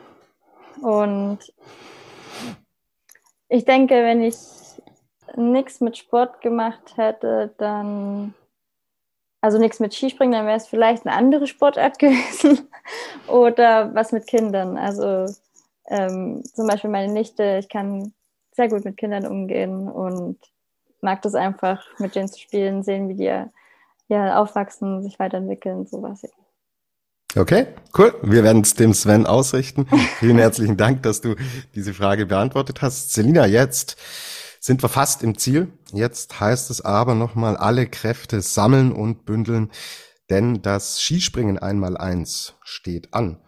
Und 0.82 1.40
ich 3.48 3.64
denke, 3.64 3.96
wenn 3.96 4.24
ich 4.24 4.36
nichts 5.36 5.82
mit 5.82 5.98
Sport 5.98 6.42
gemacht 6.42 6.98
hätte, 6.98 7.54
dann, 7.58 8.34
also 9.40 9.60
nichts 9.60 9.80
mit 9.80 9.94
Skispringen, 9.94 10.34
dann 10.34 10.48
wäre 10.48 10.58
es 10.58 10.68
vielleicht 10.68 11.06
eine 11.06 11.16
andere 11.16 11.48
Sportart 11.48 12.00
gewesen 12.00 12.68
oder 13.28 13.94
was 13.94 14.12
mit 14.12 14.28
Kindern. 14.28 14.78
Also 14.78 15.32
ähm, 15.88 16.44
zum 16.44 16.68
Beispiel 16.68 16.90
meine 16.90 17.14
Nichte, 17.14 17.60
ich 17.60 17.70
kann 17.70 18.15
sehr 18.56 18.70
gut 18.70 18.86
mit 18.86 18.98
Kindern 18.98 19.28
umgehen 19.28 19.88
und 19.88 20.40
mag 21.02 21.22
das 21.22 21.36
einfach, 21.36 21.84
mit 22.00 22.16
denen 22.16 22.28
zu 22.28 22.40
spielen, 22.40 22.84
sehen, 22.84 23.10
wie 23.10 23.16
die 23.16 23.44
ja, 24.08 24.38
aufwachsen, 24.38 25.04
sich 25.04 25.20
weiterentwickeln, 25.20 25.86
sowas. 25.86 26.22
Okay, 27.36 27.68
cool. 27.98 28.16
Wir 28.22 28.44
werden 28.44 28.62
es 28.62 28.76
dem 28.76 28.94
Sven 28.94 29.26
ausrichten. 29.26 29.88
Vielen 30.20 30.38
herzlichen 30.38 30.78
Dank, 30.78 31.04
dass 31.04 31.20
du 31.20 31.36
diese 31.76 31.94
Frage 31.94 32.26
beantwortet 32.26 32.82
hast. 32.82 33.14
Selina, 33.14 33.46
jetzt 33.46 33.98
sind 34.62 34.82
wir 34.82 34.90
fast 34.90 35.22
im 35.22 35.38
Ziel. 35.38 35.68
Jetzt 35.92 36.40
heißt 36.40 36.72
es 36.72 36.80
aber 36.80 37.14
nochmal 37.14 37.58
alle 37.58 37.88
Kräfte 37.88 38.42
sammeln 38.42 38.94
und 38.94 39.26
bündeln, 39.26 39.70
denn 40.30 40.62
das 40.62 41.02
Skispringen 41.02 41.60
einmal 41.60 41.98
eins 41.98 42.56
steht 42.64 43.14
an. 43.14 43.42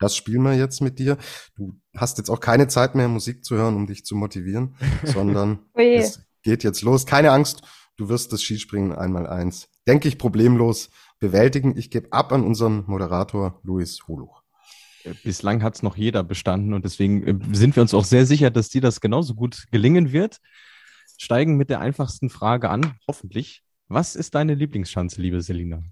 Das 0.00 0.16
spielen 0.16 0.42
wir 0.42 0.54
jetzt 0.54 0.80
mit 0.80 0.98
dir. 0.98 1.18
Du 1.54 1.78
hast 1.94 2.18
jetzt 2.18 2.30
auch 2.30 2.40
keine 2.40 2.66
Zeit 2.66 2.94
mehr, 2.94 3.06
Musik 3.06 3.44
zu 3.44 3.54
hören, 3.54 3.76
um 3.76 3.86
dich 3.86 4.04
zu 4.04 4.16
motivieren, 4.16 4.74
sondern 5.04 5.60
es 5.74 6.26
geht 6.42 6.64
jetzt 6.64 6.82
los. 6.82 7.06
Keine 7.06 7.30
Angst, 7.30 7.62
du 7.96 8.08
wirst 8.08 8.32
das 8.32 8.42
Skispringen 8.42 8.92
einmal 8.92 9.26
eins, 9.26 9.68
denke 9.86 10.08
ich, 10.08 10.18
problemlos 10.18 10.90
bewältigen. 11.20 11.76
Ich 11.76 11.90
gebe 11.90 12.12
ab 12.12 12.32
an 12.32 12.42
unseren 12.42 12.84
Moderator 12.86 13.60
Luis 13.62 14.00
Holuch. 14.08 14.42
Äh, 15.04 15.12
bislang 15.22 15.62
hat 15.62 15.76
es 15.76 15.82
noch 15.82 15.96
jeder 15.96 16.24
bestanden 16.24 16.72
und 16.72 16.84
deswegen 16.84 17.26
äh, 17.26 17.54
sind 17.54 17.76
wir 17.76 17.82
uns 17.82 17.92
auch 17.92 18.04
sehr 18.04 18.24
sicher, 18.24 18.50
dass 18.50 18.70
dir 18.70 18.80
das 18.80 19.02
genauso 19.02 19.34
gut 19.34 19.66
gelingen 19.70 20.12
wird. 20.12 20.38
Steigen 21.18 21.58
mit 21.58 21.68
der 21.68 21.80
einfachsten 21.80 22.30
Frage 22.30 22.70
an, 22.70 22.94
hoffentlich. 23.06 23.62
Was 23.88 24.16
ist 24.16 24.34
deine 24.34 24.54
Lieblingsschanze, 24.54 25.20
liebe 25.20 25.42
Selina? 25.42 25.82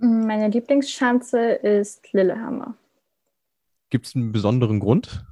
Meine 0.00 0.48
Lieblingsschanze 0.48 1.38
ist 1.52 2.12
Lillehammer. 2.12 2.74
Gibt 3.90 4.06
es 4.06 4.16
einen 4.16 4.32
besonderen 4.32 4.80
Grund? 4.80 5.24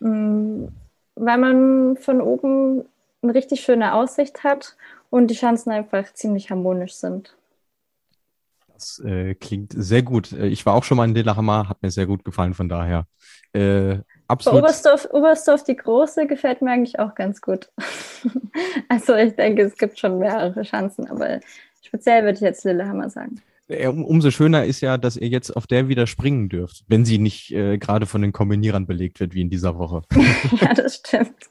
Mm, 0.00 0.66
weil 1.14 1.38
man 1.38 1.96
von 1.96 2.20
oben 2.20 2.84
eine 3.22 3.34
richtig 3.34 3.62
schöne 3.62 3.94
Aussicht 3.94 4.44
hat 4.44 4.76
und 5.08 5.28
die 5.28 5.34
Schanzen 5.34 5.72
einfach 5.72 6.12
ziemlich 6.12 6.50
harmonisch 6.50 6.94
sind. 6.94 7.34
Das 8.74 8.98
äh, 8.98 9.34
klingt 9.34 9.72
sehr 9.74 10.02
gut. 10.02 10.32
Äh, 10.32 10.48
ich 10.48 10.66
war 10.66 10.74
auch 10.74 10.84
schon 10.84 10.98
mal 10.98 11.08
in 11.08 11.14
Lillehammer, 11.14 11.70
hat 11.70 11.80
mir 11.82 11.90
sehr 11.90 12.06
gut 12.06 12.24
gefallen, 12.24 12.52
von 12.52 12.68
daher. 12.68 13.06
Äh, 13.54 13.98
absolut. 14.28 14.60
Oberstdorf, 14.60 15.08
Oberstdorf, 15.10 15.64
die 15.64 15.76
große, 15.76 16.26
gefällt 16.26 16.60
mir 16.60 16.72
eigentlich 16.72 16.98
auch 16.98 17.14
ganz 17.14 17.40
gut. 17.40 17.70
also 18.88 19.14
ich 19.14 19.36
denke, 19.36 19.62
es 19.62 19.76
gibt 19.76 19.98
schon 19.98 20.18
mehrere 20.18 20.62
Chancen, 20.62 21.08
aber 21.08 21.40
speziell 21.82 22.24
würde 22.24 22.34
ich 22.36 22.40
jetzt 22.40 22.64
Lillehammer 22.64 23.10
sagen. 23.10 23.40
Um, 23.68 24.04
umso 24.04 24.30
schöner 24.30 24.64
ist 24.64 24.80
ja, 24.80 24.98
dass 24.98 25.16
ihr 25.16 25.28
jetzt 25.28 25.50
auf 25.56 25.66
der 25.66 25.88
wieder 25.88 26.06
springen 26.06 26.48
dürft, 26.48 26.84
wenn 26.88 27.04
sie 27.04 27.18
nicht 27.18 27.52
äh, 27.52 27.78
gerade 27.78 28.06
von 28.06 28.20
den 28.20 28.32
Kombinierern 28.32 28.86
belegt 28.86 29.20
wird, 29.20 29.34
wie 29.34 29.40
in 29.40 29.50
dieser 29.50 29.78
Woche. 29.78 30.02
ja, 30.60 30.74
das 30.74 30.96
stimmt. 30.96 31.50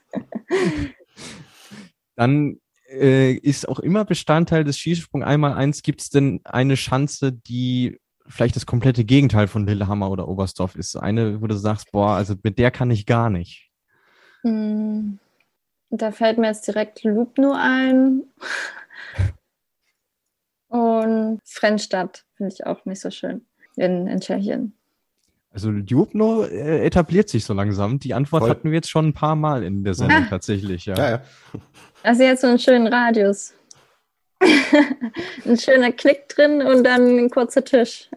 Dann 2.14 2.60
äh, 2.88 3.32
ist 3.32 3.68
auch 3.68 3.78
immer 3.78 4.04
Bestandteil 4.04 4.64
des 4.64 4.78
Skisprung 4.78 5.24
einmal 5.24 5.54
eins, 5.54 5.82
gibt 5.82 6.02
es 6.02 6.10
denn 6.10 6.40
eine 6.44 6.74
Chance, 6.74 7.32
die 7.32 7.98
vielleicht 8.26 8.56
das 8.56 8.66
komplette 8.66 9.04
Gegenteil 9.04 9.48
von 9.48 9.66
Lillehammer 9.66 10.10
oder 10.10 10.28
Oberstdorf 10.28 10.76
ist? 10.76 10.96
Eine, 10.96 11.40
wo 11.40 11.46
du 11.46 11.56
sagst, 11.56 11.90
boah, 11.92 12.10
also 12.10 12.34
mit 12.42 12.58
der 12.58 12.70
kann 12.70 12.90
ich 12.90 13.06
gar 13.06 13.30
nicht. 13.30 13.70
Hm, 14.42 15.18
da 15.90 16.12
fällt 16.12 16.38
mir 16.38 16.48
jetzt 16.48 16.66
direkt 16.66 17.02
Lubno 17.04 17.54
ein. 17.56 18.22
Und 20.72 21.40
Frenstadt 21.44 22.24
finde 22.34 22.54
ich 22.54 22.64
auch 22.64 22.86
nicht 22.86 23.02
so 23.02 23.10
schön 23.10 23.44
in, 23.76 24.06
in 24.06 24.20
Tschechien. 24.20 24.74
Also 25.50 25.70
Ljubno 25.70 26.44
äh, 26.44 26.86
etabliert 26.86 27.28
sich 27.28 27.44
so 27.44 27.52
langsam. 27.52 27.98
Die 27.98 28.14
Antwort 28.14 28.40
Voll. 28.40 28.50
hatten 28.50 28.70
wir 28.70 28.76
jetzt 28.76 28.88
schon 28.88 29.08
ein 29.08 29.12
paar 29.12 29.36
Mal 29.36 29.64
in 29.64 29.84
der 29.84 29.92
Sendung 29.92 30.24
ah. 30.24 30.30
tatsächlich. 30.30 30.86
Ja. 30.86 30.96
ja, 30.96 31.10
ja. 31.10 31.22
Also 32.02 32.22
jetzt 32.22 32.40
so 32.40 32.46
einen 32.46 32.58
schönen 32.58 32.86
Radius. 32.86 33.52
ein 35.44 35.58
schöner 35.58 35.92
Knick 35.92 36.30
drin 36.30 36.62
und 36.62 36.84
dann 36.84 37.18
ein 37.18 37.28
kurzer 37.28 37.62
Tisch. 37.62 38.08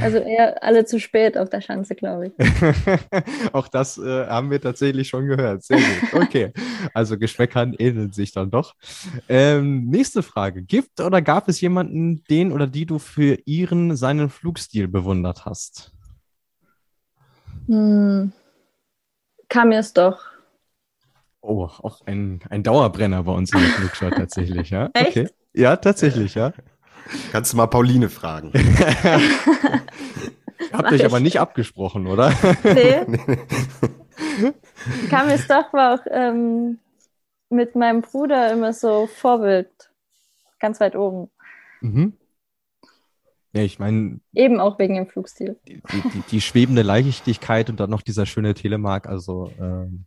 Also 0.00 0.18
eher 0.18 0.62
alle 0.62 0.84
zu 0.84 1.00
spät 1.00 1.36
auf 1.36 1.48
der 1.48 1.60
Schanze, 1.60 1.94
glaube 1.94 2.28
ich. 2.28 2.32
Auch 3.52 3.68
das 3.68 3.98
äh, 3.98 4.26
haben 4.26 4.50
wir 4.50 4.60
tatsächlich 4.60 5.08
schon 5.08 5.26
gehört. 5.26 5.62
Sehr 5.62 5.78
gut. 5.78 6.22
Okay. 6.22 6.52
Also 6.94 7.18
Geschmäckern 7.18 7.74
ähneln 7.78 8.12
sich 8.12 8.32
dann 8.32 8.50
doch. 8.50 8.74
Ähm, 9.28 9.86
nächste 9.88 10.22
Frage. 10.22 10.62
Gibt 10.62 11.00
oder 11.00 11.22
gab 11.22 11.48
es 11.48 11.60
jemanden, 11.60 12.24
den 12.24 12.52
oder 12.52 12.66
die 12.66 12.86
du 12.86 12.98
für 12.98 13.38
ihren, 13.44 13.96
seinen 13.96 14.30
Flugstil 14.30 14.88
bewundert 14.88 15.44
hast? 15.44 15.92
Hm. 17.66 18.32
Kam 19.48 19.72
es 19.72 19.92
doch. 19.92 20.20
Oh, 21.40 21.64
auch 21.64 22.00
ein, 22.06 22.40
ein 22.50 22.62
Dauerbrenner 22.62 23.22
bei 23.22 23.32
uns 23.32 23.52
in 23.52 23.60
der 23.60 23.68
Flugschau 23.68 24.10
tatsächlich, 24.10 24.70
ja? 24.70 24.90
Echt? 24.94 25.10
Okay. 25.10 25.28
Ja, 25.54 25.76
tatsächlich, 25.76 26.34
ja. 26.34 26.52
Kannst 27.32 27.52
du 27.52 27.56
mal 27.56 27.66
Pauline 27.66 28.08
fragen. 28.08 28.52
Habt 30.72 30.92
euch 30.92 31.04
aber 31.04 31.20
nicht 31.20 31.38
abgesprochen, 31.40 32.06
oder? 32.06 32.32
Nee. 32.64 33.06
Kamis 35.10 35.46
doch 35.46 35.72
war 35.72 35.94
auch 35.94 36.06
ähm, 36.10 36.78
mit 37.50 37.74
meinem 37.74 38.02
Bruder 38.02 38.52
immer 38.52 38.72
so 38.72 39.06
Vorbild. 39.06 39.70
Ganz 40.58 40.80
weit 40.80 40.96
oben. 40.96 41.30
Mhm. 41.80 42.14
Ja, 43.52 43.62
ich 43.62 43.78
meine. 43.78 44.20
Eben 44.34 44.60
auch 44.60 44.78
wegen 44.78 44.94
dem 44.96 45.06
Flugstil. 45.06 45.58
Die, 45.66 45.80
die, 45.92 46.22
die, 46.30 46.40
schwebende 46.40 46.82
Leichtigkeit 46.82 47.70
und 47.70 47.80
dann 47.80 47.88
noch 47.88 48.02
dieser 48.02 48.26
schöne 48.26 48.54
Telemark, 48.54 49.08
also. 49.08 49.50
Ähm, 49.58 50.04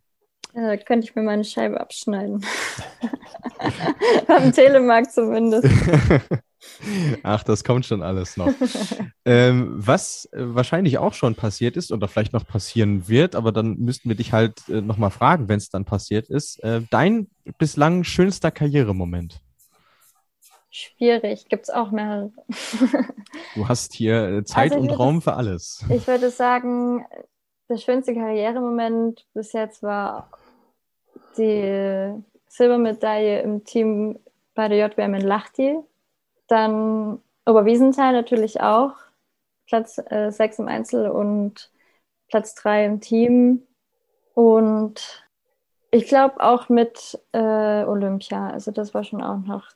ja, 0.54 0.68
da 0.68 0.76
könnte 0.76 1.06
ich 1.06 1.14
mir 1.16 1.22
meine 1.22 1.44
Scheibe 1.44 1.80
abschneiden. 1.80 2.44
Beim 4.26 4.52
Telemark 4.52 5.10
zumindest. 5.10 5.68
Ach, 7.22 7.42
das 7.42 7.64
kommt 7.64 7.86
schon 7.86 8.02
alles 8.02 8.36
noch. 8.36 8.52
ähm, 9.24 9.72
was 9.76 10.26
äh, 10.32 10.54
wahrscheinlich 10.54 10.98
auch 10.98 11.14
schon 11.14 11.34
passiert 11.34 11.76
ist 11.76 11.92
oder 11.92 12.08
vielleicht 12.08 12.32
noch 12.32 12.46
passieren 12.46 13.08
wird, 13.08 13.34
aber 13.34 13.52
dann 13.52 13.76
müssten 13.78 14.08
wir 14.08 14.16
dich 14.16 14.32
halt 14.32 14.68
äh, 14.68 14.80
nochmal 14.80 15.10
fragen, 15.10 15.48
wenn 15.48 15.58
es 15.58 15.70
dann 15.70 15.84
passiert 15.84 16.28
ist. 16.28 16.62
Äh, 16.62 16.82
dein 16.90 17.28
bislang 17.58 18.04
schönster 18.04 18.50
Karrieremoment? 18.50 19.40
Schwierig, 20.70 21.48
gibt 21.48 21.64
es 21.64 21.70
auch 21.70 21.90
mehrere. 21.90 22.30
du 23.54 23.68
hast 23.68 23.92
hier 23.92 24.28
äh, 24.28 24.44
Zeit 24.44 24.72
also 24.72 24.82
und 24.82 24.90
Raum 24.90 25.20
für 25.20 25.34
alles. 25.34 25.84
Ich 25.88 26.06
würde 26.06 26.30
sagen, 26.30 27.04
der 27.68 27.78
schönste 27.78 28.14
Karrieremoment 28.14 29.26
bis 29.34 29.52
jetzt 29.52 29.82
war 29.82 30.30
die 31.36 32.12
Silbermedaille 32.46 33.42
im 33.42 33.64
Team 33.64 34.18
bei 34.54 34.68
der 34.68 34.78
JWM 34.78 35.14
in 35.14 35.22
Lahti. 35.22 35.78
Dann 36.50 37.20
Oberwiesenthal 37.46 38.12
natürlich 38.12 38.60
auch. 38.60 38.94
Platz 39.66 39.98
äh, 40.10 40.30
6 40.30 40.58
im 40.58 40.68
Einzel 40.68 41.08
und 41.08 41.70
Platz 42.28 42.56
3 42.56 42.86
im 42.86 43.00
Team. 43.00 43.62
Und 44.34 45.24
ich 45.92 46.08
glaube 46.08 46.40
auch 46.40 46.68
mit 46.68 47.20
äh, 47.32 47.84
Olympia. 47.84 48.50
Also 48.50 48.72
das 48.72 48.94
war 48.94 49.04
schon 49.04 49.22
auch 49.22 49.38
noch, 49.38 49.68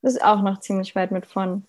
ist 0.00 0.24
auch 0.24 0.40
noch 0.40 0.60
ziemlich 0.60 0.94
weit 0.94 1.10
mit 1.10 1.26
von. 1.26 1.64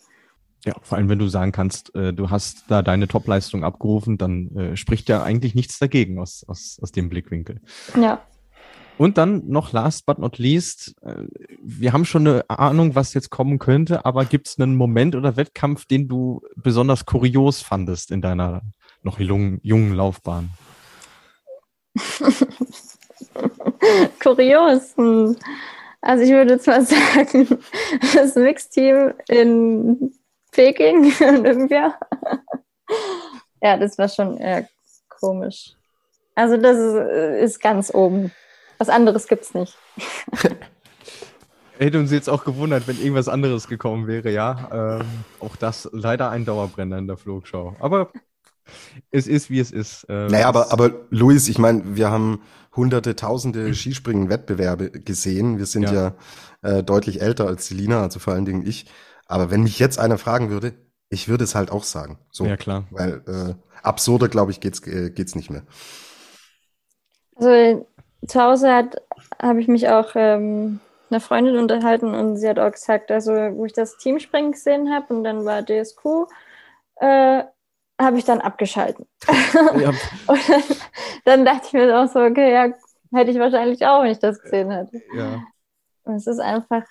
Ja, 0.64 0.74
vor 0.82 0.98
allem 0.98 1.10
wenn 1.10 1.20
du 1.20 1.28
sagen 1.28 1.52
kannst, 1.52 1.94
äh, 1.94 2.14
du 2.14 2.30
hast 2.30 2.64
da 2.70 2.82
deine 2.82 3.10
Topleistung 3.10 3.66
abgerufen, 3.66 4.18
dann 4.18 4.56
äh, 4.56 4.78
spricht 4.78 5.10
ja 5.10 5.24
eigentlich 5.24 5.56
nichts 5.56 5.78
dagegen 5.78 6.20
aus, 6.20 6.46
aus, 6.48 6.80
aus 6.82 6.94
dem 6.94 7.10
Blickwinkel. 7.10 7.60
Ja. 8.00 8.22
Und 8.98 9.18
dann 9.18 9.48
noch 9.48 9.74
last 9.74 10.06
but 10.06 10.18
not 10.18 10.38
least, 10.40 10.96
äh, 11.04 11.24
wir 11.62 11.94
haben 11.94 12.06
schon 12.06 12.28
eine 12.28 12.50
Ahnung, 12.50 12.96
was 12.96 13.14
jetzt 13.14 13.30
kommen 13.30 13.60
könnte, 13.60 14.06
aber 14.06 14.26
gibt 14.26 14.48
es 14.48 14.60
einen 14.60 14.76
Moment 14.76 15.16
oder 15.16 15.38
Wettkampf, 15.38 15.86
den 15.86 16.08
du 16.08 16.42
besonders 16.56 17.06
kurios 17.06 17.62
fandest 17.62 18.10
in 18.12 18.22
deiner 18.22 18.62
noch 19.04 19.20
jungen, 19.20 19.94
Laufbahn? 19.94 20.50
kurios. 24.22 24.96
Also 26.02 26.24
ich 26.24 26.32
würde 26.32 26.60
zwar 26.60 26.82
sagen, 26.86 27.48
das 28.14 28.36
Mixteam 28.36 29.14
in 29.30 30.12
Peking 30.52 31.14
Olympia. 31.22 31.98
ja, 33.62 33.78
das 33.78 33.98
war 33.98 34.10
schon 34.10 34.38
eher 34.38 34.68
komisch. 35.10 35.74
Also 36.36 36.58
das 36.58 36.78
ist, 36.78 37.54
ist 37.54 37.60
ganz 37.60 37.94
oben. 37.94 38.32
Was 38.78 38.90
anderes 38.90 39.28
gibt's 39.28 39.54
nicht. 39.54 39.78
Hätte 41.78 42.00
uns 42.00 42.12
jetzt 42.12 42.30
auch 42.30 42.44
gewundert, 42.44 42.88
wenn 42.88 43.00
irgendwas 43.00 43.28
anderes 43.28 43.68
gekommen 43.68 44.08
wäre, 44.08 44.32
ja. 44.32 45.00
Ähm, 45.00 45.06
auch 45.40 45.56
das 45.56 45.88
leider 45.92 46.32
ein 46.32 46.44
Dauerbrenner 46.44 46.98
in 46.98 47.08
der 47.08 47.18
Flugschau. 47.18 47.76
Aber 47.80 48.12
es 49.12 49.28
ist, 49.28 49.50
wie 49.50 49.60
es 49.60 49.72
ist. 49.72 50.06
Äh, 50.06 50.28
naja, 50.28 50.48
aber, 50.48 50.72
aber 50.72 50.92
Luis, 51.10 51.48
ich 51.48 51.60
meine, 51.60 51.96
wir 51.96 52.10
haben 52.10 52.42
hunderte, 52.76 53.16
tausende 53.16 53.74
Skispringen-Wettbewerbe 53.74 54.92
gesehen. 54.92 55.58
Wir 55.58 55.66
sind 55.66 55.84
ja, 55.84 56.16
ja 56.64 56.78
äh, 56.78 56.84
deutlich 56.84 57.22
älter 57.22 57.48
als 57.48 57.68
Selina, 57.68 58.02
also 58.02 58.20
vor 58.20 58.34
allen 58.34 58.46
Dingen 58.46 58.66
ich. 58.66 58.86
Aber 59.26 59.52
wenn 59.52 59.64
mich 59.64 59.80
jetzt 59.80 60.00
einer 60.00 60.18
fragen 60.18 60.50
würde, 60.50 60.74
ich 61.10 61.28
würde 61.28 61.44
es 61.44 61.56
halt 61.56 61.72
auch 61.72 61.84
sagen. 61.84 62.20
So, 62.32 62.46
ja, 62.46 62.58
klar. 62.58 62.88
Weil 62.92 63.24
äh, 63.28 63.56
absurder, 63.84 64.28
glaube 64.30 64.52
ich, 64.52 64.60
geht's, 64.60 64.86
äh, 64.88 65.10
geht's 65.10 65.36
nicht 65.36 65.50
mehr. 65.50 65.64
Also 67.36 67.88
zu 68.28 68.42
Hause 68.42 68.90
habe 69.42 69.62
ich 69.62 69.68
mich 69.68 69.90
auch 69.90 70.12
ähm, 70.16 70.80
einer 71.10 71.22
Freundin 71.22 71.58
unterhalten 71.58 72.14
und 72.14 72.38
sie 72.38 72.50
hat 72.50 72.60
auch 72.60 72.72
gesagt, 72.72 73.12
also 73.12 73.32
wo 73.32 73.66
ich 73.66 73.74
das 73.74 73.98
Teamspringen 73.98 74.52
gesehen 74.52 74.94
habe 74.94 75.14
und 75.14 75.24
dann 75.24 75.46
war 75.46 75.64
DSQ, 75.64 76.30
äh, 76.98 77.44
habe 78.00 78.18
ich 78.18 78.26
dann 78.26 78.42
abgeschalten. 78.42 79.06
Ja. 79.80 79.90
und 80.28 80.50
dann, 80.50 80.64
dann, 81.26 81.46
dachte 81.46 81.68
ich 81.68 81.74
mir 81.74 82.00
auch 82.00 82.08
so, 82.08 82.20
okay, 82.20 82.54
ja, 82.54 82.74
hätte 83.14 83.32
ich 83.32 83.40
wahrscheinlich 83.40 83.86
auch, 83.86 84.04
wenn 84.04 84.12
ich 84.12 84.20
das 84.20 84.42
gesehen 84.42 84.72
hätte. 84.72 85.02
Ja. 85.16 85.44
Und 86.04 86.16
es 86.16 86.28
ist 86.28 86.40
einfach, 86.40 86.84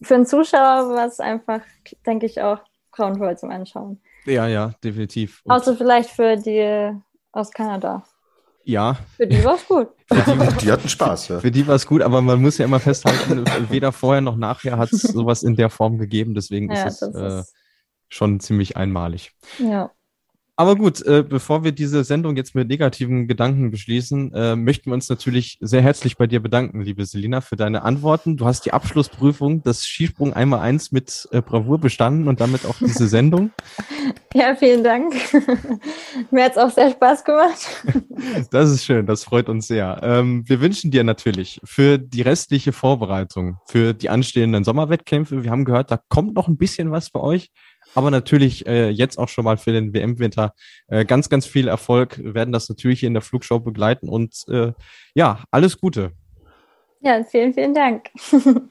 für 0.00 0.14
einen 0.14 0.26
Zuschauer 0.26 0.94
war 0.94 1.06
es 1.06 1.20
einfach, 1.20 1.60
denke 2.06 2.26
ich, 2.26 2.40
auch 2.40 2.60
grauenvoll 2.92 3.36
zum 3.36 3.50
Anschauen. 3.50 4.00
Ja, 4.24 4.46
ja, 4.46 4.72
definitiv. 4.82 5.40
Und 5.44 5.52
Außer 5.52 5.76
vielleicht 5.76 6.10
für 6.10 6.36
die 6.36 6.92
aus 7.32 7.50
Kanada. 7.50 8.04
Ja. 8.64 8.98
Für 9.16 9.26
die 9.26 9.44
war 9.44 9.56
es 9.56 9.66
gut. 9.66 9.88
Die, 10.10 10.64
die, 10.64 10.72
hatten 10.72 10.88
Spaß, 10.88 11.28
ja. 11.28 11.40
Für 11.40 11.50
die 11.50 11.66
war 11.66 11.74
es 11.74 11.86
gut, 11.86 12.02
aber 12.02 12.20
man 12.20 12.40
muss 12.40 12.58
ja 12.58 12.66
immer 12.66 12.78
festhalten, 12.78 13.44
weder 13.70 13.90
vorher 13.90 14.20
noch 14.20 14.36
nachher 14.36 14.78
hat 14.78 14.92
es 14.92 15.02
sowas 15.02 15.42
in 15.42 15.56
der 15.56 15.70
Form 15.70 15.98
gegeben. 15.98 16.34
Deswegen 16.34 16.70
ja, 16.70 16.84
ist 16.84 17.02
es 17.02 17.14
äh, 17.14 17.42
schon 18.08 18.38
ziemlich 18.38 18.76
einmalig. 18.76 19.32
Ja. 19.58 19.90
Aber 20.56 20.76
gut, 20.76 21.04
äh, 21.04 21.24
bevor 21.28 21.64
wir 21.64 21.72
diese 21.72 22.04
Sendung 22.04 22.36
jetzt 22.36 22.54
mit 22.54 22.68
negativen 22.68 23.26
Gedanken 23.26 23.72
beschließen, 23.72 24.32
äh, 24.32 24.54
möchten 24.54 24.90
wir 24.90 24.94
uns 24.94 25.08
natürlich 25.08 25.58
sehr 25.60 25.82
herzlich 25.82 26.16
bei 26.16 26.28
dir 26.28 26.40
bedanken, 26.40 26.80
liebe 26.80 27.04
Selina, 27.06 27.40
für 27.40 27.56
deine 27.56 27.82
Antworten. 27.82 28.36
Du 28.36 28.46
hast 28.46 28.64
die 28.64 28.72
Abschlussprüfung 28.72 29.64
des 29.64 29.84
Skisprung 29.84 30.32
einmal 30.32 30.60
eins 30.60 30.92
mit 30.92 31.28
äh, 31.32 31.42
Bravour 31.42 31.78
bestanden 31.78 32.28
und 32.28 32.40
damit 32.40 32.66
auch 32.66 32.76
diese 32.78 33.08
Sendung. 33.08 33.50
Ja, 34.36 34.56
vielen 34.56 34.82
Dank. 34.82 35.14
Mir 36.32 36.46
hat 36.46 36.52
es 36.52 36.58
auch 36.58 36.70
sehr 36.70 36.90
Spaß 36.90 37.24
gemacht. 37.24 37.84
Das 38.50 38.68
ist 38.68 38.84
schön, 38.84 39.06
das 39.06 39.22
freut 39.22 39.48
uns 39.48 39.68
sehr. 39.68 40.00
Ähm, 40.02 40.42
wir 40.48 40.60
wünschen 40.60 40.90
dir 40.90 41.04
natürlich 41.04 41.60
für 41.62 41.98
die 41.98 42.22
restliche 42.22 42.72
Vorbereitung, 42.72 43.58
für 43.66 43.94
die 43.94 44.08
anstehenden 44.08 44.64
Sommerwettkämpfe, 44.64 45.44
wir 45.44 45.52
haben 45.52 45.64
gehört, 45.64 45.92
da 45.92 46.00
kommt 46.08 46.34
noch 46.34 46.48
ein 46.48 46.56
bisschen 46.56 46.90
was 46.90 47.08
für 47.08 47.22
euch 47.22 47.50
Aber 47.94 48.10
natürlich 48.10 48.66
äh, 48.66 48.90
jetzt 48.90 49.18
auch 49.18 49.28
schon 49.28 49.44
mal 49.44 49.56
für 49.56 49.72
den 49.72 49.94
WM-Winter 49.94 50.54
äh, 50.88 51.04
ganz, 51.04 51.28
ganz 51.28 51.46
viel 51.46 51.68
Erfolg. 51.68 52.18
Wir 52.18 52.34
werden 52.34 52.52
das 52.52 52.68
natürlich 52.68 53.00
hier 53.00 53.06
in 53.06 53.14
der 53.14 53.22
Flugshow 53.22 53.60
begleiten 53.60 54.08
und 54.08 54.44
äh, 54.48 54.72
ja, 55.14 55.44
alles 55.50 55.78
Gute. 55.78 56.12
Ja, 57.00 57.22
vielen, 57.24 57.54
vielen 57.54 57.74
Dank. 57.74 58.10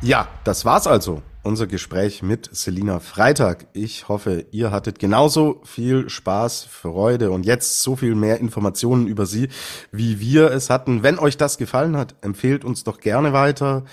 Ja, 0.00 0.28
das 0.44 0.64
war's 0.64 0.86
also. 0.86 1.22
Unser 1.44 1.66
Gespräch 1.66 2.22
mit 2.22 2.50
Selina 2.52 2.98
Freitag. 2.98 3.68
Ich 3.72 4.08
hoffe, 4.08 4.46
ihr 4.50 4.70
hattet 4.70 4.98
genauso 4.98 5.60
viel 5.64 6.10
Spaß, 6.10 6.64
Freude 6.64 7.30
und 7.30 7.46
jetzt 7.46 7.82
so 7.82 7.96
viel 7.96 8.14
mehr 8.14 8.38
Informationen 8.40 9.06
über 9.06 9.24
sie, 9.24 9.48
wie 9.92 10.20
wir 10.20 10.50
es 10.50 10.68
hatten. 10.68 11.02
Wenn 11.02 11.18
euch 11.18 11.36
das 11.36 11.56
gefallen 11.56 11.96
hat, 11.96 12.16
empfehlt 12.22 12.64
uns 12.64 12.84
doch 12.84 12.98
gerne 13.00 13.32
weiter. 13.32 13.84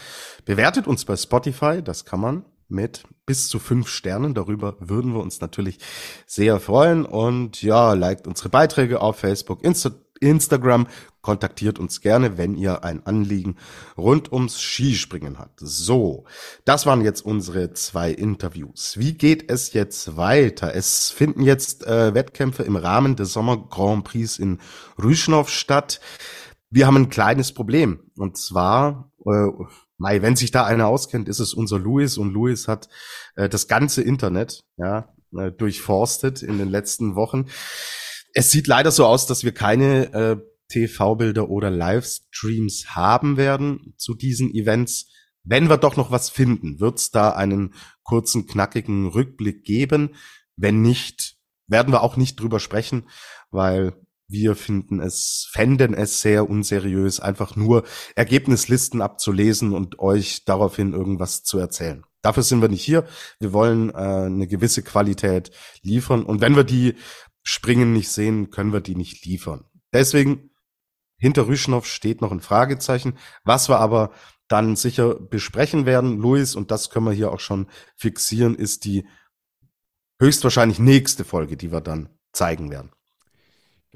Bewertet 0.44 0.88
uns 0.88 1.06
bei 1.06 1.16
Spotify. 1.16 1.82
Das 1.84 2.04
kann 2.04 2.20
man 2.20 2.46
mit 2.68 3.04
bis 3.26 3.48
zu 3.48 3.60
fünf 3.60 3.90
Sternen. 3.90 4.34
Darüber 4.34 4.76
würden 4.80 5.14
wir 5.14 5.22
uns 5.22 5.40
natürlich 5.40 5.78
sehr 6.26 6.60
freuen. 6.60 7.06
Und 7.06 7.62
ja, 7.62 7.94
liked 7.94 8.28
unsere 8.28 8.50
Beiträge 8.50 9.02
auf 9.02 9.20
Facebook, 9.20 9.64
Insta 9.64 9.92
Instagram. 10.20 10.88
Kontaktiert 11.22 11.80
uns 11.80 12.02
gerne, 12.02 12.38
wenn 12.38 12.56
ihr 12.56 12.84
ein 12.84 13.06
Anliegen 13.06 13.58
rund 13.98 14.32
ums 14.32 14.62
Skispringen 14.62 15.40
habt. 15.40 15.60
So, 15.60 16.26
das 16.66 16.86
waren 16.86 17.02
jetzt 17.02 17.26
unsere 17.26 17.74
zwei 17.74 18.12
Interviews. 18.12 18.96
Wie 18.98 19.14
geht 19.14 19.52
es 19.52 19.74
jetzt 19.74 20.18
weiter? 20.18 20.76
Es 20.76 21.10
finden 21.10 21.42
jetzt 21.42 21.86
äh, 21.88 22.14
Wettkämpfe 22.14 22.64
im 22.64 22.76
Rahmen 22.76 23.16
des 23.16 23.34
Sommer 23.34 23.58
Grand 23.58 24.04
Prix 24.04 24.38
in 24.38 24.60
Rüschnow 25.02 25.50
statt. 25.50 26.00
Wir 26.70 26.86
haben 26.86 26.98
ein 26.98 27.10
kleines 27.10 27.54
Problem. 27.54 28.12
Und 28.18 28.38
zwar, 28.38 29.12
äh, 29.26 29.48
Mai, 29.98 30.22
wenn 30.22 30.36
sich 30.36 30.52
da 30.52 30.66
einer 30.66 30.88
auskennt, 30.88 31.30
ist 31.30 31.40
es 31.40 31.54
unser 31.54 31.80
Louis. 31.80 32.18
Und 32.18 32.34
Louis 32.34 32.68
hat 32.68 32.90
äh, 33.36 33.48
das 33.48 33.68
ganze 33.68 34.02
Internet 34.02 34.64
ja, 34.78 35.10
äh, 35.38 35.52
durchforstet 35.52 36.44
in 36.44 36.58
den 36.58 36.70
letzten 36.70 37.16
Wochen. 37.16 37.46
Es 38.38 38.52
sieht 38.52 38.68
leider 38.68 38.92
so 38.92 39.06
aus, 39.06 39.28
dass 39.28 39.46
wir 39.46 39.54
keine 39.54 40.14
äh, 40.14 40.38
TV-Bilder 40.68 41.50
oder 41.50 41.72
Livestreams 41.72 42.88
haben 42.90 43.38
werden 43.38 43.94
zu 43.98 44.14
diesen 44.14 44.54
Events. 44.54 45.10
Wenn 45.44 45.70
wir 45.70 45.78
doch 45.78 45.96
noch 45.96 46.12
was 46.12 46.30
finden, 46.30 46.82
wird 46.82 47.00
es 47.00 47.12
da 47.12 47.30
einen 47.30 47.74
kurzen, 48.04 48.46
knackigen 48.46 49.08
Rückblick 49.08 49.64
geben. 49.64 50.16
Wenn 50.58 50.82
nicht, 50.82 51.38
werden 51.68 51.94
wir 51.94 52.04
auch 52.04 52.18
nicht 52.18 52.38
drüber 52.38 52.60
sprechen, 52.60 53.08
weil 53.52 53.94
wir 54.28 54.56
finden 54.56 55.00
es, 55.00 55.48
fänden 55.52 55.94
es 55.94 56.20
sehr 56.20 56.50
unseriös, 56.50 57.22
einfach 57.22 57.56
nur 57.56 57.86
Ergebnislisten 58.16 59.02
abzulesen 59.02 59.72
und 59.72 60.00
euch 60.00 60.44
daraufhin 60.44 60.92
irgendwas 60.92 61.44
zu 61.44 61.58
erzählen. 61.58 62.04
Dafür 62.22 62.44
sind 62.44 62.62
wir 62.62 62.70
nicht 62.70 62.84
hier. 62.84 63.06
Wir 63.40 63.54
wollen 63.54 63.92
äh, 63.92 63.94
eine 63.94 64.48
gewisse 64.48 64.82
Qualität 64.82 65.52
liefern. 65.84 66.24
Und 66.24 66.42
wenn 66.42 66.56
wir 66.56 66.64
die 66.66 66.96
Springen 67.46 67.94
nicht 67.94 68.10
sehen, 68.10 68.50
können 68.50 68.74
wir 68.74 68.82
die 68.82 68.96
nicht 68.96 69.24
liefern. 69.26 69.66
Deswegen, 69.94 70.50
hinter 71.18 71.48
Rüschnow 71.48 71.86
steht 71.86 72.22
noch 72.22 72.32
ein 72.32 72.42
Fragezeichen, 72.42 73.18
was 73.44 73.70
wir 73.70 73.80
aber 73.80 74.12
dann 74.48 74.76
sicher 74.76 75.16
besprechen 75.16 75.86
werden, 75.86 76.18
Luis, 76.18 76.56
und 76.56 76.72
das 76.72 76.90
können 76.90 77.06
wir 77.06 77.14
hier 77.14 77.32
auch 77.32 77.40
schon 77.40 77.68
fixieren, 77.96 78.56
ist 78.56 78.86
die 78.86 79.08
höchstwahrscheinlich 80.20 80.80
nächste 80.80 81.24
Folge, 81.24 81.56
die 81.56 81.72
wir 81.72 81.82
dann 81.82 82.10
zeigen 82.34 82.72
werden. 82.72 82.92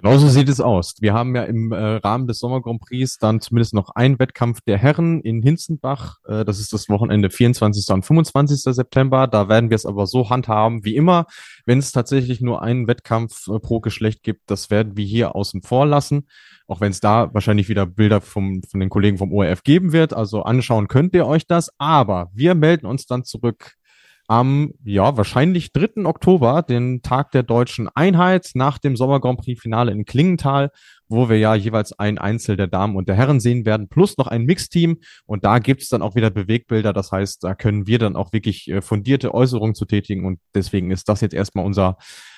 Genauso 0.01 0.29
sieht 0.29 0.47
es 0.47 0.61
aus. 0.61 0.95
Wir 1.01 1.13
haben 1.13 1.35
ja 1.35 1.43
im 1.43 1.73
äh, 1.73 1.75
Rahmen 1.75 2.25
des 2.25 2.39
Sommer 2.39 2.61
Grand 2.61 2.79
Prix 2.79 3.17
dann 3.17 3.41
zumindest 3.41 3.73
noch 3.73 3.89
einen 3.95 4.17
Wettkampf 4.17 4.61
der 4.61 4.77
Herren 4.77 5.19
in 5.19 5.41
Hinzenbach. 5.41 6.19
Äh, 6.25 6.45
das 6.45 6.61
ist 6.61 6.71
das 6.71 6.87
Wochenende 6.87 7.29
24. 7.29 7.85
und 7.93 8.05
25. 8.05 8.61
September. 8.61 9.27
Da 9.27 9.49
werden 9.49 9.69
wir 9.69 9.75
es 9.75 9.85
aber 9.85 10.07
so 10.07 10.29
handhaben 10.29 10.85
wie 10.85 10.95
immer. 10.95 11.25
Wenn 11.65 11.79
es 11.79 11.91
tatsächlich 11.91 12.39
nur 12.39 12.61
einen 12.61 12.87
Wettkampf 12.87 13.49
äh, 13.49 13.59
pro 13.59 13.81
Geschlecht 13.81 14.23
gibt, 14.23 14.49
das 14.49 14.69
werden 14.69 14.95
wir 14.95 15.05
hier 15.05 15.35
außen 15.35 15.63
vor 15.63 15.85
lassen. 15.85 16.29
Auch 16.67 16.79
wenn 16.79 16.91
es 16.91 17.01
da 17.01 17.33
wahrscheinlich 17.33 17.67
wieder 17.67 17.85
Bilder 17.85 18.21
vom, 18.21 18.61
von 18.63 18.79
den 18.79 18.89
Kollegen 18.89 19.17
vom 19.17 19.33
ORF 19.33 19.63
geben 19.63 19.91
wird. 19.91 20.13
Also 20.13 20.43
anschauen 20.43 20.87
könnt 20.87 21.13
ihr 21.13 21.27
euch 21.27 21.45
das. 21.45 21.71
Aber 21.77 22.29
wir 22.33 22.55
melden 22.55 22.85
uns 22.85 23.05
dann 23.05 23.25
zurück 23.25 23.73
am, 24.29 24.73
ja, 24.85 25.17
wahrscheinlich 25.17 25.73
3. 25.73 26.05
Oktober, 26.05 26.61
den 26.61 27.01
Tag 27.01 27.31
der 27.31 27.41
deutschen 27.41 27.89
Einheit, 27.95 28.51
nach 28.53 28.77
dem 28.77 28.95
Sommer 28.95 29.19
Grand 29.19 29.39
Prix 29.39 29.59
Finale 29.59 29.91
in 29.91 30.05
Klingenthal, 30.05 30.69
wo 31.07 31.29
wir 31.29 31.39
ja 31.39 31.55
jeweils 31.55 31.97
ein 31.97 32.19
Einzel 32.19 32.55
der 32.55 32.67
Damen 32.67 32.95
und 32.95 33.09
der 33.09 33.15
Herren 33.15 33.39
sehen 33.39 33.65
werden, 33.65 33.89
plus 33.89 34.17
noch 34.19 34.27
ein 34.27 34.43
Mixteam. 34.43 34.99
Und 35.25 35.45
da 35.45 35.57
gibt 35.57 35.81
es 35.81 35.89
dann 35.89 36.03
auch 36.03 36.13
wieder 36.13 36.29
Bewegbilder. 36.29 36.93
Das 36.93 37.11
heißt, 37.11 37.43
da 37.43 37.55
können 37.55 37.87
wir 37.87 37.97
dann 37.97 38.15
auch 38.15 38.31
wirklich 38.31 38.69
äh, 38.69 38.81
fundierte 38.81 39.33
Äußerungen 39.33 39.73
zu 39.73 39.85
tätigen. 39.85 40.25
Und 40.25 40.39
deswegen 40.53 40.91
ist 40.91 41.09
das 41.09 41.21
jetzt 41.21 41.33
erstmal 41.33 41.65
unser 41.65 41.97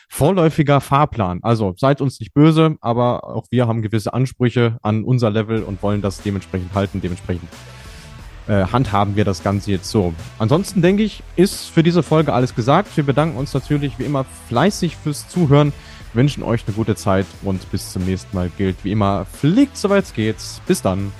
vorläufiger 0.09 0.79
Fahrplan. 0.79 1.39
Also 1.41 1.73
seid 1.75 1.99
uns 1.99 2.21
nicht 2.21 2.33
böse, 2.33 2.77
aber 2.79 3.25
auch 3.25 3.47
wir 3.51 3.67
haben 3.67 3.81
gewisse 3.81 4.13
Ansprüche 4.13 4.77
an 4.81 5.03
unser 5.03 5.29
Level 5.29 5.61
und 5.63 5.83
wollen 5.83 6.01
das 6.01 6.21
dementsprechend 6.21 6.73
halten. 6.73 7.01
Dementsprechend 7.01 7.49
äh, 8.47 8.65
handhaben 8.65 9.15
wir 9.15 9.25
das 9.25 9.43
Ganze 9.43 9.71
jetzt 9.71 9.89
so. 9.89 10.13
Ansonsten 10.39 10.81
denke 10.81 11.03
ich, 11.03 11.23
ist 11.35 11.69
für 11.69 11.83
diese 11.83 12.03
Folge 12.03 12.33
alles 12.33 12.55
gesagt. 12.55 12.95
Wir 12.95 13.05
bedanken 13.05 13.37
uns 13.37 13.53
natürlich 13.53 13.97
wie 13.99 14.03
immer 14.03 14.25
fleißig 14.47 14.97
fürs 14.97 15.27
Zuhören, 15.27 15.73
wünschen 16.13 16.43
euch 16.43 16.63
eine 16.67 16.75
gute 16.75 16.95
Zeit 16.95 17.25
und 17.43 17.71
bis 17.71 17.91
zum 17.91 18.05
nächsten 18.05 18.35
Mal 18.35 18.51
gilt 18.57 18.83
wie 18.83 18.91
immer, 18.91 19.25
fliegt 19.25 19.77
soweit 19.77 20.05
es 20.05 20.13
geht. 20.13 20.37
Bis 20.67 20.81
dann. 20.81 21.11